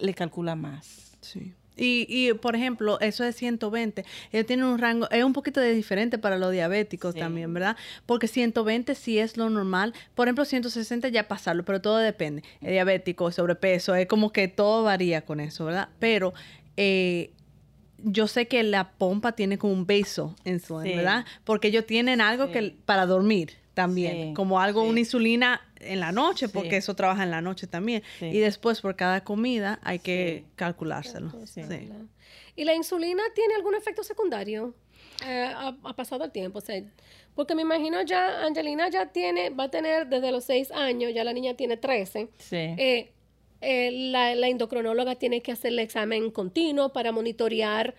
le 0.00 0.14
calcula 0.14 0.54
más. 0.56 1.16
Sí. 1.20 1.52
Y, 1.76 2.04
y, 2.08 2.34
por 2.34 2.56
ejemplo, 2.56 3.00
eso 3.00 3.24
de 3.24 3.32
120, 3.32 4.04
ellos 4.32 4.46
tienen 4.46 4.66
un 4.66 4.78
rango, 4.78 5.08
es 5.10 5.24
un 5.24 5.32
poquito 5.32 5.60
de 5.60 5.72
diferente 5.72 6.18
para 6.18 6.36
los 6.36 6.52
diabéticos 6.52 7.14
Sí. 7.14 7.20
también, 7.20 7.54
¿verdad? 7.54 7.74
Porque 8.04 8.28
120 8.28 8.94
sí 8.94 9.18
es 9.18 9.38
lo 9.38 9.48
normal. 9.48 9.94
Por 10.14 10.26
ejemplo, 10.28 10.44
160 10.44 11.08
ya 11.08 11.26
pasarlo, 11.26 11.64
pero 11.64 11.80
todo 11.80 11.96
depende. 11.96 12.42
El 12.60 12.72
diabético, 12.72 13.30
sobrepeso, 13.32 13.94
es 13.94 14.06
como 14.08 14.30
que 14.30 14.48
todo 14.48 14.82
varía 14.82 15.22
con 15.24 15.40
eso, 15.40 15.64
¿verdad? 15.64 15.88
Pero 15.98 16.34
eh, 16.76 17.30
yo 18.02 18.26
sé 18.26 18.46
que 18.46 18.62
la 18.62 18.90
pompa 18.92 19.32
tiene 19.32 19.56
como 19.56 19.72
un 19.72 19.86
beso 19.86 20.34
en 20.44 20.60
su, 20.60 20.82
Sí. 20.82 20.88
¿verdad? 20.94 21.24
Porque 21.44 21.68
ellos 21.68 21.86
tienen 21.86 22.20
algo 22.20 22.46
Sí. 22.48 22.52
que 22.52 22.76
para 22.84 23.06
dormir 23.06 23.52
también, 23.74 24.28
Sí, 24.28 24.34
como 24.34 24.60
algo, 24.60 24.82
sí. 24.84 24.90
una 24.90 25.00
insulina 25.00 25.60
en 25.80 26.00
la 26.00 26.12
noche, 26.12 26.46
Sí. 26.48 26.52
porque 26.52 26.76
eso 26.76 26.94
trabaja 26.94 27.22
en 27.22 27.30
la 27.30 27.40
noche 27.40 27.66
también. 27.66 28.02
Y 28.20 28.38
después 28.38 28.80
por 28.80 28.96
cada 28.96 29.22
comida 29.24 29.78
hay 29.82 29.98
que 30.00 30.44
calculárselo. 30.56 31.32
¿Y 32.56 32.64
la 32.64 32.74
insulina 32.74 33.22
tiene 33.34 33.54
algún 33.54 33.74
efecto 33.74 34.02
secundario? 34.02 34.74
Eh, 35.26 35.44
ha, 35.54 35.76
ha 35.84 35.96
pasado 35.96 36.24
el 36.24 36.30
tiempo, 36.32 36.58
o 36.58 36.62
sea, 36.62 36.82
porque 37.34 37.54
me 37.54 37.62
imagino 37.62 38.02
ya, 38.02 38.44
Angelina 38.44 38.88
ya 38.88 39.06
tiene, 39.06 39.50
va 39.50 39.64
a 39.64 39.70
tener 39.70 40.08
desde 40.08 40.32
los 40.32 40.44
6 40.44 40.70
años, 40.72 41.12
ya 41.14 41.24
la 41.24 41.32
niña 41.32 41.54
tiene 41.54 41.76
13. 41.76 42.28
Sí. 42.38 42.56
Eh, 42.56 43.12
eh, 43.60 43.90
la, 44.10 44.34
la 44.34 44.48
endocrinóloga 44.48 45.16
tiene 45.16 45.42
que 45.42 45.52
hacerle 45.52 45.82
examen 45.82 46.30
continuo 46.30 46.92
para 46.92 47.12
monitorear 47.12 47.94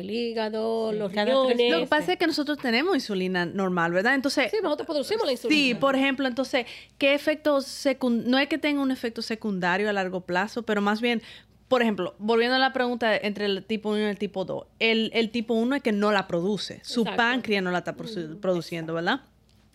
el 0.00 0.10
hígado, 0.10 0.90
Sí, 0.92 0.98
los 0.98 1.12
riñones. 1.12 1.70
Lo 1.70 1.80
que 1.80 1.86
pasa 1.86 2.12
es 2.12 2.18
que 2.18 2.26
nosotros 2.26 2.58
tenemos 2.58 2.94
insulina 2.94 3.46
normal, 3.46 3.92
¿verdad? 3.92 4.14
Entonces, 4.14 4.50
Sí, 4.50 4.58
nosotros 4.62 4.86
producimos 4.86 5.24
la 5.26 5.32
insulina. 5.32 5.60
sí, 5.60 5.74
por 5.74 5.96
ejemplo, 5.96 6.26
entonces, 6.28 6.66
¿qué 6.98 7.14
efectos 7.14 7.66
secundarios? 7.66 8.30
No 8.30 8.38
es 8.38 8.48
que 8.48 8.58
tenga 8.58 8.80
un 8.82 8.90
efecto 8.90 9.22
secundario 9.22 9.88
a 9.88 9.92
largo 9.92 10.20
plazo, 10.22 10.62
pero 10.64 10.80
más 10.80 11.00
bien, 11.00 11.22
por 11.68 11.80
ejemplo, 11.82 12.14
volviendo 12.18 12.56
a 12.56 12.58
la 12.58 12.72
pregunta 12.72 13.16
entre 13.16 13.46
el 13.46 13.64
tipo 13.64 13.90
1 13.90 13.98
y 14.00 14.02
el 14.02 14.18
tipo 14.18 14.44
2, 14.44 14.66
el, 14.78 15.10
el 15.14 15.30
tipo 15.30 15.54
1 15.54 15.76
es 15.76 15.82
que 15.82 15.92
no 15.92 16.12
la 16.12 16.26
produce, 16.26 16.80
su 16.84 17.00
Exacto. 17.00 17.16
páncreas 17.16 17.62
no 17.64 17.70
la 17.70 17.78
está 17.78 17.96
produ- 17.96 18.38
produciendo, 18.40 18.92
¿verdad? 18.94 19.22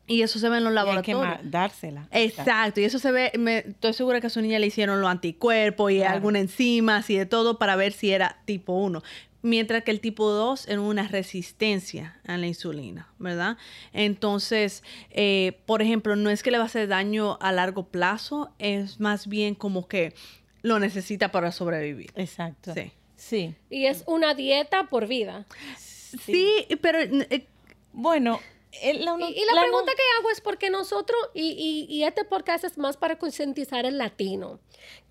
Y 0.05 0.23
eso 0.23 0.39
se 0.39 0.49
ve 0.49 0.57
en 0.57 0.63
los 0.63 0.73
Y 0.73 0.77
hay 0.77 1.01
que 1.03 1.13
laboratorios. 1.13 1.51
dársela. 1.51 2.07
Exacto, 2.11 2.79
y 2.81 2.83
eso 2.83 2.97
se 2.97 3.11
ve, 3.11 3.31
me, 3.37 3.59
estoy 3.59 3.93
segura 3.93 4.19
que 4.19 4.25
a 4.25 4.29
su 4.31 4.41
niña 4.41 4.57
le 4.57 4.65
hicieron 4.65 5.01
los 5.01 5.09
anticuerpos 5.09 5.91
y 5.91 5.97
Claro. 5.97 6.15
algunas 6.15 6.41
enzimas 6.41 7.07
y 7.11 7.17
de 7.17 7.27
todo 7.27 7.59
para 7.59 7.75
ver 7.75 7.91
si 7.91 8.11
era 8.11 8.37
tipo 8.45 8.73
1. 8.73 9.03
Mientras 9.41 9.83
que 9.83 9.91
el 9.91 10.01
tipo 10.01 10.29
2 10.31 10.67
era 10.67 10.81
una 10.81 11.07
resistencia 11.07 12.19
a 12.25 12.37
la 12.37 12.47
insulina, 12.47 13.13
¿verdad? 13.19 13.57
Entonces, 13.93 14.83
eh, 15.11 15.59
por 15.65 15.81
ejemplo, 15.81 16.15
no 16.15 16.29
es 16.29 16.43
que 16.43 16.51
le 16.51 16.57
va 16.57 16.63
a 16.63 16.67
hacer 16.67 16.87
daño 16.87 17.37
a 17.41 17.51
largo 17.51 17.83
plazo, 17.87 18.51
es 18.59 18.99
más 18.99 19.27
bien 19.27 19.55
como 19.55 19.87
que 19.87 20.13
lo 20.61 20.79
necesita 20.79 21.31
para 21.31 21.51
sobrevivir. 21.51 22.11
Exacto. 22.15 22.73
Sí. 22.73 22.91
Sí. 23.15 23.55
Y 23.69 23.85
es 23.85 24.03
una 24.07 24.33
dieta 24.33 24.85
por 24.89 25.07
vida. 25.07 25.45
Sí, 25.77 26.65
pero 26.81 26.99
eh, 26.99 27.45
Bueno, 27.93 28.39
el- 28.81 29.03
la, 29.05 29.15
Y, 29.19 29.39
y 29.41 29.45
la, 29.45 29.53
la 29.55 29.61
pregunta 29.61 29.91
no- 29.91 29.95
que 29.95 30.03
hago 30.19 30.29
es 30.31 30.41
porque 30.41 30.69
nosotros, 30.69 31.17
y, 31.33 31.85
y, 31.89 31.93
y 31.93 32.03
este 32.03 32.23
podcast 32.25 32.63
es 32.63 32.77
más 32.77 32.97
para 32.97 33.17
concientizar 33.17 33.85
al 33.85 33.97
latino, 33.97 34.59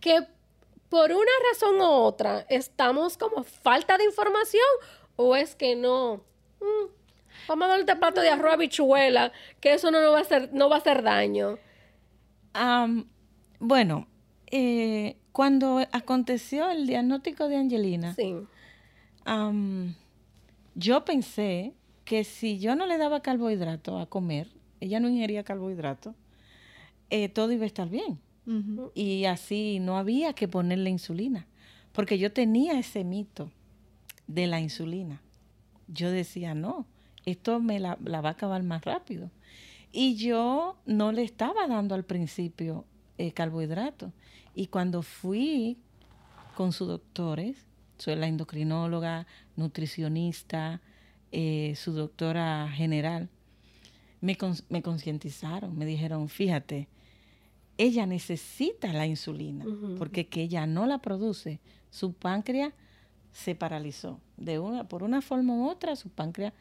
que 0.00 0.26
por 0.88 1.10
una 1.12 1.30
razón 1.52 1.76
u 1.80 1.84
otra 1.84 2.46
estamos 2.48 3.16
como 3.18 3.44
falta 3.44 3.98
de 3.98 4.04
información 4.04 4.62
o 5.16 5.36
es 5.36 5.54
que 5.54 5.76
no. 5.76 6.22
Mm, 6.60 6.88
vamos 7.48 7.64
a 7.66 7.68
darle 7.68 7.82
este 7.82 7.96
plato 7.96 8.20
de 8.20 8.30
arroz 8.30 8.54
habichuela, 8.54 9.32
que 9.60 9.74
eso 9.74 9.90
no, 9.90 10.00
nos 10.00 10.12
va 10.14 10.18
a 10.18 10.22
hacer, 10.22 10.50
no 10.52 10.68
va 10.68 10.76
a 10.76 10.78
hacer 10.78 11.02
daño. 11.02 11.58
Am, 12.54 13.08
bueno, 13.60 14.06
eh, 14.50 15.16
cuando 15.32 15.78
aconteció 15.92 16.70
el 16.70 16.86
diagnóstico 16.86 17.48
de 17.48 17.56
Angelina, 17.56 18.14
Sí. 18.14 18.34
am, 19.24 19.94
Yo 20.74 21.04
pensé 21.04 21.74
que 22.04 22.22
si 22.24 22.58
yo 22.60 22.76
no 22.76 22.86
le 22.86 22.98
daba 22.98 23.20
carbohidrato 23.20 23.98
a 23.98 24.06
comer, 24.06 24.48
ella 24.80 25.00
no 25.00 25.08
ingería 25.08 25.42
carbohidrato, 25.44 26.14
eh, 27.10 27.28
todo 27.28 27.50
iba 27.52 27.64
a 27.64 27.66
estar 27.66 27.88
bien. 27.88 28.20
Y 28.94 29.26
así 29.26 29.78
no 29.78 29.98
había 29.98 30.32
que 30.32 30.48
ponerle 30.48 30.88
insulina, 30.88 31.46
porque 31.92 32.18
yo 32.18 32.32
tenía 32.32 32.78
ese 32.78 33.04
mito 33.04 33.50
de 34.26 34.46
la 34.46 34.60
insulina. 34.60 35.20
Yo 35.86 36.10
decía, 36.10 36.54
no, 36.54 36.86
esto 37.26 37.60
me 37.60 37.78
la, 37.78 37.96
va 37.96 38.28
a 38.28 38.32
acabar 38.32 38.62
más 38.62 38.84
rápido. 38.84 39.30
Y 39.92 40.16
yo 40.16 40.78
no 40.86 41.12
le 41.12 41.22
estaba 41.22 41.66
dando 41.66 41.94
al 41.94 42.04
principio 42.04 42.86
eh, 43.18 43.32
carbohidrato. 43.32 44.12
Y 44.54 44.68
cuando 44.68 45.02
fui 45.02 45.76
con 46.56 46.72
sus 46.72 46.88
doctores, 46.88 47.66
soy 47.98 48.16
la 48.16 48.28
endocrinóloga, 48.28 49.26
nutricionista, 49.56 50.80
eh, 51.32 51.74
su 51.76 51.92
doctora 51.92 52.70
general, 52.70 53.28
me, 54.20 54.36
me 54.68 54.82
concientizaron, 54.82 55.76
me 55.76 55.84
dijeron, 55.84 56.28
fíjate, 56.28 56.88
ella 57.78 58.06
necesita 58.06 58.92
la 58.92 59.06
insulina, 59.06 59.64
porque 59.96 60.26
que 60.26 60.42
ella 60.42 60.66
no 60.66 60.86
la 60.86 60.98
produce, 60.98 61.60
su 61.90 62.12
páncreas 62.12 62.74
se 63.32 63.54
paralizó. 63.54 64.20
De 64.36 64.58
una, 64.58 64.88
por 64.88 65.02
una 65.02 65.22
forma 65.22 65.54
u 65.54 65.68
otra, 65.68 65.96
su 65.96 66.10
páncreas 66.10 66.52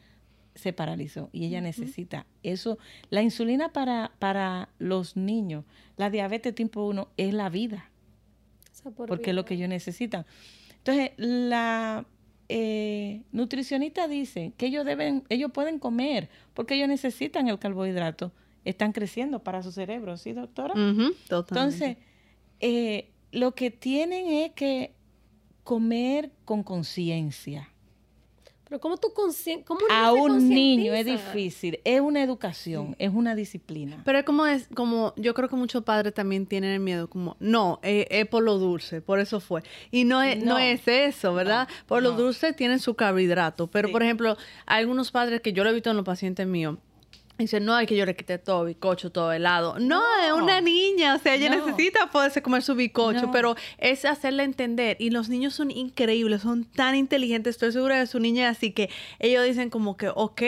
se 0.54 0.72
paralizó 0.72 1.28
y 1.32 1.44
ella 1.44 1.60
necesita 1.60 2.26
eso. 2.42 2.78
La 3.10 3.22
insulina 3.22 3.72
para, 3.72 4.12
para 4.18 4.68
los 4.78 5.16
niños, 5.16 5.64
la 5.96 6.08
diabetes 6.08 6.54
tipo 6.54 6.86
1 6.86 7.08
es 7.16 7.34
la 7.34 7.48
vida, 7.48 7.90
porque 8.94 9.30
es 9.30 9.36
lo 9.36 9.44
que 9.44 9.54
ellos 9.54 9.68
necesitan. 9.68 10.24
Entonces, 10.78 11.10
la 11.16 12.06
eh, 12.48 13.22
nutricionista 13.32 14.06
dice 14.08 14.52
que 14.56 14.66
ellos 14.66 14.84
deben, 14.84 15.24
ellos 15.28 15.50
pueden 15.52 15.78
comer 15.78 16.30
porque 16.54 16.74
ellos 16.74 16.88
necesitan 16.88 17.48
el 17.48 17.58
carbohidrato 17.58 18.32
están 18.68 18.92
creciendo 18.92 19.38
para 19.42 19.62
su 19.62 19.72
cerebro, 19.72 20.16
¿sí, 20.16 20.32
doctora? 20.32 20.74
Entonces, 20.76 21.96
eh, 22.60 23.10
lo 23.32 23.54
que 23.54 23.70
tienen 23.70 24.28
es 24.28 24.52
que 24.52 24.94
comer 25.64 26.30
con 26.44 26.62
conciencia. 26.62 27.68
Pero 28.64 28.80
¿cómo 28.80 28.98
tú 28.98 29.14
cómo 29.64 29.80
A 29.90 30.12
un 30.12 30.46
niño 30.50 30.92
es 30.92 31.06
difícil, 31.06 31.80
es 31.84 32.02
una 32.02 32.22
educación, 32.22 32.94
es 32.98 33.10
una 33.14 33.34
disciplina. 33.34 34.02
Pero 34.04 34.18
es 34.18 34.24
como 34.26 34.44
es 34.44 34.68
como 34.74 35.14
yo 35.16 35.32
creo 35.32 35.48
que 35.48 35.56
muchos 35.56 35.84
padres 35.84 36.12
también 36.12 36.44
tienen 36.44 36.72
el 36.72 36.80
miedo 36.80 37.08
como 37.08 37.38
no, 37.40 37.80
es, 37.82 38.26
por 38.28 38.42
lo 38.42 38.58
dulce, 38.58 39.00
por 39.00 39.20
eso 39.20 39.40
fue. 39.40 39.62
Y 39.90 40.04
no 40.04 40.22
es 40.22 40.44
no, 40.44 40.58
es 40.58 40.86
eso, 40.86 41.32
¿verdad? 41.32 41.66
por 41.86 42.02
lo 42.02 42.12
dulce 42.12 42.52
tienen 42.52 42.78
su 42.78 42.94
carbohidrato, 42.94 43.68
pero 43.68 43.90
por 43.90 44.02
ejemplo, 44.02 44.36
hay 44.66 44.80
algunos 44.80 45.10
padres 45.10 45.40
que 45.40 45.54
yo 45.54 45.64
lo 45.64 45.70
he 45.70 45.72
visto 45.72 45.88
en 45.88 45.96
los 45.96 46.04
pacientes 46.04 46.46
míos 46.46 46.76
Dice, 47.38 47.60
no, 47.60 47.72
hay 47.74 47.86
que 47.86 47.96
yo 47.96 48.04
le 48.04 48.16
quite 48.16 48.38
todo, 48.38 48.64
bicocho, 48.64 49.10
todo 49.12 49.32
helado. 49.32 49.78
No, 49.78 50.02
es 50.26 50.32
una 50.32 50.60
niña, 50.60 51.14
o 51.14 51.18
sea, 51.18 51.36
ella 51.36 51.50
necesita 51.50 52.10
poderse 52.10 52.42
comer 52.42 52.62
su 52.62 52.74
bicocho, 52.74 53.30
pero 53.30 53.54
es 53.78 54.04
hacerle 54.04 54.42
entender. 54.42 54.96
Y 54.98 55.10
los 55.10 55.28
niños 55.28 55.54
son 55.54 55.70
increíbles, 55.70 56.42
son 56.42 56.64
tan 56.64 56.96
inteligentes, 56.96 57.54
estoy 57.54 57.70
segura 57.70 58.00
de 58.00 58.08
su 58.08 58.18
niña, 58.18 58.48
así 58.48 58.72
que 58.72 58.90
ellos 59.20 59.44
dicen 59.44 59.70
como 59.70 59.96
que, 59.96 60.08
ok, 60.08 60.42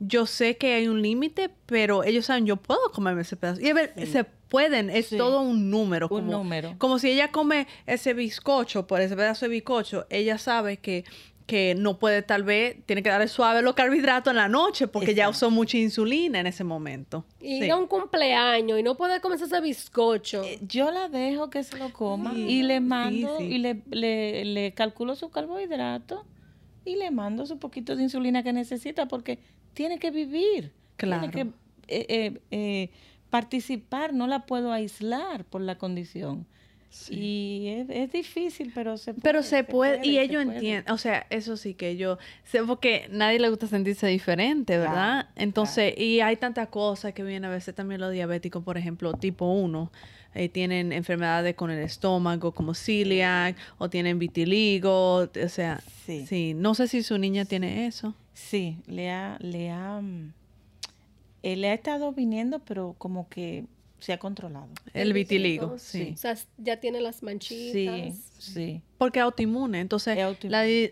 yo 0.00 0.26
sé 0.26 0.56
que 0.56 0.74
hay 0.74 0.88
un 0.88 1.02
límite, 1.02 1.50
pero 1.66 2.02
ellos 2.02 2.26
saben, 2.26 2.46
yo 2.46 2.56
puedo 2.56 2.90
comerme 2.90 3.22
ese 3.22 3.36
pedazo. 3.36 3.60
Y 3.60 3.68
a 3.68 3.74
ver, 3.74 3.94
se 4.10 4.24
pueden, 4.24 4.90
es 4.90 5.10
todo 5.10 5.40
un 5.40 5.70
número. 5.70 6.08
Un 6.10 6.30
número. 6.30 6.74
Como 6.78 6.98
si 6.98 7.10
ella 7.10 7.30
come 7.30 7.66
ese 7.86 8.12
bizcocho, 8.12 8.86
por 8.86 9.00
ese 9.00 9.16
pedazo 9.16 9.46
de 9.46 9.50
bizcocho, 9.50 10.06
ella 10.10 10.38
sabe 10.38 10.78
que 10.78 11.04
que 11.46 11.74
no 11.74 11.98
puede 11.98 12.22
tal 12.22 12.42
vez, 12.42 12.76
tiene 12.86 13.02
que 13.02 13.10
darle 13.10 13.28
suave 13.28 13.60
los 13.60 13.74
carbohidratos 13.74 14.30
en 14.30 14.36
la 14.36 14.48
noche 14.48 14.88
porque 14.88 15.14
ya 15.14 15.28
usó 15.28 15.50
mucha 15.50 15.76
insulina 15.76 16.40
en 16.40 16.46
ese 16.46 16.64
momento. 16.64 17.24
Y 17.40 17.68
a 17.68 17.76
un 17.76 17.86
cumpleaños 17.86 18.78
y 18.78 18.82
no 18.82 18.96
puede 18.96 19.20
comerse 19.20 19.44
ese 19.44 19.60
bizcocho. 19.60 20.42
Eh, 20.42 20.58
yo 20.62 20.90
la 20.90 21.08
dejo 21.08 21.50
que 21.50 21.62
se 21.62 21.76
lo 21.76 21.92
coma 21.92 22.32
y 22.34 22.62
le 22.62 22.80
mando 22.80 23.40
y 23.40 23.58
le, 23.58 23.82
le, 23.90 24.72
calculo 24.72 25.16
su 25.16 25.30
carbohidrato 25.30 26.24
y 26.84 26.96
le 26.96 27.10
mando 27.10 27.44
su 27.44 27.58
poquito 27.58 27.94
de 27.94 28.04
insulina 28.04 28.42
que 28.42 28.52
necesita 28.52 29.06
porque 29.06 29.38
tiene 29.74 29.98
que 29.98 30.10
vivir. 30.10 30.72
Claro. 30.96 31.30
Tiene 31.30 31.50
que 31.50 31.54
eh, 31.88 32.40
eh, 32.50 32.90
participar, 33.28 34.14
no 34.14 34.26
la 34.26 34.46
puedo 34.46 34.72
aislar 34.72 35.44
por 35.44 35.60
la 35.60 35.76
condición. 35.76 36.46
Y 37.10 37.84
es, 37.88 38.12
difícil, 38.12 38.72
pero 38.74 38.96
se 38.96 39.12
puede. 39.12 39.22
Pero 39.22 39.42
se, 39.42 39.64
puede, 39.64 40.06
y 40.06 40.18
ellos 40.18 40.42
entienden, 40.42 40.92
o 40.92 40.98
sea, 40.98 41.26
eso 41.30 41.56
sí 41.56 41.74
que 41.74 41.96
yo 41.96 42.18
sé, 42.44 42.62
porque 42.62 43.08
nadie 43.10 43.38
le 43.38 43.48
gusta 43.48 43.66
sentirse 43.66 44.06
diferente, 44.06 44.78
¿verdad? 44.78 45.28
Entonces, 45.36 45.98
y 45.98 46.20
hay 46.20 46.36
tantas 46.36 46.68
cosas 46.68 47.12
que 47.12 47.22
vienen 47.22 47.46
a 47.46 47.50
veces 47.50 47.74
también 47.74 48.00
los 48.00 48.12
diabéticos, 48.12 48.62
por 48.62 48.78
ejemplo, 48.78 49.12
tipo 49.14 49.46
1, 49.46 49.90
eh, 50.34 50.48
tienen 50.48 50.92
enfermedades 50.92 51.54
con 51.54 51.70
el 51.70 51.80
estómago, 51.80 52.52
como 52.52 52.74
celiac, 52.74 53.56
o 53.78 53.88
tienen 53.90 54.18
vitiligo, 54.18 55.16
o 55.18 55.48
sea, 55.48 55.80
sí. 56.06 56.54
No 56.54 56.74
sé 56.74 56.88
si 56.88 57.02
su 57.02 57.18
niña 57.18 57.44
tiene 57.44 57.86
eso. 57.86 58.14
Sí, 58.32 58.78
le 58.86 59.10
ha, 59.10 59.36
le 59.40 59.70
ha, 59.70 60.00
mm, 60.00 60.32
eh, 61.42 61.56
le 61.56 61.70
ha 61.70 61.74
estado 61.74 62.12
viniendo, 62.12 62.58
pero 62.60 62.94
como 62.98 63.28
que 63.28 63.64
se 64.04 64.12
ha 64.12 64.18
controlado. 64.18 64.68
El 64.92 65.14
vitiligo, 65.14 65.78
sí. 65.78 66.10
O 66.12 66.16
sea, 66.18 66.36
ya 66.58 66.78
tiene 66.78 67.00
las 67.00 67.22
manchitas. 67.22 68.14
Sí, 68.38 68.52
sí 68.52 68.82
porque 68.98 69.18
es 69.18 69.24
autoinmune. 69.24 69.80
Entonces, 69.80 70.18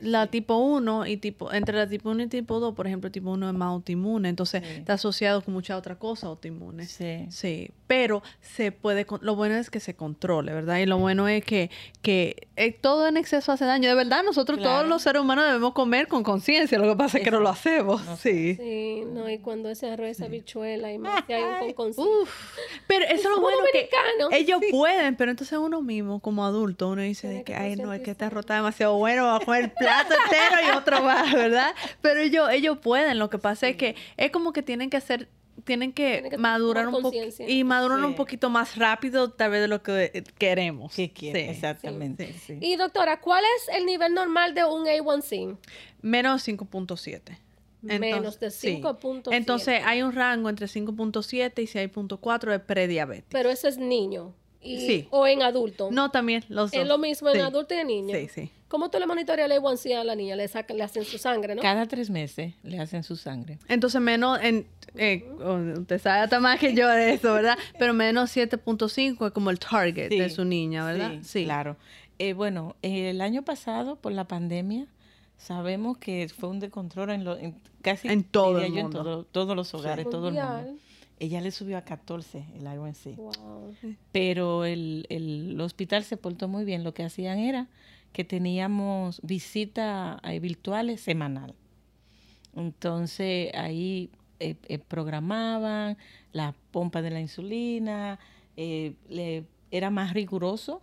La, 0.00 0.26
tipo 0.26 0.56
1 0.56 1.06
y 1.06 1.16
tipo, 1.16 1.52
entre 1.52 1.76
la 1.76 1.88
tipo 1.88 2.10
1 2.10 2.24
y 2.24 2.26
tipo 2.28 2.60
2, 2.60 2.74
por 2.74 2.86
ejemplo, 2.86 3.10
tipo 3.10 3.30
1 3.30 3.48
es 3.48 3.54
más 3.54 3.68
autoinmune. 3.68 4.28
Entonces, 4.28 4.62
está 4.62 4.94
asociado 4.94 5.42
con 5.42 5.54
mucha 5.54 5.76
otra 5.76 5.96
cosa 5.96 6.26
autoinmune. 6.26 6.86
Sí. 6.86 7.26
Sí. 7.30 7.70
Pero 7.86 8.22
se 8.40 8.72
puede, 8.72 9.06
lo 9.20 9.36
bueno 9.36 9.54
es 9.56 9.70
que 9.70 9.80
se 9.80 9.94
controle, 9.94 10.52
¿verdad? 10.52 10.78
Y 10.78 10.86
lo 10.86 10.98
bueno 10.98 11.28
es 11.28 11.44
que, 11.44 11.70
que 12.00 12.48
eh, 12.56 12.72
todo 12.72 13.06
en 13.06 13.16
exceso 13.16 13.52
hace 13.52 13.64
daño. 13.64 13.88
De 13.88 13.94
verdad, 13.94 14.22
nosotros 14.24 14.60
todos 14.60 14.86
los 14.86 15.02
seres 15.02 15.22
humanos 15.22 15.44
debemos 15.44 15.72
comer 15.72 16.08
con 16.08 16.22
conciencia. 16.22 16.78
Lo 16.78 16.88
que 16.88 16.96
pasa 16.96 17.18
es 17.18 17.24
que 17.24 17.30
no 17.30 17.40
lo 17.40 17.48
hacemos. 17.48 18.00
sí. 18.18 18.56
Sí, 18.56 19.02
no, 19.12 19.28
y 19.28 19.38
cuando 19.38 19.68
ese 19.68 19.90
arroz, 19.90 20.08
esa 20.08 20.28
bichuela 20.28 20.92
y 20.92 20.98
más 20.98 21.24
que 21.24 21.34
hay 21.34 21.42
un 21.42 21.72
con 21.72 21.92
conciencia. 21.92 22.34
Pero 22.86 23.04
eso 23.04 23.14
es 23.14 23.24
lo 23.24 23.40
bueno 23.40 23.58
que 23.72 23.88
ellos 24.32 24.60
pueden, 24.70 25.16
pero 25.16 25.30
entonces 25.30 25.58
uno 25.58 25.82
mismo, 25.82 26.20
como 26.20 26.44
adulto, 26.44 26.90
uno 26.90 27.02
dice 27.02 27.28
de 27.28 27.44
que, 27.44 27.54
ay, 27.54 27.76
no, 27.76 27.92
es 27.92 28.01
que 28.02 28.10
esta 28.10 28.30
rota 28.30 28.54
demasiado 28.54 28.96
bueno, 28.96 29.24
va 29.24 29.36
a 29.36 29.40
comer 29.40 29.64
el 29.64 29.70
plato 29.70 30.14
entero 30.14 30.56
y 30.66 30.76
otro 30.76 31.02
más, 31.02 31.32
¿verdad? 31.32 31.74
Pero 32.00 32.20
ellos, 32.20 32.50
ellos 32.50 32.78
pueden, 32.78 33.18
lo 33.18 33.30
que 33.30 33.38
pasa 33.38 33.68
es 33.68 33.76
que 33.76 33.96
es 34.16 34.30
como 34.30 34.52
que 34.52 34.62
tienen 34.62 34.90
que 34.90 34.96
hacer 34.96 35.28
tienen 35.64 35.92
que, 35.92 36.36
madurar 36.38 36.88
un 36.88 37.02
poco 37.02 37.12
y 37.46 37.64
madurar 37.64 38.04
un 38.04 38.14
poquito 38.14 38.50
más 38.50 38.76
rápido 38.76 39.30
tal 39.30 39.50
vez 39.52 39.60
de 39.60 39.68
lo 39.68 39.82
que 39.82 40.24
queremos. 40.38 40.92
Sí, 40.92 41.12
exactamente. 41.16 42.34
Y 42.60 42.76
doctora, 42.76 43.20
¿cuál 43.20 43.44
es 43.56 43.76
el 43.76 43.86
nivel 43.86 44.14
normal 44.14 44.54
de 44.54 44.64
un 44.64 44.86
A1C? 44.86 45.56
Menos 46.00 46.48
5.7. 46.48 47.38
Menos 47.82 48.40
de 48.40 48.48
5.7. 48.48 49.28
Entonces 49.32 49.82
hay 49.84 50.02
un 50.02 50.12
rango 50.12 50.48
entre 50.48 50.66
5.7 50.66 51.62
y 51.62 51.66
6.4 51.66 52.50
de 52.50 52.58
prediabetes. 52.58 53.26
Pero 53.28 53.50
ese 53.50 53.68
es 53.68 53.78
niño 53.78 54.34
sí. 54.62 55.08
o 55.10 55.26
en 55.26 55.42
adulto. 55.42 55.88
No, 55.90 56.10
también 56.10 56.44
los 56.48 56.70
dos. 56.70 56.80
Es 56.80 56.86
lo 56.86 56.98
mismo 56.98 57.28
en 57.30 57.40
adulto 57.40 57.74
y 57.74 57.78
en 57.78 57.86
niño. 57.86 58.16
Sí, 58.16 58.28
sí. 58.28 58.50
¿Cómo 58.68 58.90
tú 58.90 58.98
le 58.98 59.06
monitoreas 59.06 59.50
la 59.50 59.56
A1C 59.56 59.94
a 59.96 60.02
la 60.02 60.14
niña? 60.14 60.34
Le, 60.34 60.48
sacan, 60.48 60.78
le 60.78 60.82
hacen 60.82 61.04
su 61.04 61.18
sangre, 61.18 61.54
¿no? 61.54 61.60
Cada 61.60 61.86
tres 61.86 62.08
meses 62.08 62.54
le 62.62 62.78
hacen 62.78 63.04
su 63.04 63.16
sangre. 63.16 63.58
Entonces 63.68 64.00
menos, 64.00 64.40
en, 64.40 64.66
eh, 64.94 65.28
usted 65.78 66.00
sabe 66.00 66.20
hasta 66.20 66.40
más 66.40 66.58
que 66.58 66.72
yo 66.72 66.88
de 66.88 67.12
eso, 67.12 67.34
¿verdad? 67.34 67.58
Pero 67.78 67.92
menos 67.92 68.34
7.5 68.34 69.26
es 69.26 69.32
como 69.32 69.50
el 69.50 69.58
target 69.58 70.08
de 70.08 70.30
su 70.30 70.46
niña, 70.46 70.86
¿verdad? 70.86 71.18
Sí, 71.22 71.44
claro. 71.44 71.76
Eh, 72.18 72.32
bueno, 72.32 72.76
el 72.80 73.20
año 73.20 73.42
pasado, 73.42 73.96
por 73.96 74.12
la 74.12 74.26
pandemia, 74.26 74.86
sabemos 75.36 75.98
que 75.98 76.30
fue 76.34 76.48
un 76.48 76.58
descontrol 76.58 77.10
en, 77.10 77.24
lo, 77.24 77.36
en 77.36 77.60
casi 77.82 78.08
en 78.08 78.24
todo 78.24 78.58
el 78.58 78.72
mundo. 78.72 79.20
En 79.20 79.26
todos 79.32 79.54
los 79.54 79.74
hogares, 79.74 80.08
todo 80.08 80.28
el 80.28 80.34
mundo. 80.34 80.78
Ella 81.22 81.40
le 81.40 81.52
subió 81.52 81.78
a 81.78 81.82
14 81.82 82.46
el 82.56 82.66
A1C. 82.66 83.16
Pero 84.10 84.64
el, 84.64 85.06
el, 85.08 85.60
hospital 85.60 86.02
se 86.02 86.16
portó 86.16 86.48
muy 86.48 86.64
bien. 86.64 86.82
Lo 86.82 86.94
que 86.94 87.04
hacían 87.04 87.38
era 87.38 87.68
que 88.12 88.24
teníamos 88.24 89.20
visitas 89.22 90.18
eh, 90.24 90.40
virtuales 90.40 91.00
semanal. 91.00 91.54
Entonces 92.56 93.54
ahí 93.54 94.10
eh, 94.40 94.56
eh, 94.66 94.80
programaban 94.80 95.96
la 96.32 96.56
pompa 96.72 97.02
de 97.02 97.10
la 97.10 97.20
insulina, 97.20 98.18
le, 98.56 99.44
era 99.70 99.90
más 99.90 100.14
riguroso 100.14 100.82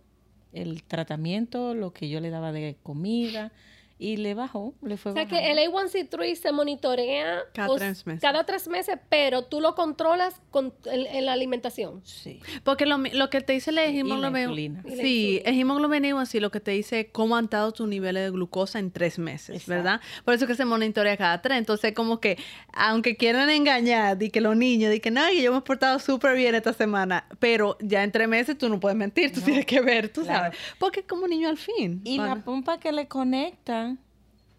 el 0.54 0.84
tratamiento, 0.84 1.74
lo 1.74 1.92
que 1.92 2.08
yo 2.08 2.18
le 2.20 2.30
daba 2.30 2.50
de 2.50 2.78
comida 2.82 3.52
y 4.00 4.16
le 4.16 4.32
bajó, 4.34 4.74
le 4.82 4.96
fue 4.96 5.12
O 5.12 5.14
sea 5.14 5.26
que 5.26 5.34
bajando. 5.36 5.60
el 5.60 5.68
A1C3 5.72 6.34
se 6.34 6.52
monitorea 6.52 7.40
Cada 7.54 7.68
o- 7.70 7.76
tres 7.76 8.06
meses. 8.06 8.22
cada 8.22 8.44
tres 8.44 8.66
meses, 8.66 8.98
pero 9.10 9.42
tú 9.44 9.60
lo 9.60 9.74
controlas 9.74 10.40
con 10.50 10.72
el- 10.90 11.06
en 11.06 11.26
la 11.26 11.34
alimentación. 11.34 12.00
Sí. 12.04 12.40
Porque 12.64 12.86
lo, 12.86 12.96
mi- 12.98 13.10
lo 13.10 13.28
que 13.30 13.42
te 13.42 13.52
dice 13.52 13.72
la 13.72 13.84
hemoglobina. 13.84 14.82
Y 14.86 14.96
la 14.96 15.02
Sí, 15.02 15.42
el 15.44 15.60
hemoglobina 15.60 16.20
así 16.20 16.40
lo 16.40 16.50
que 16.50 16.60
te 16.60 16.70
dice 16.70 17.10
cómo 17.12 17.36
han 17.36 17.44
estado 17.44 17.72
tus 17.72 17.86
niveles 17.88 18.24
de 18.24 18.30
glucosa 18.30 18.78
en 18.78 18.90
tres 18.90 19.18
meses, 19.18 19.50
Exacto. 19.56 19.70
¿verdad? 19.72 20.00
Por 20.24 20.32
eso 20.34 20.46
que 20.46 20.54
se 20.54 20.64
monitorea 20.64 21.16
cada 21.18 21.42
tres. 21.42 21.58
Entonces, 21.58 21.92
como 21.94 22.20
que, 22.20 22.38
aunque 22.72 23.16
quieran 23.16 23.50
engañar, 23.50 24.22
y 24.22 24.30
que 24.30 24.40
los 24.40 24.56
niños, 24.56 24.90
di 24.92 25.00
que 25.00 25.10
no, 25.10 25.26
que 25.28 25.42
yo 25.42 25.52
me 25.52 25.58
he 25.58 25.60
portado 25.60 25.98
súper 25.98 26.36
bien 26.36 26.54
esta 26.54 26.72
semana, 26.72 27.26
pero 27.38 27.76
ya 27.80 28.02
en 28.02 28.12
tres 28.12 28.28
meses 28.28 28.56
tú 28.56 28.68
no 28.70 28.80
puedes 28.80 28.96
mentir, 28.96 29.30
tú 29.32 29.40
No, 29.40 29.46
tienes 29.46 29.66
que 29.66 29.80
ver, 29.82 30.08
tú 30.10 30.22
claro. 30.22 30.44
sabes. 30.44 30.58
Porque 30.78 31.00
es 31.00 31.06
como 31.06 31.24
un 31.24 31.30
niño 31.30 31.48
al 31.50 31.58
fin. 31.58 32.00
Y 32.04 32.16
¿vale? 32.18 32.30
la 32.36 32.44
pompa 32.44 32.78
que 32.78 32.92
le 32.92 33.06
conectan, 33.08 33.89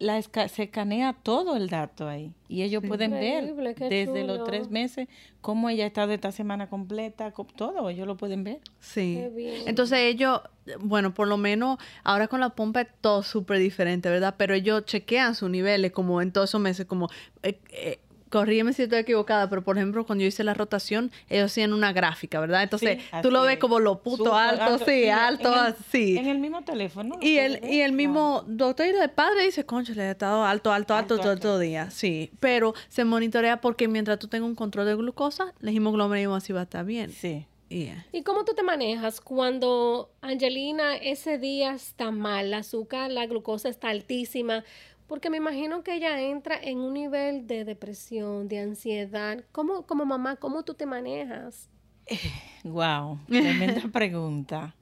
la 0.01 0.17
esca- 0.17 0.47
se 0.47 0.63
escanea 0.63 1.13
todo 1.13 1.55
el 1.55 1.69
dato 1.69 2.07
ahí. 2.07 2.33
Y 2.49 2.63
ellos 2.63 2.83
pueden 2.85 3.11
Increíble, 3.13 3.73
ver 3.75 3.89
desde 3.89 4.05
chulo. 4.21 4.35
los 4.37 4.43
tres 4.45 4.69
meses 4.71 5.07
cómo 5.41 5.69
ella 5.69 5.83
ha 5.83 5.87
estado 5.87 6.11
esta 6.11 6.31
semana 6.31 6.67
completa, 6.69 7.31
co- 7.31 7.45
todo, 7.55 7.87
ellos 7.89 8.07
lo 8.07 8.17
pueden 8.17 8.43
ver. 8.43 8.59
Sí. 8.79 9.19
Qué 9.21 9.29
bien. 9.29 9.61
Entonces 9.67 9.99
ellos, 9.99 10.41
bueno, 10.79 11.13
por 11.13 11.27
lo 11.27 11.37
menos 11.37 11.77
ahora 12.03 12.27
con 12.27 12.39
la 12.39 12.49
pompa 12.49 12.81
es 12.81 12.87
todo 12.99 13.21
súper 13.23 13.59
diferente, 13.59 14.09
¿verdad? 14.09 14.35
Pero 14.37 14.53
ellos 14.55 14.85
chequean 14.85 15.35
sus 15.35 15.49
niveles 15.49 15.91
como 15.91 16.21
en 16.21 16.31
todos 16.31 16.49
esos 16.49 16.59
meses, 16.61 16.85
como, 16.87 17.07
eh, 17.43 17.59
eh, 17.69 17.99
corrígeme 18.31 18.73
si 18.73 18.83
estoy 18.83 18.99
equivocada, 18.99 19.49
pero 19.49 19.61
por 19.63 19.77
ejemplo 19.77 20.05
cuando 20.05 20.23
yo 20.23 20.27
hice 20.29 20.43
la 20.43 20.55
rotación, 20.55 21.11
ellos 21.29 21.51
hacían 21.51 21.73
una 21.73 21.93
gráfica, 21.93 22.39
¿verdad? 22.39 22.63
Entonces 22.63 22.97
Sí, 22.99 23.05
tú 23.21 23.29
lo 23.29 23.43
ves 23.43 23.53
es. 23.55 23.59
como 23.59 23.79
lo 23.79 23.99
puto 24.01 24.35
alto, 24.35 24.79
sí, 24.85 25.03
en 25.03 25.11
alto, 25.13 25.49
en 25.53 25.53
el- 25.59 25.65
así. 25.65 26.17
En 26.17 26.27
el 26.27 26.39
mismo 26.39 26.63
teléfono. 26.63 27.17
Y 27.21 27.37
el, 27.37 27.59
ver, 27.59 27.71
y 27.71 27.81
el 27.81 27.91
mismo 27.91 28.43
doctor 28.47 28.87
y 28.87 28.89
el 28.89 29.09
padre 29.11 29.43
dice, 29.45 29.65
concho, 29.65 29.93
le 29.93 30.03
he 30.07 30.11
estado 30.11 30.43
alto, 30.43 30.71
alto, 30.71 30.95
alto, 30.95 31.13
Alto, 31.15 31.37
todo, 31.39 31.61
el 31.61 31.67
día. 31.67 31.91
Sí, 31.91 32.31
pero 32.39 32.73
se 32.89 33.03
monitorea 33.05 33.61
porque 33.61 33.87
mientras 33.87 34.17
tú 34.17 34.27
tengas 34.27 34.47
un 34.49 34.55
control 34.55 34.85
de 34.87 34.95
glucosa, 34.95 35.53
la 35.59 35.71
hemoglobina 35.71 36.35
así 36.35 36.53
va 36.53 36.61
a 36.61 36.63
estar 36.63 36.85
bien. 36.85 37.11
Sí. 37.11 37.45
Yeah. 37.69 38.05
¿Y 38.11 38.23
cómo 38.23 38.43
tú 38.43 38.53
te 38.53 38.63
manejas 38.63 39.21
cuando 39.21 40.11
Angelina 40.21 40.97
ese 40.97 41.37
día 41.37 41.73
está 41.73 42.11
mal, 42.11 42.47
el 42.47 42.53
azúcar, 42.55 43.09
la 43.11 43.25
glucosa 43.27 43.69
está 43.69 43.89
altísima? 43.89 44.63
Porque 45.11 45.29
me 45.29 45.35
imagino 45.35 45.83
que 45.83 45.95
ella 45.95 46.21
entra 46.21 46.55
en 46.55 46.77
un 46.77 46.93
nivel 46.93 47.45
de 47.45 47.65
depresión, 47.65 48.47
de 48.47 48.59
ansiedad. 48.59 49.43
¿Cómo, 49.51 49.85
como 49.85 50.05
mamá, 50.05 50.37
cómo 50.37 50.63
tú 50.63 50.73
te 50.73 50.85
manejas? 50.85 51.69
Wow, 52.63 53.19
tremenda 53.27 53.81
pregunta. 53.91 54.73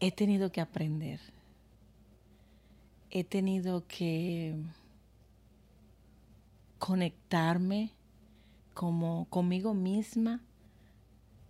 He 0.00 0.12
tenido 0.12 0.50
que 0.50 0.62
aprender. 0.62 1.20
He 3.10 3.22
tenido 3.22 3.86
que 3.86 4.54
conectarme 6.78 7.90
como 8.72 9.26
conmigo 9.28 9.74
misma 9.74 10.40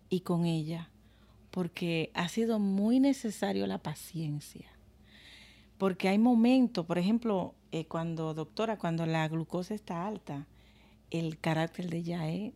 y 0.09 0.23
con 0.23 0.47
ella, 0.47 0.91
porque 1.53 2.11
ha 2.15 2.29
sido 2.29 2.59
muy 2.59 2.99
necesario 2.99 3.69
la 3.69 3.79
paciencia. 3.79 4.69
Porque 5.79 6.09
hay 6.09 6.19
momentos, 6.19 6.87
por 6.87 6.99
ejemplo, 6.99 7.55
eh, 7.75 7.87
cuando, 7.87 8.35
doctora, 8.35 8.79
cuando 8.79 9.05
la 9.07 9.27
glucosa 9.29 9.75
está 9.75 10.07
alta, 10.07 10.47
el 11.11 11.39
carácter 11.39 11.91
de 11.91 11.99
ella 11.99 12.29
es 12.31 12.53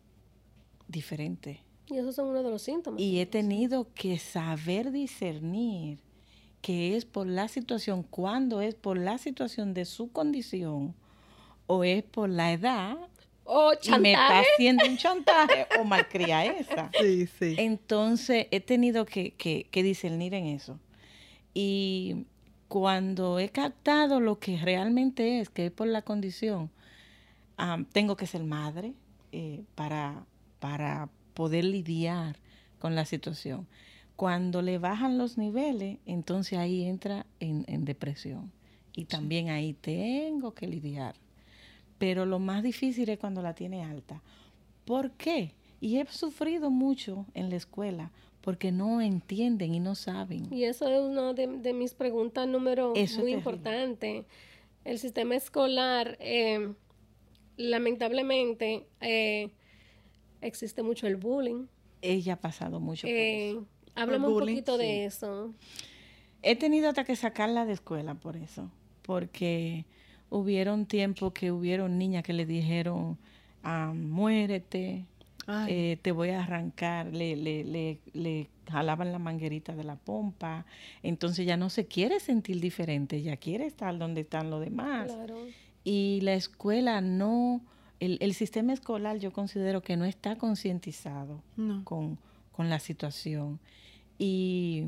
diferente. 0.87 1.61
Y 1.87 1.97
esos 1.97 2.15
son 2.15 2.27
uno 2.29 2.43
de 2.43 2.49
los 2.51 2.61
síntomas. 2.61 3.01
Y 3.01 3.19
he 3.19 3.25
tenido 3.25 3.87
que 3.93 4.17
saber 4.19 4.91
discernir 4.91 5.99
que 6.61 6.95
es 6.95 7.05
por 7.05 7.25
la 7.27 7.47
situación, 7.47 8.03
cuando 8.03 8.61
es 8.61 8.75
por 8.75 8.97
la 8.97 9.17
situación 9.17 9.73
de 9.73 9.85
su 9.85 10.11
condición 10.11 10.93
o 11.67 11.83
es 11.83 12.03
por 12.03 12.29
la 12.29 12.51
edad 12.51 12.97
O 13.45 13.71
y 13.81 13.91
me 13.99 14.11
está 14.11 14.39
haciendo 14.41 14.85
un 14.85 14.97
chantaje 15.03 15.65
o 15.79 15.83
malcría 15.83 16.45
esa. 16.45 16.91
Sí, 17.01 17.27
sí. 17.27 17.55
Entonces 17.57 18.47
he 18.51 18.59
tenido 18.61 19.05
que, 19.05 19.31
que- 19.31 19.67
que 19.71 19.83
discernir 19.83 20.33
en 20.33 20.45
eso. 20.47 20.79
Y 21.53 22.25
cuando 22.69 23.39
he 23.39 23.49
captado 23.49 24.19
lo 24.19 24.39
que 24.39 24.57
realmente 24.57 25.39
es, 25.39 25.49
que 25.49 25.65
es 25.65 25.71
por 25.71 25.87
la 25.87 26.03
condición, 26.03 26.69
tengo 27.91 28.15
que 28.15 28.27
ser 28.27 28.43
madre 28.43 28.93
eh, 29.31 29.63
para, 29.75 30.23
para 30.59 31.09
poder 31.33 31.65
lidiar 31.65 32.37
con 32.77 32.95
la 32.95 33.05
situación. 33.05 33.67
Cuando 34.15 34.61
le 34.61 34.77
bajan 34.77 35.17
los 35.17 35.37
niveles, 35.37 35.97
entonces 36.05 36.59
ahí 36.59 36.85
entra 36.85 37.25
en, 37.39 37.65
en 37.67 37.85
depresión. 37.85 38.51
Y 38.95 39.05
también 39.05 39.49
ahí 39.49 39.73
tengo 39.73 40.53
que 40.53 40.67
lidiar. 40.67 41.15
Pero 41.97 42.25
lo 42.25 42.37
más 42.37 42.61
difícil 42.61 43.09
es 43.09 43.17
cuando 43.17 43.41
la 43.41 43.55
tiene 43.55 43.83
alta. 43.83 44.21
¿Por 44.85 45.11
qué? 45.11 45.53
Y 45.81 45.97
he 45.97 46.05
sufrido 46.05 46.69
mucho 46.69 47.25
en 47.33 47.49
la 47.49 47.55
escuela 47.55 48.11
porque 48.49 48.71
no 48.71 48.99
entienden 48.99 49.75
y 49.75 49.79
no 49.79 49.93
saben. 49.93 50.51
Y 50.51 50.63
eso 50.63 50.87
es 50.89 50.99
una 51.01 51.33
de, 51.33 51.45
de 51.45 51.71
mis 51.71 51.93
preguntas 51.93 52.47
número 52.47 52.93
Eso 52.95 53.21
muy 53.21 53.31
importante. 53.31 54.25
El 54.83 54.97
sistema 54.97 55.35
escolar, 55.35 56.17
eh, 56.19 56.73
lamentablemente, 57.57 58.87
eh, 59.01 59.51
existe 60.41 60.81
mucho 60.81 61.05
el 61.05 61.15
bullying. 61.17 61.67
Ella 62.01 62.33
ha 62.33 62.41
pasado 62.41 62.79
mucho 62.79 63.05
por 63.05 63.11
Eh, 63.15 63.49
eso. 63.51 63.65
háblame 63.93 64.25
un 64.27 64.33
bullying, 64.33 64.55
poquito 64.55 64.77
sí. 64.77 64.83
de 64.83 65.05
eso. 65.05 65.53
He 66.41 66.55
tenido 66.55 66.89
hasta 66.89 67.03
que 67.03 67.15
sacarla 67.15 67.65
de 67.67 67.73
escuela 67.73 68.15
por 68.15 68.35
eso, 68.35 68.71
porque 69.03 69.85
hubieron 70.31 70.87
tiempos 70.87 71.33
que 71.33 71.51
hubieron 71.51 71.99
niñas 71.99 72.23
que 72.23 72.33
le 72.33 72.47
dijeron, 72.47 73.19
ah, 73.61 73.93
muérete. 73.95 75.05
Eh, 75.67 75.97
te 76.01 76.11
voy 76.11 76.29
a 76.29 76.43
arrancar, 76.43 77.07
le, 77.13 77.35
le, 77.35 77.63
le, 77.63 77.99
le 78.13 78.49
jalaban 78.69 79.11
la 79.11 79.19
manguerita 79.19 79.75
de 79.75 79.83
la 79.83 79.95
pompa, 79.95 80.65
entonces 81.03 81.45
ya 81.45 81.57
no 81.57 81.69
se 81.69 81.85
quiere 81.87 82.19
sentir 82.19 82.59
diferente, 82.59 83.21
ya 83.21 83.37
quiere 83.37 83.65
estar 83.65 83.97
donde 83.97 84.21
están 84.21 84.49
los 84.49 84.61
demás. 84.61 85.11
Claro. 85.11 85.37
Y 85.83 86.19
la 86.21 86.33
escuela 86.33 87.01
no, 87.01 87.61
el, 87.99 88.17
el 88.21 88.33
sistema 88.33 88.73
escolar 88.73 89.17
yo 89.17 89.31
considero 89.33 89.81
que 89.81 89.97
no 89.97 90.05
está 90.05 90.37
concientizado 90.37 91.41
No. 91.57 91.83
con, 91.83 92.19
con 92.51 92.69
la 92.69 92.79
situación. 92.79 93.59
Y, 94.19 94.83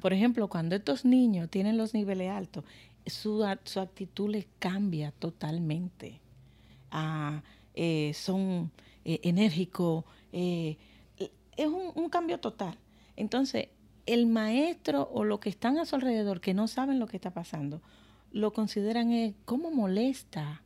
por 0.00 0.12
ejemplo, 0.12 0.48
cuando 0.48 0.76
estos 0.76 1.04
niños 1.04 1.48
tienen 1.50 1.76
los 1.76 1.94
niveles 1.94 2.30
altos, 2.30 2.64
su, 3.06 3.44
su 3.64 3.80
actitud 3.80 4.30
les 4.30 4.46
cambia 4.58 5.10
totalmente. 5.12 6.20
Ah, 6.90 7.42
eh, 7.74 8.12
son 8.14 8.70
eh, 9.06 9.20
enérgicos, 9.22 10.04
eh, 10.32 10.76
es 11.56 11.68
un, 11.68 12.08
cambio 12.10 12.38
total. 12.38 12.76
Entonces, 13.14 13.68
el 14.04 14.26
maestro 14.26 15.08
o 15.12 15.22
los 15.22 15.38
que 15.38 15.48
están 15.48 15.78
a 15.78 15.86
su 15.86 15.94
alrededor, 15.94 16.40
que 16.40 16.54
no 16.54 16.66
saben 16.66 16.98
lo 16.98 17.06
que 17.06 17.16
está 17.16 17.32
pasando, 17.32 17.80
lo 18.32 18.52
consideran 18.52 19.12
eh, 19.12 19.34
como 19.44 19.70
molesta, 19.70 20.62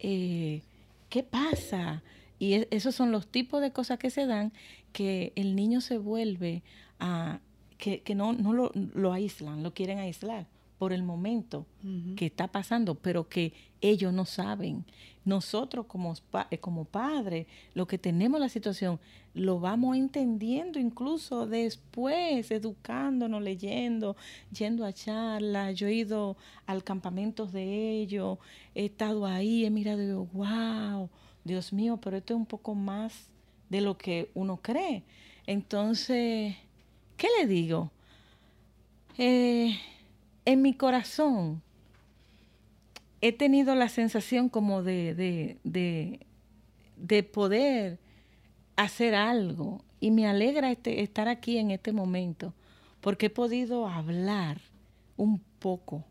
eh, 0.00 0.62
qué 1.08 1.22
pasa. 1.22 2.02
Y 2.40 2.66
esos 2.74 2.96
son 2.96 3.12
los 3.12 3.28
tipos 3.28 3.62
de 3.62 3.72
cosas 3.72 3.98
que 3.98 4.10
se 4.10 4.26
dan 4.26 4.52
que 4.92 5.32
el 5.36 5.54
niño 5.54 5.80
se 5.80 5.96
vuelve 5.96 6.64
a, 6.98 7.38
que, 7.78 8.02
que 8.02 8.16
no, 8.16 8.32
no 8.32 8.52
lo, 8.52 8.72
lo 8.74 9.12
aíslan, 9.12 9.62
lo 9.62 9.72
quieren 9.72 9.98
aislar 9.98 10.46
por 10.78 10.92
el 10.92 11.02
momento 11.02 11.66
que 12.16 12.26
está 12.26 12.48
pasando, 12.48 12.94
pero 12.94 13.28
que 13.28 13.52
ellos 13.80 14.12
no 14.12 14.24
saben. 14.24 14.84
Nosotros 15.24 15.86
como, 15.86 16.14
eh, 16.50 16.58
como 16.58 16.84
padres, 16.84 17.46
lo 17.74 17.86
que 17.86 17.96
tenemos 17.96 18.40
la 18.40 18.48
situación, 18.48 18.98
lo 19.34 19.60
vamos 19.60 19.96
entendiendo 19.96 20.78
incluso 20.78 21.46
después, 21.46 22.50
educándonos, 22.50 23.42
leyendo, 23.42 24.16
yendo 24.52 24.84
a 24.84 24.92
charlas. 24.92 25.74
Yo 25.74 25.86
he 25.86 25.94
ido 25.94 26.36
al 26.66 26.84
campamento 26.84 27.46
de 27.46 28.00
ellos, 28.00 28.38
he 28.74 28.86
estado 28.86 29.26
ahí, 29.26 29.64
he 29.64 29.70
mirado 29.70 30.02
y 30.02 30.06
digo, 30.06 30.28
wow, 30.32 31.08
Dios 31.44 31.72
mío, 31.72 31.98
pero 32.02 32.16
esto 32.16 32.34
es 32.34 32.38
un 32.38 32.46
poco 32.46 32.74
más 32.74 33.28
de 33.70 33.80
lo 33.80 33.96
que 33.96 34.30
uno 34.34 34.58
cree. 34.60 35.04
Entonces, 35.46 36.56
¿qué 37.16 37.28
le 37.38 37.46
digo? 37.46 37.90
Eh, 39.16 39.78
en 40.44 40.62
mi 40.62 40.74
corazón 40.74 41.62
he 43.20 43.32
tenido 43.32 43.74
la 43.74 43.88
sensación 43.88 44.48
como 44.48 44.82
de, 44.82 45.14
de, 45.14 45.58
de, 45.64 46.20
de 46.96 47.22
poder 47.22 47.98
hacer 48.76 49.14
algo 49.14 49.84
y 50.00 50.10
me 50.10 50.26
alegra 50.26 50.70
este, 50.70 51.00
estar 51.00 51.28
aquí 51.28 51.58
en 51.58 51.70
este 51.70 51.92
momento 51.92 52.52
porque 53.00 53.26
he 53.26 53.30
podido 53.30 53.86
hablar 53.86 54.60
un 55.16 55.38
poco 55.58 56.04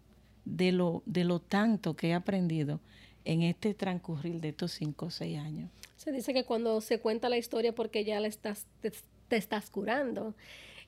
de 0.45 0.71
lo, 0.71 1.03
de 1.05 1.23
lo 1.23 1.39
tanto 1.39 1.95
que 1.95 2.09
he 2.09 2.13
aprendido 2.13 2.79
en 3.25 3.41
este 3.43 3.73
transcurrir 3.73 4.41
de 4.41 4.49
estos 4.49 4.71
cinco 4.71 5.07
o 5.07 5.09
seis 5.09 5.37
años. 5.37 5.69
Se 5.95 6.11
dice 6.11 6.33
que 6.33 6.43
cuando 6.43 6.81
se 6.81 6.99
cuenta 6.99 7.29
la 7.29 7.37
historia 7.37 7.73
porque 7.73 8.03
ya 8.03 8.19
estás, 8.19 8.65
te, 8.81 8.91
te 9.27 9.37
estás 9.37 9.69
curando. 9.69 10.35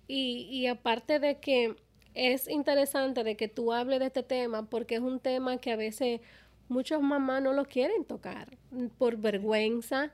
Y, 0.07 0.47
y 0.51 0.67
aparte 0.67 1.19
de 1.19 1.39
que 1.39 1.75
es 2.15 2.47
interesante 2.47 3.23
de 3.23 3.35
que 3.37 3.47
tú 3.47 3.73
hables 3.73 3.99
de 3.99 4.07
este 4.07 4.23
tema 4.23 4.67
porque 4.69 4.95
es 4.95 5.01
un 5.01 5.19
tema 5.19 5.57
que 5.57 5.71
a 5.71 5.75
veces 5.75 6.21
muchas 6.67 7.01
mamás 7.01 7.43
no 7.43 7.53
lo 7.53 7.65
quieren 7.65 8.05
tocar 8.05 8.57
por 8.97 9.17
vergüenza, 9.17 10.13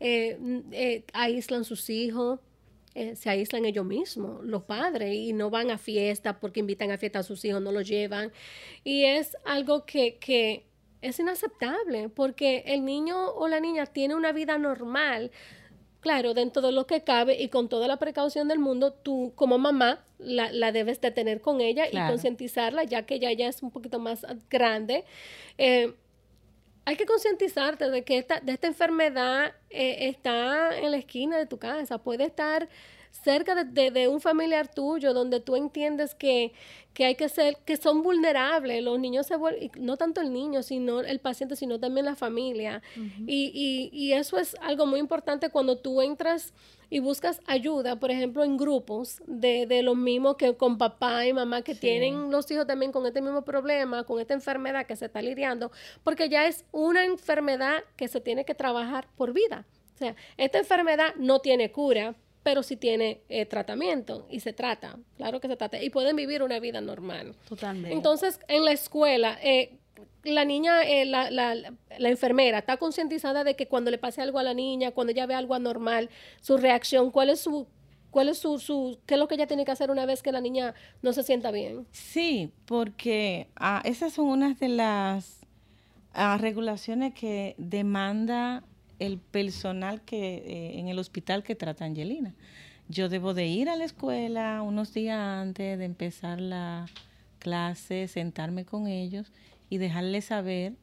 eh, 0.00 0.38
eh, 0.72 1.04
aíslan 1.12 1.64
sus 1.64 1.88
hijos, 1.90 2.40
eh, 2.94 3.16
se 3.16 3.28
aíslan 3.28 3.64
ellos 3.64 3.84
mismos, 3.84 4.44
los 4.44 4.62
padres, 4.62 5.14
y 5.14 5.32
no 5.32 5.50
van 5.50 5.70
a 5.70 5.78
fiesta 5.78 6.40
porque 6.40 6.60
invitan 6.60 6.90
a 6.90 6.98
fiesta 6.98 7.20
a 7.20 7.22
sus 7.22 7.44
hijos, 7.44 7.60
no 7.60 7.72
los 7.72 7.86
llevan. 7.86 8.32
Y 8.82 9.04
es 9.04 9.36
algo 9.44 9.84
que, 9.84 10.16
que 10.18 10.64
es 11.02 11.18
inaceptable 11.18 12.08
porque 12.08 12.62
el 12.66 12.84
niño 12.84 13.30
o 13.32 13.48
la 13.48 13.60
niña 13.60 13.86
tiene 13.86 14.14
una 14.14 14.32
vida 14.32 14.58
normal. 14.58 15.30
Claro, 16.04 16.34
dentro 16.34 16.60
de 16.60 16.70
lo 16.70 16.86
que 16.86 17.02
cabe 17.02 17.40
y 17.42 17.48
con 17.48 17.70
toda 17.70 17.88
la 17.88 17.96
precaución 17.96 18.46
del 18.46 18.58
mundo, 18.58 18.92
tú 18.92 19.32
como 19.36 19.56
mamá 19.56 20.04
la, 20.18 20.52
la 20.52 20.70
debes 20.70 21.00
de 21.00 21.10
tener 21.10 21.40
con 21.40 21.62
ella 21.62 21.86
y 21.90 21.96
concientizarla, 21.96 22.84
ya 22.84 23.06
que 23.06 23.14
ella 23.14 23.32
ya 23.32 23.48
es 23.48 23.62
un 23.62 23.70
poquito 23.70 23.98
más 23.98 24.26
grande. 24.50 25.06
Eh, 25.56 25.94
hay 26.84 26.96
que 26.96 27.06
concientizarte 27.06 27.88
de 27.88 28.04
que 28.04 28.18
esta, 28.18 28.38
de 28.40 28.52
esta 28.52 28.66
enfermedad 28.66 29.54
eh, 29.70 30.10
está 30.10 30.78
en 30.78 30.90
la 30.90 30.98
esquina 30.98 31.38
de 31.38 31.46
tu 31.46 31.56
casa, 31.56 31.96
puede 31.96 32.24
estar 32.24 32.68
cerca 33.22 33.54
de, 33.64 34.08
un 34.08 34.20
familiar 34.20 34.68
tuyo 34.68 35.14
donde 35.14 35.40
tú 35.40 35.56
entiendes 35.56 36.14
que, 36.14 36.52
que, 36.92 37.04
hay 37.04 37.14
que 37.14 37.28
ser, 37.28 37.56
que 37.64 37.76
son 37.76 38.02
vulnerables, 38.02 38.82
los 38.82 38.98
niños 38.98 39.26
se 39.26 39.36
vuelven, 39.36 39.70
no 39.78 39.96
tanto 39.96 40.20
el 40.20 40.32
niño, 40.32 40.62
sino 40.62 41.00
el 41.00 41.20
paciente, 41.20 41.56
sino 41.56 41.78
también 41.78 42.06
la 42.06 42.16
familia. 42.16 42.82
y, 43.26 43.50
y, 43.54 43.90
y, 43.92 44.12
eso 44.12 44.38
es 44.38 44.56
algo 44.60 44.86
muy 44.86 44.98
importante 44.98 45.48
cuando 45.48 45.78
tú 45.78 46.02
entras 46.02 46.52
y 46.90 46.98
buscas 46.98 47.40
ayuda, 47.46 47.98
por 47.98 48.10
ejemplo, 48.10 48.44
en 48.44 48.56
grupos 48.56 49.22
de, 49.26 49.66
de 49.66 49.82
los 49.82 49.96
mismos 49.96 50.36
que 50.36 50.56
con 50.56 50.76
papá 50.76 51.26
y 51.26 51.32
mamá 51.32 51.62
que 51.62 51.74
tienen 51.74 52.30
los 52.30 52.50
hijos 52.50 52.66
también 52.66 52.92
con 52.92 53.06
este 53.06 53.22
mismo 53.22 53.42
problema, 53.42 54.04
con 54.04 54.20
esta 54.20 54.34
enfermedad 54.34 54.86
que 54.86 54.96
se 54.96 55.06
está 55.06 55.22
lidiando, 55.22 55.70
porque 56.02 56.28
ya 56.28 56.46
es 56.46 56.64
una 56.72 57.04
enfermedad 57.04 57.84
que 57.96 58.08
se 58.08 58.20
tiene 58.20 58.44
que 58.44 58.54
trabajar 58.54 59.08
por 59.16 59.32
vida. 59.32 59.64
O 59.94 59.96
sea, 59.96 60.16
esta 60.36 60.58
enfermedad 60.58 61.14
no 61.16 61.38
tiene 61.38 61.70
cura, 61.70 62.16
pero 62.44 62.62
sí 62.62 62.76
tiene 62.76 63.22
eh, 63.28 63.46
tratamiento 63.46 64.26
y 64.30 64.40
se 64.40 64.52
trata, 64.52 64.98
claro 65.16 65.40
que 65.40 65.48
se 65.48 65.56
trata, 65.56 65.82
y 65.82 65.90
pueden 65.90 66.14
vivir 66.14 66.42
una 66.42 66.60
vida 66.60 66.80
normal. 66.80 67.34
Totalmente. 67.48 67.96
Entonces, 67.96 68.38
en 68.48 68.64
la 68.64 68.70
escuela, 68.70 69.38
eh, 69.42 69.78
la 70.22 70.44
niña, 70.44 70.82
eh, 70.84 71.06
la, 71.06 71.30
la, 71.30 71.54
la, 71.54 72.08
enfermera, 72.08 72.58
está 72.58 72.76
concientizada 72.76 73.44
de 73.44 73.56
que 73.56 73.66
cuando 73.66 73.90
le 73.90 73.96
pase 73.96 74.20
algo 74.20 74.38
a 74.38 74.42
la 74.42 74.52
niña, 74.52 74.92
cuando 74.92 75.12
ella 75.12 75.26
ve 75.26 75.34
algo 75.34 75.54
anormal, 75.54 76.10
su 76.40 76.56
reacción, 76.56 77.10
cuál 77.10 77.30
es 77.30 77.40
su... 77.40 77.66
¿Cuál 78.10 78.28
es 78.28 78.38
su, 78.38 78.60
su, 78.60 79.00
qué 79.06 79.14
es 79.14 79.18
lo 79.18 79.26
que 79.26 79.34
ella 79.34 79.48
tiene 79.48 79.64
que 79.64 79.72
hacer 79.72 79.90
una 79.90 80.06
vez 80.06 80.22
que 80.22 80.30
la 80.30 80.40
niña 80.40 80.72
no 81.02 81.12
se 81.12 81.24
sienta 81.24 81.50
bien? 81.50 81.84
Sí, 81.90 82.52
porque 82.64 83.48
ah, 83.56 83.82
esas 83.84 84.12
son 84.12 84.26
unas 84.26 84.60
de 84.60 84.68
las 84.68 85.40
ah, 86.12 86.38
regulaciones 86.40 87.12
que 87.12 87.56
demanda 87.58 88.62
el 89.04 89.18
personal 89.18 90.00
que 90.02 90.36
eh, 90.36 90.78
en 90.78 90.88
el 90.88 90.98
hospital 90.98 91.42
que 91.42 91.54
trata 91.54 91.84
Angelina. 91.84 92.34
Yo 92.88 93.08
debo 93.08 93.32
de 93.32 93.46
ir 93.46 93.68
a 93.68 93.76
la 93.76 93.84
escuela 93.84 94.62
unos 94.62 94.92
días 94.92 95.18
antes 95.18 95.78
de 95.78 95.84
empezar 95.84 96.40
la 96.40 96.86
clase, 97.38 98.08
sentarme 98.08 98.64
con 98.64 98.86
ellos 98.86 99.30
y 99.70 99.78
dejarles 99.78 100.26
saber 100.26 100.74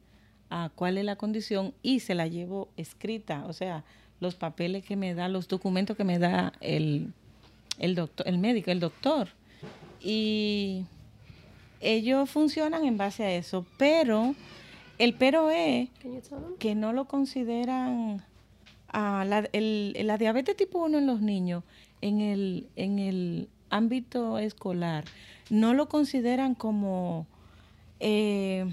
a 0.50 0.70
cuál 0.74 0.98
es 0.98 1.04
la 1.04 1.16
condición 1.16 1.74
y 1.82 2.00
se 2.00 2.14
la 2.14 2.26
llevo 2.26 2.68
escrita, 2.76 3.44
o 3.46 3.52
sea, 3.52 3.84
los 4.20 4.34
papeles 4.34 4.84
que 4.84 4.96
me 4.96 5.14
da, 5.14 5.28
los 5.28 5.48
documentos 5.48 5.96
que 5.96 6.04
me 6.04 6.18
da 6.18 6.52
el, 6.60 7.12
el 7.78 7.94
doctor, 7.94 8.28
el 8.28 8.38
médico, 8.38 8.70
el 8.70 8.80
doctor. 8.80 9.28
Y 10.00 10.84
ellos 11.80 12.30
funcionan 12.30 12.84
en 12.84 12.96
base 12.96 13.24
a 13.24 13.34
eso, 13.34 13.66
pero 13.78 14.34
el 14.98 15.14
pero 15.14 15.50
es 15.50 15.88
que 16.58 16.74
no 16.74 16.92
lo 16.92 17.06
consideran 17.06 18.24
a 18.88 19.24
la, 19.24 19.48
el, 19.52 19.96
la 20.06 20.18
diabetes 20.18 20.56
tipo 20.56 20.84
1 20.84 20.98
en 20.98 21.06
los 21.06 21.20
niños 21.20 21.64
en 22.02 22.20
el, 22.20 22.68
en 22.76 22.98
el 22.98 23.48
ámbito 23.70 24.38
escolar, 24.38 25.04
no 25.48 25.72
lo 25.72 25.88
consideran 25.88 26.54
como 26.54 27.26
eh, 28.00 28.66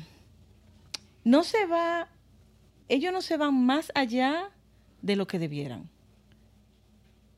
no 1.24 1.43
se 1.43 1.65
va, 1.67 2.09
ellos 2.89 3.13
no 3.13 3.22
se 3.22 3.38
van 3.38 3.53
más 3.53 3.91
allá 3.95 4.49
de 5.01 5.15
lo 5.15 5.28
que 5.28 5.39
debieran. 5.39 5.89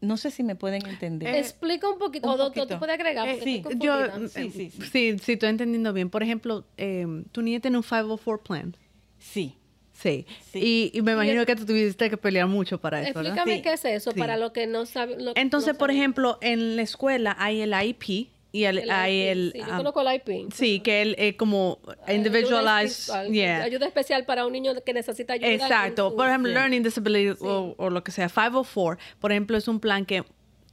No 0.01 0.17
sé 0.17 0.31
si 0.31 0.43
me 0.43 0.55
pueden 0.55 0.85
entender. 0.87 1.35
Explica 1.35 1.87
un 1.87 1.99
poquito, 1.99 2.27
un 2.33 2.51
tú 2.53 2.79
puedes 2.79 2.95
agregar. 2.95 3.27
Eh, 3.27 3.39
sí, 3.43 3.63
yo, 3.77 4.27
sí, 4.27 4.49
sí, 4.49 4.69
sí. 4.71 4.81
sí, 4.91 5.19
sí, 5.19 5.31
estoy 5.33 5.49
entendiendo 5.49 5.93
bien. 5.93 6.09
Por 6.09 6.23
ejemplo, 6.23 6.65
eh, 6.77 7.05
tu 7.31 7.43
niña 7.43 7.59
tiene 7.59 7.77
un 7.77 7.83
504 7.83 8.43
plan. 8.43 8.75
Sí. 9.19 9.55
Sí. 10.01 10.25
Y, 10.55 11.01
me 11.03 11.11
imagino 11.11 11.45
que 11.45 11.55
tú 11.55 11.65
tuviste 11.65 12.09
que 12.09 12.17
pelear 12.17 12.47
mucho 12.47 12.79
para 12.79 13.01
eso. 13.01 13.19
Explícame 13.19 13.61
qué 13.61 13.73
es 13.73 13.85
eso, 13.85 14.11
para 14.13 14.35
lo 14.35 14.51
que 14.51 14.65
no 14.65 14.87
saben. 14.87 15.19
Entonces, 15.35 15.75
por 15.75 15.91
ejemplo, 15.91 16.39
en 16.41 16.75
la 16.75 16.81
escuela 16.81 17.35
hay 17.37 17.61
el 17.61 17.73
IP, 17.73 18.29
y 18.51 18.65
el, 18.65 18.89
hay 18.91 19.21
el, 19.21 19.51
sí, 19.53 19.59
yo 19.59 19.77
conozco 19.77 20.01
el 20.01 20.15
IP. 20.15 20.53
Sí, 20.53 20.81
que 20.81 21.01
él 21.01 21.15
es 21.17 21.35
como 21.35 21.79
individualized. 22.07 23.13
Ayuda, 23.13 23.87
especial 23.87 24.25
para 24.25 24.45
un 24.45 24.51
niño 24.51 24.73
que 24.85 24.93
necesita 24.93 25.33
ayuda. 25.33 25.51
Exacto. 25.51 26.15
por 26.15 26.27
ejemplo, 26.27 26.51
Learning 26.51 26.83
Disability 26.83 27.37
o, 27.41 27.75
o, 27.77 27.89
lo 27.89 28.03
que 28.03 28.11
sea. 28.11 28.27
504, 28.27 28.97
por 29.19 29.31
ejemplo, 29.31 29.57
es 29.57 29.67
un 29.67 29.79
plan 29.79 30.05
que 30.05 30.23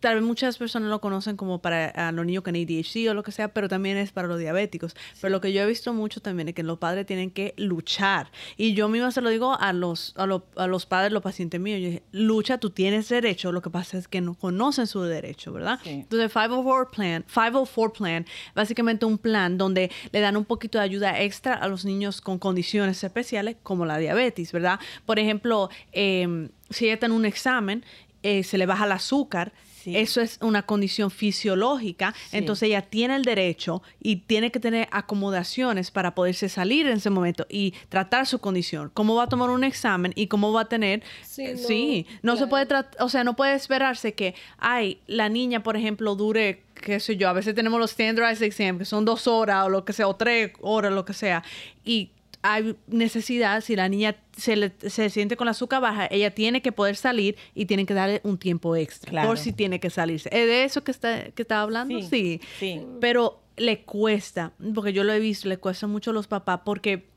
tal 0.01 0.15
vez 0.17 0.25
muchas 0.25 0.59
personas 0.59 0.91
lo 0.91 1.01
conocen 1.01 1.37
como 1.37 1.61
para 1.61 2.13
los 2.13 2.25
niños 2.25 2.45
con 2.45 2.55
ADHD 2.55 3.11
o 3.11 3.15
lo 3.15 3.23
que 3.23 3.33
sea, 3.33 3.49
pero 3.49 3.69
también 3.69 3.97
es 3.97 4.13
para 4.13 4.29
los 4.29 4.39
diabéticos. 4.39 4.95
Pero 5.21 5.31
lo 5.31 5.41
que 5.41 5.53
yo 5.53 5.63
he 5.63 5.67
visto 5.67 5.93
mucho 5.93 6.21
también 6.21 6.49
es 6.49 6.55
que 6.55 6.63
los 6.63 6.79
padres 6.79 7.07
tienen 7.07 7.31
que 7.31 7.55
luchar. 7.57 8.31
Y 8.57 8.75
yo 8.75 8.89
misma 8.89 9.11
se 9.11 9.21
lo 9.21 9.31
digo 9.31 9.59
a 9.59 9.73
los, 9.73 10.15
a, 10.17 10.27
los 10.27 10.87
padres, 10.87 11.13
los 11.13 11.23
pacientes 11.23 11.61
míos. 11.61 11.81
Yo 11.81 11.87
dije, 11.87 12.03
lucha, 12.13 12.59
tú 12.59 12.71
tienes 12.71 13.09
derecho. 13.09 13.53
Lo 13.53 13.63
que 13.63 13.71
pasa 13.71 13.99
es 13.99 14.09
que 14.09 14.21
no 14.21 14.35
conocen 14.35 14.87
su 14.87 15.03
derecho, 15.03 15.53
¿verdad? 15.53 15.81
Entonces, 15.85 16.33
504 16.33 16.91
Plan, 16.91 17.25
504 17.27 17.93
Plan, 17.93 18.27
básicamente 18.55 19.05
un 19.05 19.19
plan 19.19 19.59
donde 19.59 19.91
le 20.13 20.21
dan 20.21 20.37
un 20.37 20.45
poquito 20.45 20.79
de 20.79 20.85
ayuda 20.85 21.21
extra 21.21 21.55
a 21.55 21.69
los 21.69 21.85
niños 21.85 22.21
con 22.21 22.39
condiciones 22.39 23.03
especiales 23.03 23.57
como 23.63 23.85
la 23.87 23.99
diabetes, 23.99 24.53
¿verdad? 24.53 24.79
Por 25.07 25.19
ejemplo, 25.19 25.71
eh, 25.93 26.49
si 26.71 26.85
ella 26.85 26.95
está 26.95 27.07
en 27.07 27.13
un 27.13 27.25
examen, 27.25 27.85
eh, 28.23 28.43
se 28.43 28.59
le 28.59 28.67
baja 28.67 28.85
el 28.85 28.93
azúcar, 28.93 29.53
eso 29.95 30.21
es 30.21 30.39
una 30.41 30.63
condición 30.63 31.11
fisiológica, 31.11 32.15
entonces 32.33 32.69
ella 32.69 32.83
tiene 32.83 33.17
el 33.17 33.25
derecho 33.25 33.83
y 34.01 34.17
tiene 34.17 34.51
que 34.51 34.61
tener 34.61 34.89
acomodaciones 34.91 35.91
para 35.91 36.15
poderse 36.15 36.49
salir 36.49 36.87
en 36.87 36.99
ese 36.99 37.11
momento 37.11 37.47
y 37.49 37.75
tratar 37.89 38.27
su 38.27 38.39
condición. 38.39 38.91
¿Cómo 38.95 39.15
va 39.15 39.25
a 39.25 39.29
tomar 39.29 39.51
un 39.51 39.65
examen 39.65 40.13
y 40.15 40.27
cómo 40.27 40.53
va 40.53 40.63
a 40.63 40.69
tener? 40.69 41.03
Sí, 41.27 42.07
no, 42.23 42.37
se 42.37 42.47
puede 42.47 42.67
tratar, 42.67 43.03
o 43.03 43.09
sea, 43.09 43.25
no 43.25 43.37
puede 43.37 43.55
esperarse 43.55 44.15
que, 44.15 44.35
ay, 44.59 44.99
la 45.07 45.29
niña, 45.29 45.63
por 45.63 45.77
ejemplo, 45.77 46.15
dure 46.15 46.63
qué 46.79 47.01
sé 47.01 47.17
yo, 47.17 47.29
a 47.29 47.33
veces 47.33 47.55
tenemos 47.55 47.81
los 47.81 47.91
standardized 47.91 48.45
exams 48.45 48.79
que 48.79 48.85
son 48.85 49.05
dos 49.05 49.27
horas 49.27 49.67
o 49.67 49.69
lo 49.69 49.85
que 49.85 49.93
sea, 49.93 50.09
o 50.09 50.17
tres 50.17 50.53
horas, 50.61 50.93
lo 50.93 51.05
que 51.05 51.13
sea, 51.13 51.43
y 51.85 52.11
hay 52.43 52.77
necesidad, 52.87 53.61
si 53.63 53.77
la 53.77 53.89
niña 53.89 54.17
se, 54.37 54.73
se 54.87 55.11
siente 55.11 55.37
con 55.37 55.47
la 55.47 55.51
azúcar 55.53 55.81
baja, 55.81 56.07
ella 56.11 56.35
tiene 56.35 56.63
que 56.63 56.73
poder 56.73 56.97
salir 56.97 57.37
y 57.55 57.67
tienen 57.67 57.87
que 57.87 57.95
darle 57.95 58.21
un 58.25 58.39
tiempo 58.39 58.77
extra 58.77 59.27
por 59.27 59.39
si 59.39 59.53
tiene 59.53 59.81
que 59.81 59.91
salirse. 59.91 60.29
¿Es 60.33 60.47
de 60.47 60.65
eso 60.65 60.85
que 60.85 60.91
está 60.91 61.31
que 61.31 61.43
estaba 61.43 61.63
hablando? 61.63 62.01
Sí, 62.03 62.41
sí. 62.59 62.83
Pero 63.01 63.41
le 63.57 63.81
cuesta, 63.83 64.53
porque 64.75 64.93
yo 64.93 65.05
lo 65.05 65.13
he 65.13 65.19
visto, 65.19 65.49
le 65.49 65.59
cuesta 65.59 65.87
mucho 65.87 66.11
a 66.13 66.15
los 66.15 66.27
papás 66.27 66.61
porque 66.65 67.09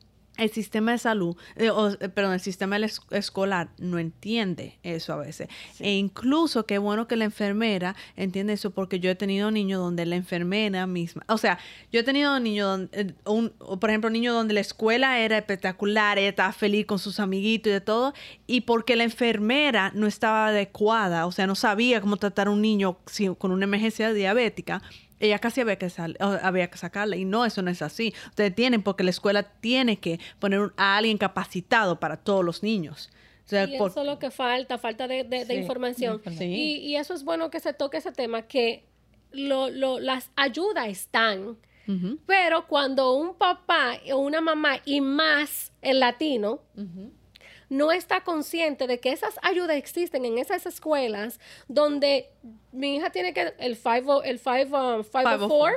el 0.41 0.49
sistema 0.49 0.91
de 0.91 0.97
salud, 0.97 1.35
eh, 1.55 1.69
eh, 1.99 2.09
perdón, 2.09 2.33
el 2.33 2.39
sistema 2.39 2.77
escolar 3.11 3.69
no 3.77 3.99
entiende 3.99 4.79
eso 4.83 5.13
a 5.13 5.17
veces. 5.17 5.47
E 5.79 5.93
incluso 5.93 6.65
qué 6.65 6.77
bueno 6.79 7.07
que 7.07 7.15
la 7.15 7.25
enfermera 7.25 7.95
entiende 8.15 8.53
eso, 8.53 8.71
porque 8.71 8.99
yo 8.99 9.11
he 9.11 9.15
tenido 9.15 9.51
niños 9.51 9.79
donde 9.79 10.05
la 10.05 10.15
enfermera 10.15 10.87
misma, 10.87 11.23
o 11.27 11.37
sea, 11.37 11.59
yo 11.91 11.99
he 11.99 12.03
tenido 12.03 12.39
niños, 12.39 12.67
donde, 12.67 13.01
eh, 13.01 13.13
un, 13.25 13.49
por 13.49 13.89
ejemplo, 13.89 14.09
niños 14.09 14.33
donde 14.33 14.53
la 14.53 14.61
escuela 14.61 15.19
era 15.19 15.37
espectacular, 15.37 16.17
ella 16.17 16.29
estaba 16.29 16.53
feliz 16.53 16.85
con 16.85 16.99
sus 16.99 17.19
amiguitos 17.19 17.69
y 17.69 17.73
de 17.73 17.81
todo, 17.81 18.13
y 18.47 18.61
porque 18.61 18.95
la 18.95 19.03
enfermera 19.03 19.91
no 19.93 20.07
estaba 20.07 20.47
adecuada, 20.47 21.27
o 21.27 21.31
sea, 21.31 21.45
no 21.45 21.55
sabía 21.55 22.01
cómo 22.01 22.17
tratar 22.17 22.47
a 22.47 22.51
un 22.51 22.61
niño 22.61 22.97
con 23.37 23.51
una 23.51 23.65
emergencia 23.65 24.11
diabética, 24.11 24.81
ella 25.21 25.39
casi 25.39 25.61
había 25.61 25.77
que, 25.77 25.89
sal, 25.89 26.17
había 26.19 26.69
que 26.69 26.77
sacarla. 26.77 27.15
Y 27.15 27.25
no, 27.25 27.45
eso 27.45 27.61
no 27.61 27.71
es 27.71 27.81
así. 27.81 28.13
Ustedes 28.27 28.53
tienen, 28.55 28.81
porque 28.81 29.03
la 29.03 29.11
escuela 29.11 29.43
tiene 29.43 29.99
que 29.99 30.19
poner 30.39 30.73
a 30.77 30.97
alguien 30.97 31.17
capacitado 31.17 31.99
para 31.99 32.17
todos 32.17 32.43
los 32.43 32.63
niños. 32.63 33.09
y 33.51 33.75
eso 33.75 33.87
es 34.01 34.05
lo 34.05 34.19
que 34.19 34.31
falta, 34.31 34.77
falta 34.77 35.07
de, 35.07 35.23
de, 35.23 35.55
información. 35.55 36.21
Y, 36.39 36.77
y, 36.77 36.95
eso 36.95 37.13
es 37.13 37.23
bueno 37.23 37.49
que 37.49 37.59
se 37.59 37.73
toque 37.73 37.97
ese 37.97 38.11
tema, 38.11 38.43
que 38.43 38.83
lo, 39.31 39.69
lo, 39.69 39.99
las 39.99 40.31
ayudas 40.35 40.87
están, 40.87 41.57
pero 42.25 42.67
cuando 42.67 43.15
un 43.15 43.35
papá 43.35 43.97
o 44.13 44.17
una 44.17 44.39
mamá, 44.39 44.79
y 44.85 45.01
más 45.01 45.73
el 45.81 45.99
latino, 45.99 46.61
no 47.71 47.93
está 47.93 48.21
consciente 48.25 48.85
de 48.85 48.99
que 48.99 49.13
esas 49.13 49.39
ayudas 49.41 49.77
existen 49.77 50.25
en 50.25 50.37
esas 50.37 50.65
escuelas 50.65 51.39
donde 51.69 52.29
mi 52.73 52.97
hija 52.97 53.11
tiene 53.11 53.33
que 53.33 53.53
el 53.59 53.77
5 53.77 54.23
el 54.23 54.39
5 54.39 55.03
504, 55.09 55.69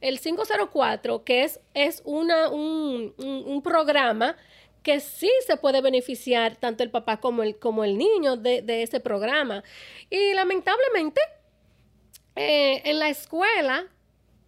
el 0.00 0.18
504 0.18 1.24
que 1.24 1.44
es 1.44 1.60
es 1.74 2.00
una 2.06 2.48
un, 2.48 3.12
un, 3.18 3.62
programa 3.62 4.34
que 4.82 4.98
sí 5.00 5.30
se 5.46 5.58
puede 5.58 5.82
beneficiar 5.82 6.56
tanto 6.56 6.82
el 6.82 6.90
papá 6.90 7.20
como 7.20 7.42
el, 7.42 7.58
como 7.58 7.84
el 7.84 7.98
niño 7.98 8.36
de, 8.38 8.62
de 8.62 8.82
ese 8.82 8.98
programa. 8.98 9.62
Y 10.10 10.34
lamentablemente, 10.34 11.20
eh, 12.34 12.82
en 12.84 12.98
la 12.98 13.08
escuela 13.10 13.86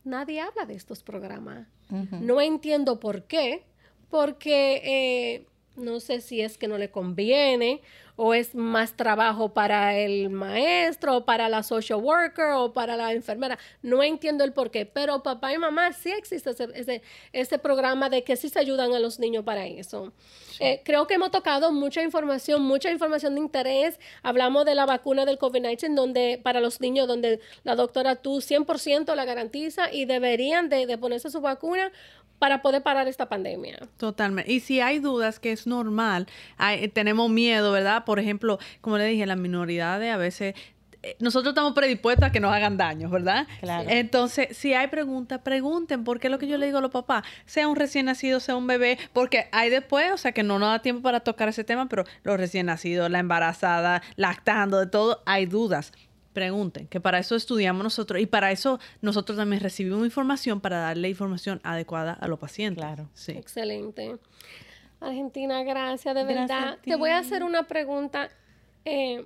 nadie 0.05 0.41
habla 0.41 0.65
de 0.65 0.75
estos 0.75 1.03
programas. 1.03 1.67
No 1.91 2.41
entiendo 2.41 2.99
por 2.99 3.25
qué, 3.25 3.63
porque 4.11 4.81
eh, 4.85 5.47
no 5.77 6.01
sé 6.01 6.21
si 6.21 6.41
es 6.41 6.59
que 6.59 6.69
no 6.69 6.79
le 6.79 6.91
conviene 6.91 7.83
o 8.17 8.33
es 8.33 8.55
más 8.55 8.97
trabajo 8.97 9.53
para 9.53 9.97
el 9.97 10.31
maestro 10.31 11.17
o 11.17 11.25
para 11.25 11.49
la 11.49 11.63
social 11.63 11.99
worker 12.01 12.53
o 12.55 12.73
para 12.73 12.97
la 12.97 13.13
enfermera. 13.13 13.59
No 13.83 14.03
entiendo 14.03 14.45
el 14.45 14.53
por 14.53 14.71
qué, 14.71 14.87
pero 14.87 15.23
papá 15.23 15.53
y 15.53 15.59
mamá 15.59 15.93
sí 15.93 16.13
existe 16.13 16.51
ese, 16.51 17.03
ese, 17.33 17.59
programa 17.59 18.11
de 18.11 18.23
que 18.23 18.37
sí 18.37 18.49
se 18.49 18.59
ayudan 18.61 18.93
a 18.95 19.01
los 19.01 19.19
niños 19.19 19.45
para 19.45 19.67
eso. 19.67 20.13
Eh, 20.61 20.83
creo 20.85 21.07
que 21.09 21.15
hemos 21.15 21.33
tocado 21.33 21.73
mucha 21.73 22.03
información, 22.03 22.63
mucha 22.63 22.91
información 22.91 23.35
de 23.35 23.41
interés. 23.41 23.99
Hablamos 24.23 24.65
de 24.65 24.77
la 24.77 24.87
vacuna 24.87 25.25
del 25.25 25.39
COVID-19 25.39 25.95
donde, 25.95 26.41
para 26.43 26.61
los 26.61 26.81
niños, 26.81 27.09
donde 27.09 27.41
la 27.65 27.75
doctora 27.75 28.17
tú 28.17 28.41
100% 28.41 29.15
la 29.15 29.25
garantiza 29.25 29.93
y 29.93 30.05
deberían 30.05 30.69
de, 30.69 30.87
de 30.87 30.99
ponerse 30.99 31.31
su 31.31 31.41
vacuna 31.41 31.91
para 32.45 32.61
poder 32.61 32.83
parar 32.83 33.09
esta 33.09 33.27
pandemia. 33.27 33.79
Totalmente. 33.97 34.53
Y 34.53 34.61
si 34.61 34.79
hay 34.79 34.99
dudas, 34.99 35.41
que 35.41 35.51
es 35.51 35.67
normal, 35.67 36.27
tenemos 36.93 37.31
miedo, 37.31 37.73
¿verdad? 37.73 38.05
Por 38.05 38.19
ejemplo, 38.19 38.59
como 38.83 38.99
le 38.99 39.07
dije, 39.07 39.25
las 39.25 39.39
minoridades 39.39 40.13
a 40.13 40.19
veces 40.19 40.55
eh, 41.03 41.17
nosotros 41.21 41.53
estamos 41.53 41.73
predispuestos 41.73 42.29
a 42.29 42.33
que 42.33 42.41
nos 42.41 42.53
hagan 42.53 42.77
daño, 42.77 43.09
¿verdad? 43.09 43.47
Claro. 43.61 43.89
Entonces, 43.89 44.55
si 44.55 44.75
hay 44.75 44.89
preguntas, 44.89 45.41
pregunten, 45.43 46.05
porque 46.05 46.27
es 46.27 46.31
lo 46.31 46.39
que 46.39 46.47
yo 46.47 46.59
le 46.59 46.67
digo 46.67 46.77
a 46.77 46.83
los 46.83 46.91
papás, 46.91 47.25
sea 47.47 47.67
un 47.67 47.77
recién 47.77 48.05
nacido, 48.05 48.41
sea 48.41 48.57
un 48.57 48.67
bebé, 48.67 48.99
porque 49.15 49.49
hay 49.51 49.71
después, 49.71 50.13
o 50.13 50.19
sea, 50.19 50.33
que 50.33 50.43
no 50.43 50.59
nos 50.59 50.69
da 50.69 50.83
tiempo 50.83 51.01
para 51.01 51.21
tocar 51.21 51.49
ese 51.49 51.65
tema, 51.65 51.89
pero 51.89 52.05
los 52.25 52.37
recién 52.37 52.67
nacidos, 52.67 53.11
la 53.11 53.21
embarazada, 53.21 54.03
lactando, 54.17 54.81
de 54.81 54.87
todo, 54.87 55.23
hay 55.25 55.47
dudas 55.47 55.93
pregunten, 56.35 56.87
que 56.89 57.01
para 57.01 57.19
eso 57.19 57.37
estudiamos 57.37 57.83
nosotros 57.83 58.21
y 58.21 58.27
para 58.27 58.53
eso 58.53 58.79
nosotros 59.01 59.39
también 59.39 59.63
recibimos 59.63 60.05
información 60.05 60.61
para 60.61 60.79
darle 60.79 61.09
información 61.09 61.61
adecuada 61.63 62.13
a 62.13 62.29
los 62.29 62.39
pacientes. 62.39 62.85
Claro. 62.85 63.09
Sí. 63.15 63.33
Excelente. 63.33 64.17
Argentina, 65.01 65.63
gracias, 65.63 66.15
de 66.15 66.25
verdad. 66.25 66.79
Te 66.83 66.97
voy 66.97 67.11
a 67.11 67.19
hacer 67.19 67.43
una 67.43 67.63
pregunta. 67.63 68.29
Eh, 68.85 69.25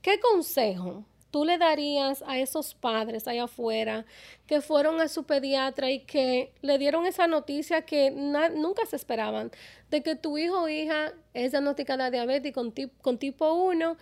¿Qué 0.00 0.20
consejo 0.20 1.04
tú 1.32 1.44
le 1.46 1.58
darías 1.58 2.22
a 2.26 2.38
esos 2.38 2.74
padres 2.74 3.26
allá 3.26 3.44
afuera 3.44 4.04
que 4.46 4.60
fueron 4.60 5.00
a 5.00 5.08
su 5.08 5.24
pediatra 5.24 5.90
y 5.90 6.00
que 6.00 6.52
le 6.60 6.76
dieron 6.76 7.06
esa 7.06 7.26
noticia 7.26 7.82
que 7.82 8.10
nunca 8.10 8.84
se 8.84 8.96
esperaban, 8.96 9.50
de 9.90 10.02
que 10.02 10.14
tu 10.14 10.36
hijo 10.36 10.62
o 10.62 10.68
hija 10.68 11.12
es 11.32 11.52
diagnosticada 11.52 12.10
diabetes 12.10 12.52
con, 12.52 12.72
con 13.00 13.18
tipo 13.18 13.54
1 13.54 13.96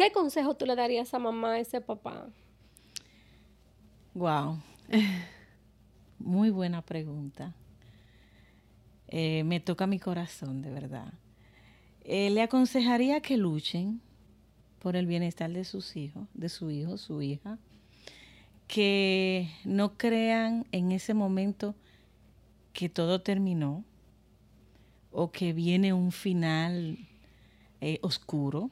¿Qué 0.00 0.12
consejo 0.12 0.54
tú 0.54 0.64
le 0.64 0.76
darías 0.76 1.12
a 1.12 1.18
mamá, 1.18 1.52
a 1.52 1.58
ese 1.58 1.82
papá? 1.82 2.26
Wow. 4.14 4.58
Muy 6.18 6.48
buena 6.48 6.80
pregunta. 6.80 7.54
Eh, 9.08 9.44
me 9.44 9.60
toca 9.60 9.86
mi 9.86 9.98
corazón, 9.98 10.62
de 10.62 10.70
verdad. 10.70 11.12
Eh, 12.02 12.30
le 12.30 12.40
aconsejaría 12.40 13.20
que 13.20 13.36
luchen 13.36 14.00
por 14.78 14.96
el 14.96 15.04
bienestar 15.04 15.52
de 15.52 15.66
sus 15.66 15.94
hijos, 15.96 16.26
de 16.32 16.48
su 16.48 16.70
hijo, 16.70 16.96
su 16.96 17.20
hija, 17.20 17.58
que 18.68 19.50
no 19.66 19.98
crean 19.98 20.66
en 20.72 20.92
ese 20.92 21.12
momento 21.12 21.74
que 22.72 22.88
todo 22.88 23.20
terminó 23.20 23.84
o 25.12 25.30
que 25.30 25.52
viene 25.52 25.92
un 25.92 26.10
final 26.10 27.06
eh, 27.82 27.98
oscuro 28.00 28.70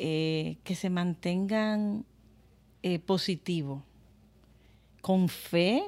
eh, 0.00 0.58
que 0.62 0.76
se 0.76 0.90
mantengan 0.90 2.04
eh, 2.84 3.00
positivos, 3.00 3.82
con 5.00 5.28
fe 5.28 5.82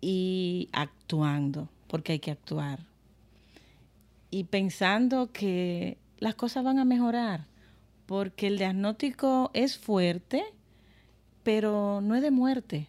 y 0.00 0.68
actuando, 0.70 1.68
porque 1.88 2.12
hay 2.12 2.18
que 2.20 2.30
actuar. 2.30 2.78
Y 4.30 4.44
pensando 4.44 5.32
que 5.32 5.98
las 6.18 6.36
cosas 6.36 6.62
van 6.62 6.78
a 6.78 6.84
mejorar, 6.84 7.48
porque 8.06 8.46
el 8.46 8.56
diagnóstico 8.56 9.50
es 9.52 9.76
fuerte, 9.76 10.44
pero 11.42 12.00
no 12.00 12.14
es 12.14 12.22
de 12.22 12.30
muerte, 12.30 12.88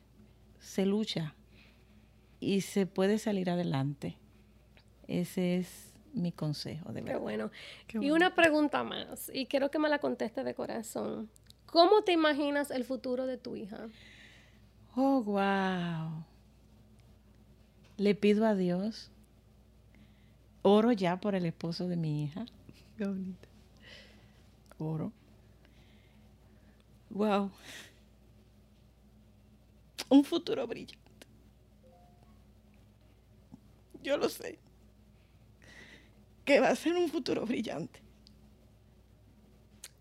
se 0.59 0.85
lucha 0.85 1.33
y 2.39 2.61
se 2.61 2.85
puede 2.85 3.17
salir 3.17 3.49
adelante. 3.49 4.15
Ese 5.07 5.57
es 5.57 5.86
mi 6.17 6.31
consejo, 6.31 6.91
de 6.91 7.01
verdad. 7.01 7.13
Qué 7.13 7.19
bueno. 7.19 7.51
Y 7.93 8.11
una 8.11 8.35
pregunta 8.35 8.83
más, 8.83 9.31
y 9.33 9.45
quiero 9.45 9.71
que 9.71 9.79
me 9.79 9.89
la 9.89 9.99
conteste 9.99 10.43
de 10.43 10.53
corazón. 10.53 11.29
¿Cómo 11.67 12.01
te 12.01 12.13
imaginas 12.13 12.71
el 12.71 12.83
futuro 12.85 13.25
de 13.25 13.37
tu 13.37 13.55
hija? 13.55 13.87
Oh, 14.95 15.21
wow. 15.21 16.23
Le 17.97 18.15
pido 18.15 18.45
a 18.45 18.55
Dios. 18.55 19.11
Oro 20.61 20.91
ya 20.91 21.19
por 21.19 21.35
el 21.35 21.45
esposo 21.45 21.87
de 21.87 21.97
mi 21.97 22.23
hija. 22.23 22.45
Qué 22.97 23.05
bonito. 23.05 23.47
Oro. 24.79 25.11
Wow. 27.09 27.51
Un 30.09 30.23
futuro 30.23 30.65
brillante. 30.67 30.97
Yo 34.03 34.17
lo 34.17 34.29
sé 34.29 34.57
que 36.47 36.61
va 36.61 36.69
a 36.69 36.75
ser 36.75 36.95
un 36.95 37.09
futuro 37.09 37.45
brillante. 37.45 37.99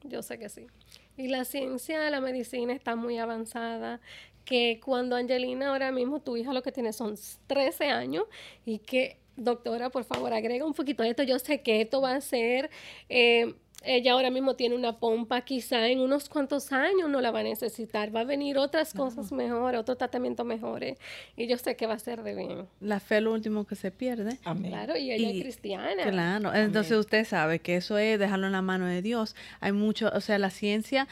Yo 0.05 0.23
sé 0.23 0.39
que 0.39 0.49
sí. 0.49 0.69
Y 1.17 1.27
la 1.27 1.45
ciencia 1.45 2.09
la 2.09 2.21
medicina 2.21 2.73
está 2.73 2.95
muy 2.95 3.19
avanzada, 3.19 4.01
que 4.45 4.81
cuando 4.83 5.17
Angelina 5.17 5.71
ahora 5.71 5.91
mismo, 5.91 6.21
tu 6.21 6.37
hija 6.37 6.53
lo 6.53 6.63
que 6.63 6.71
tiene 6.71 6.93
son 6.93 7.17
13 7.49 7.87
años 7.87 8.27
y 8.65 8.79
que, 8.79 9.19
doctora, 9.37 9.91
por 9.91 10.05
favor, 10.05 10.33
agrega 10.33 10.65
un 10.65 10.73
poquito 10.73 11.03
de 11.03 11.11
esto. 11.11 11.25
Yo 11.25 11.41
sé 11.41 11.63
que 11.63 11.81
esto 11.81 12.01
va 12.01 12.15
a 12.15 12.21
ser... 12.21 12.71
Eh, 13.09 13.55
ella 13.87 14.13
ahora 14.13 14.31
mismo 14.31 14.57
tiene 14.57 14.75
una 14.75 14.99
pompa, 14.99 15.41
quizá 15.43 15.89
en 15.89 16.01
unos 16.01 16.29
cuantos 16.29 16.73
años 16.73 17.09
no 17.09 17.21
la 17.21 17.31
va 17.31 17.41
a 17.41 17.43
necesitar, 17.45 18.15
va 18.15 18.21
a 18.21 18.25
venir 18.25 18.59
otras 18.59 18.93
cosas 18.93 19.33
mejores, 19.33 19.81
otro 19.81 19.97
tratamiento 19.97 20.45
mejores, 20.45 20.99
y 21.37 21.47
yo 21.47 21.57
sé 21.57 21.77
que 21.77 21.87
va 21.87 21.95
a 21.95 21.99
ser 21.99 22.23
de 22.23 22.35
bien. 22.35 22.67
La 22.81 23.01
fe 23.01 23.19
es 23.19 23.23
lo 23.23 23.33
último 23.33 23.67
que 23.67 23.77
se 23.77 23.91
pierde. 23.91 24.39
Claro, 24.39 24.97
y 24.97 25.13
ella 25.13 25.31
es 25.31 25.43
cristiana. 25.43 26.03
Claro, 26.11 26.55
entonces 26.55 26.97
usted 26.97 27.25
sabe 27.25 27.61
que 27.61 27.77
eso 27.77 27.99
es 27.99 28.19
dejarlo 28.19 28.47
en 28.47 28.53
la 28.53 28.63
mano 28.63 28.87
de 28.87 29.03
Dios. 29.03 29.37
Hay 29.61 29.73
mucho, 29.73 30.11
o 30.13 30.21
sea, 30.21 30.39
la 30.39 30.51
ciencia 30.51 31.07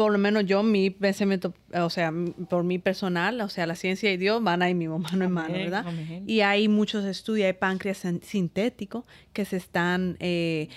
por 0.00 0.12
lo 0.12 0.16
menos 0.16 0.46
yo, 0.46 0.62
mi 0.62 0.88
pensamiento, 0.88 1.52
o 1.72 1.90
sea, 1.90 2.12
por 2.48 2.64
mi 2.64 2.78
personal, 2.78 3.40
o 3.40 3.48
sea, 3.48 3.66
la 3.66 3.74
ciencia 3.74 4.12
y 4.12 4.16
Dios 4.16 4.42
van 4.42 4.62
ahí 4.62 4.74
mismo, 4.74 4.98
mano 4.98 5.24
en 5.24 5.32
mano, 5.32 5.54
¿verdad? 5.54 5.84
Y 6.26 6.40
hay 6.40 6.68
muchos 6.68 7.04
estudios, 7.04 7.46
hay 7.46 7.52
páncreas 7.52 8.04
sintéticos 8.22 9.04
que 9.32 9.44
se 9.44 9.56
están, 9.56 10.16
eh, 10.20 10.68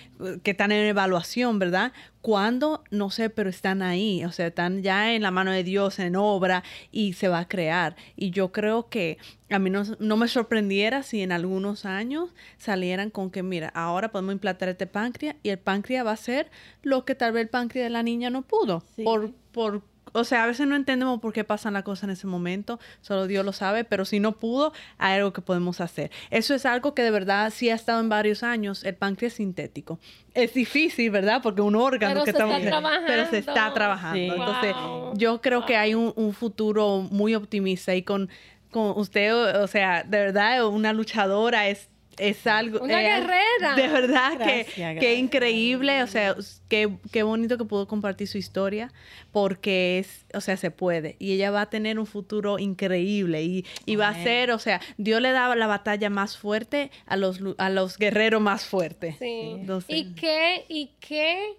que 0.44 0.52
están 0.52 0.72
en 0.72 0.86
evaluación, 0.86 1.58
¿verdad? 1.58 1.94
¿Cuándo? 2.22 2.84
No 2.92 3.10
sé, 3.10 3.30
pero 3.30 3.50
están 3.50 3.82
ahí, 3.82 4.24
o 4.24 4.32
sea, 4.32 4.48
están 4.48 4.82
ya 4.84 5.14
en 5.14 5.24
la 5.24 5.32
mano 5.32 5.52
de 5.52 5.64
Dios, 5.64 6.00
en 6.00 6.16
obra, 6.16 6.64
y 6.92 7.14
se 7.14 7.28
va 7.28 7.40
a 7.40 7.48
crear. 7.48 7.96
Y 8.16 8.30
yo 8.30 8.52
creo 8.52 8.88
que 8.88 9.18
a 9.50 9.60
mí 9.60 9.70
no, 9.70 10.18
me 10.18 10.28
sorprendiera 10.28 11.04
si 11.04 11.22
en 11.22 11.32
algunos 11.32 11.86
años 11.86 12.30
salieran 12.58 13.10
con 13.10 13.30
que, 13.30 13.44
mira, 13.44 13.70
ahora 13.70 14.12
podemos 14.12 14.34
implantar 14.34 14.70
este 14.70 14.88
páncreas 14.88 15.36
y 15.44 15.50
el 15.50 15.60
páncreas 15.60 16.06
va 16.06 16.12
a 16.12 16.18
ser 16.18 16.50
lo 16.82 17.04
que 17.04 17.16
tal 17.16 17.34
vez 17.34 17.42
el 17.42 17.50
páncreas 17.50 17.86
de 17.86 17.90
la 17.90 18.04
niña 18.04 18.30
no 18.30 18.44
pudo. 18.44 18.84
Por, 19.04 19.32
por, 19.52 19.82
o 20.14 20.24
sea, 20.24 20.44
a 20.44 20.48
veces 20.48 20.68
no 20.68 20.76
entendemos 20.76 21.20
por 21.20 21.34
qué 21.34 21.44
pasan 21.44 21.74
las 21.74 21.84
cosas 21.84 22.06
en 22.06 22.10
ese 22.12 22.28
momento, 22.28 22.80
solo 23.02 23.28
Dios 23.28 23.46
lo 23.46 23.54
sabe, 23.54 23.84
pero 23.84 24.06
si 24.06 24.20
no 24.20 24.34
pudo, 24.34 24.74
hay 24.98 25.18
algo 25.18 25.34
que 25.34 25.42
podemos 25.42 25.82
hacer. 25.82 26.12
Eso 26.30 26.56
es 26.56 26.66
algo 26.66 26.94
que 26.94 27.04
de 27.04 27.12
verdad 27.12 27.52
sí 27.54 27.70
ha 27.70 27.76
estado 27.76 28.00
en 28.00 28.10
varios 28.10 28.44
años, 28.44 28.84
el 28.84 28.96
páncreas 28.96 29.34
sintético. 29.34 30.00
Es 30.34 30.54
difícil, 30.54 31.12
¿verdad? 31.12 31.42
Porque 31.44 31.62
un 31.62 31.76
órgano 31.76 32.24
que 32.24 32.32
estamos... 32.32 32.62
Pero 33.06 33.30
se 33.30 33.40
está 33.40 33.74
trabajando. 33.74 34.36
Entonces, 34.36 34.76
yo 35.16 35.42
creo 35.42 35.66
que 35.66 35.76
hay 35.76 35.94
un, 35.94 36.14
un 36.16 36.34
futuro 36.34 37.08
muy 37.12 37.36
optimista 37.36 37.94
y 37.94 38.04
con 38.04 38.30
con 38.74 38.98
usted, 38.98 39.34
o 39.62 39.68
sea, 39.68 40.04
de 40.04 40.18
verdad, 40.18 40.68
una 40.68 40.92
luchadora 40.92 41.70
es 41.70 41.90
es 42.18 42.46
algo... 42.48 42.80
Una 42.82 43.02
eh, 43.02 43.06
guerrera. 43.22 43.76
De 43.76 43.88
verdad 43.88 44.32
que, 44.38 44.64
Gracias, 44.64 45.00
que 45.00 45.16
increíble, 45.16 46.04
o 46.04 46.08
sea, 46.08 46.36
qué, 46.70 46.98
qué 47.12 47.24
bonito 47.24 47.58
que 47.58 47.66
pudo 47.66 47.88
compartir 47.88 48.28
su 48.28 48.38
historia, 48.38 48.92
porque 49.32 50.00
es, 50.00 50.26
o 50.34 50.42
sea, 50.42 50.58
se 50.58 50.72
puede. 50.72 51.16
Y 51.20 51.34
ella 51.34 51.52
va 51.52 51.62
a 51.62 51.70
tener 51.70 52.00
un 52.00 52.06
futuro 52.06 52.60
increíble 52.60 53.44
y, 53.44 53.66
y 53.86 53.96
va 53.96 54.10
a 54.10 54.24
ser, 54.24 54.52
o 54.52 54.60
sea, 54.60 54.82
Dios 54.98 55.22
le 55.22 55.32
da 55.32 55.56
la 55.56 55.68
batalla 55.68 56.10
más 56.10 56.38
fuerte 56.38 56.92
a 57.06 57.18
los, 57.18 57.40
a 57.58 57.70
los 57.70 57.98
guerreros 57.98 58.42
más 58.42 58.66
fuertes. 58.66 59.16
Sí. 59.20 59.56
Entonces- 59.60 59.96
Y 59.96 60.14
qué, 60.14 60.66
y 60.70 60.92
qué 61.00 61.58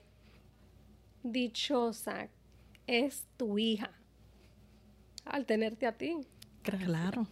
dichosa 1.23 2.29
es 2.87 3.27
tu 3.37 3.59
hija 3.59 3.91
al 5.25 5.47
tenerte 5.47 5.87
a 5.87 5.93
ti. 5.93 6.17
Claro. 6.63 7.27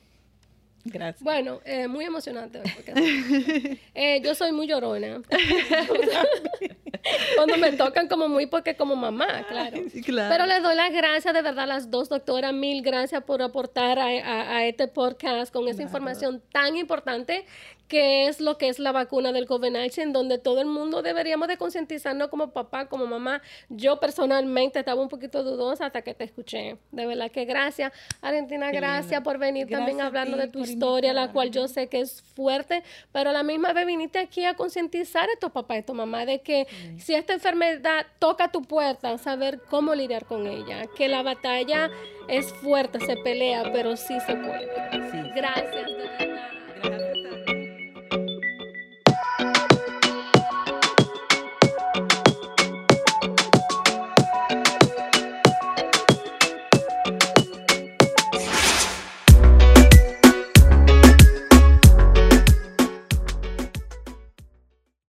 Gracias. 0.85 1.22
Bueno, 1.22 1.61
eh, 1.64 1.87
muy 1.89 2.05
emocionante. 2.05 2.61
porque- 2.74 3.78
Eh, 3.95 4.20
yo 4.22 4.35
soy 4.35 4.53
muy 4.53 4.66
llorona. 4.66 5.22
Cuando 7.37 7.57
me 7.59 7.72
tocan 7.72 8.09
como 8.09 8.28
muy 8.28 8.47
porque 8.47 8.76
como 8.76 8.95
mamá, 8.97 9.45
claro. 9.49 9.76
Claro. 10.05 10.30
Pero 10.30 10.47
les 10.47 10.62
doy 10.62 10.76
las 10.76 10.93
gracias 10.93 11.35
de 11.35 11.43
verdad 11.43 11.64
a 11.64 11.66
las 11.66 11.91
dos 11.91 12.09
doctoras. 12.09 12.53
Mil 12.53 12.83
gracias 12.83 13.22
por 13.24 13.43
aportar 13.43 13.99
a, 13.99 14.07
a- 14.07 14.57
a 14.57 14.66
este 14.66 14.89
podcast 14.89 15.53
con 15.53 15.66
esa 15.68 15.83
información 15.83 16.43
tan 16.53 16.76
importante 16.76 17.45
que 17.89 18.28
es 18.28 18.41
lo 18.41 18.59
que 18.59 18.68
es 18.68 18.78
la 18.78 18.93
vacuna 18.93 19.33
del 19.33 19.47
COVID-19, 19.47 19.99
en 20.03 20.12
donde 20.12 20.39
todo 20.39 20.61
el 20.61 20.66
mundo 20.66 21.03
deberíamos 21.03 21.49
de 21.49 21.57
concientizarnos 21.57 22.28
como 22.28 22.53
papá, 22.53 22.87
como 22.89 23.07
mamá. 23.07 23.43
Yo 23.68 24.01
personalmente 24.01 24.78
estaba 24.78 25.01
un 25.01 25.09
poquito 25.09 25.43
dudosa 25.45 25.87
hasta 25.87 26.03
que 26.03 26.14
te 26.14 26.24
escuché. 26.24 26.78
De 26.91 27.07
verdad 27.07 27.30
que 27.30 27.45
gracias. 27.45 27.93
Argentina, 28.20 28.70
Qué 28.70 28.78
gracias 28.78 29.11
lindo. 29.11 29.22
por 29.24 29.39
venir 29.39 29.68
también 29.68 29.99
Gracias 29.99 30.07
hablando 30.07 30.37
de 30.37 30.49
tu 30.49 30.61
historia, 30.61 31.12
la 31.12 31.33
cual 31.33 31.51
yo 31.51 31.68
sé 31.68 31.89
que 31.89 32.01
es 32.01 32.22
fuerte, 32.22 32.83
pero 33.12 33.30
a 33.30 33.33
la 33.33 33.43
misma 33.43 33.72
vez 33.72 33.87
viniste 33.87 34.18
aquí 34.18 34.45
a 34.45 34.55
concientizar 34.55 35.28
a 35.28 35.33
estos 35.33 35.53
papás 35.53 35.76
y 35.78 35.80
a 35.80 35.87
tu 35.87 35.95
mamá 35.95 36.24
de 36.24 36.41
que 36.41 36.66
si 36.99 37.14
esta 37.14 37.35
enfermedad 37.35 38.07
toca 38.18 38.51
tu 38.51 38.62
puerta, 38.62 39.16
saber 39.18 39.61
cómo 39.68 39.95
lidiar 39.95 40.24
con 40.24 40.47
ella, 40.47 40.87
que 40.97 41.09
la 41.09 41.22
batalla 41.22 41.91
es 42.28 42.53
fuerte, 42.55 43.01
se 43.01 43.16
pelea, 43.16 43.70
pero 43.72 43.97
sí 43.97 44.18
se 44.20 44.35
puede. 44.35 44.68
Sí. 45.11 45.18
Gracias, 45.35 45.87
de 45.87 45.95
verdad. 45.95 46.49
Gracias. 46.83 47.11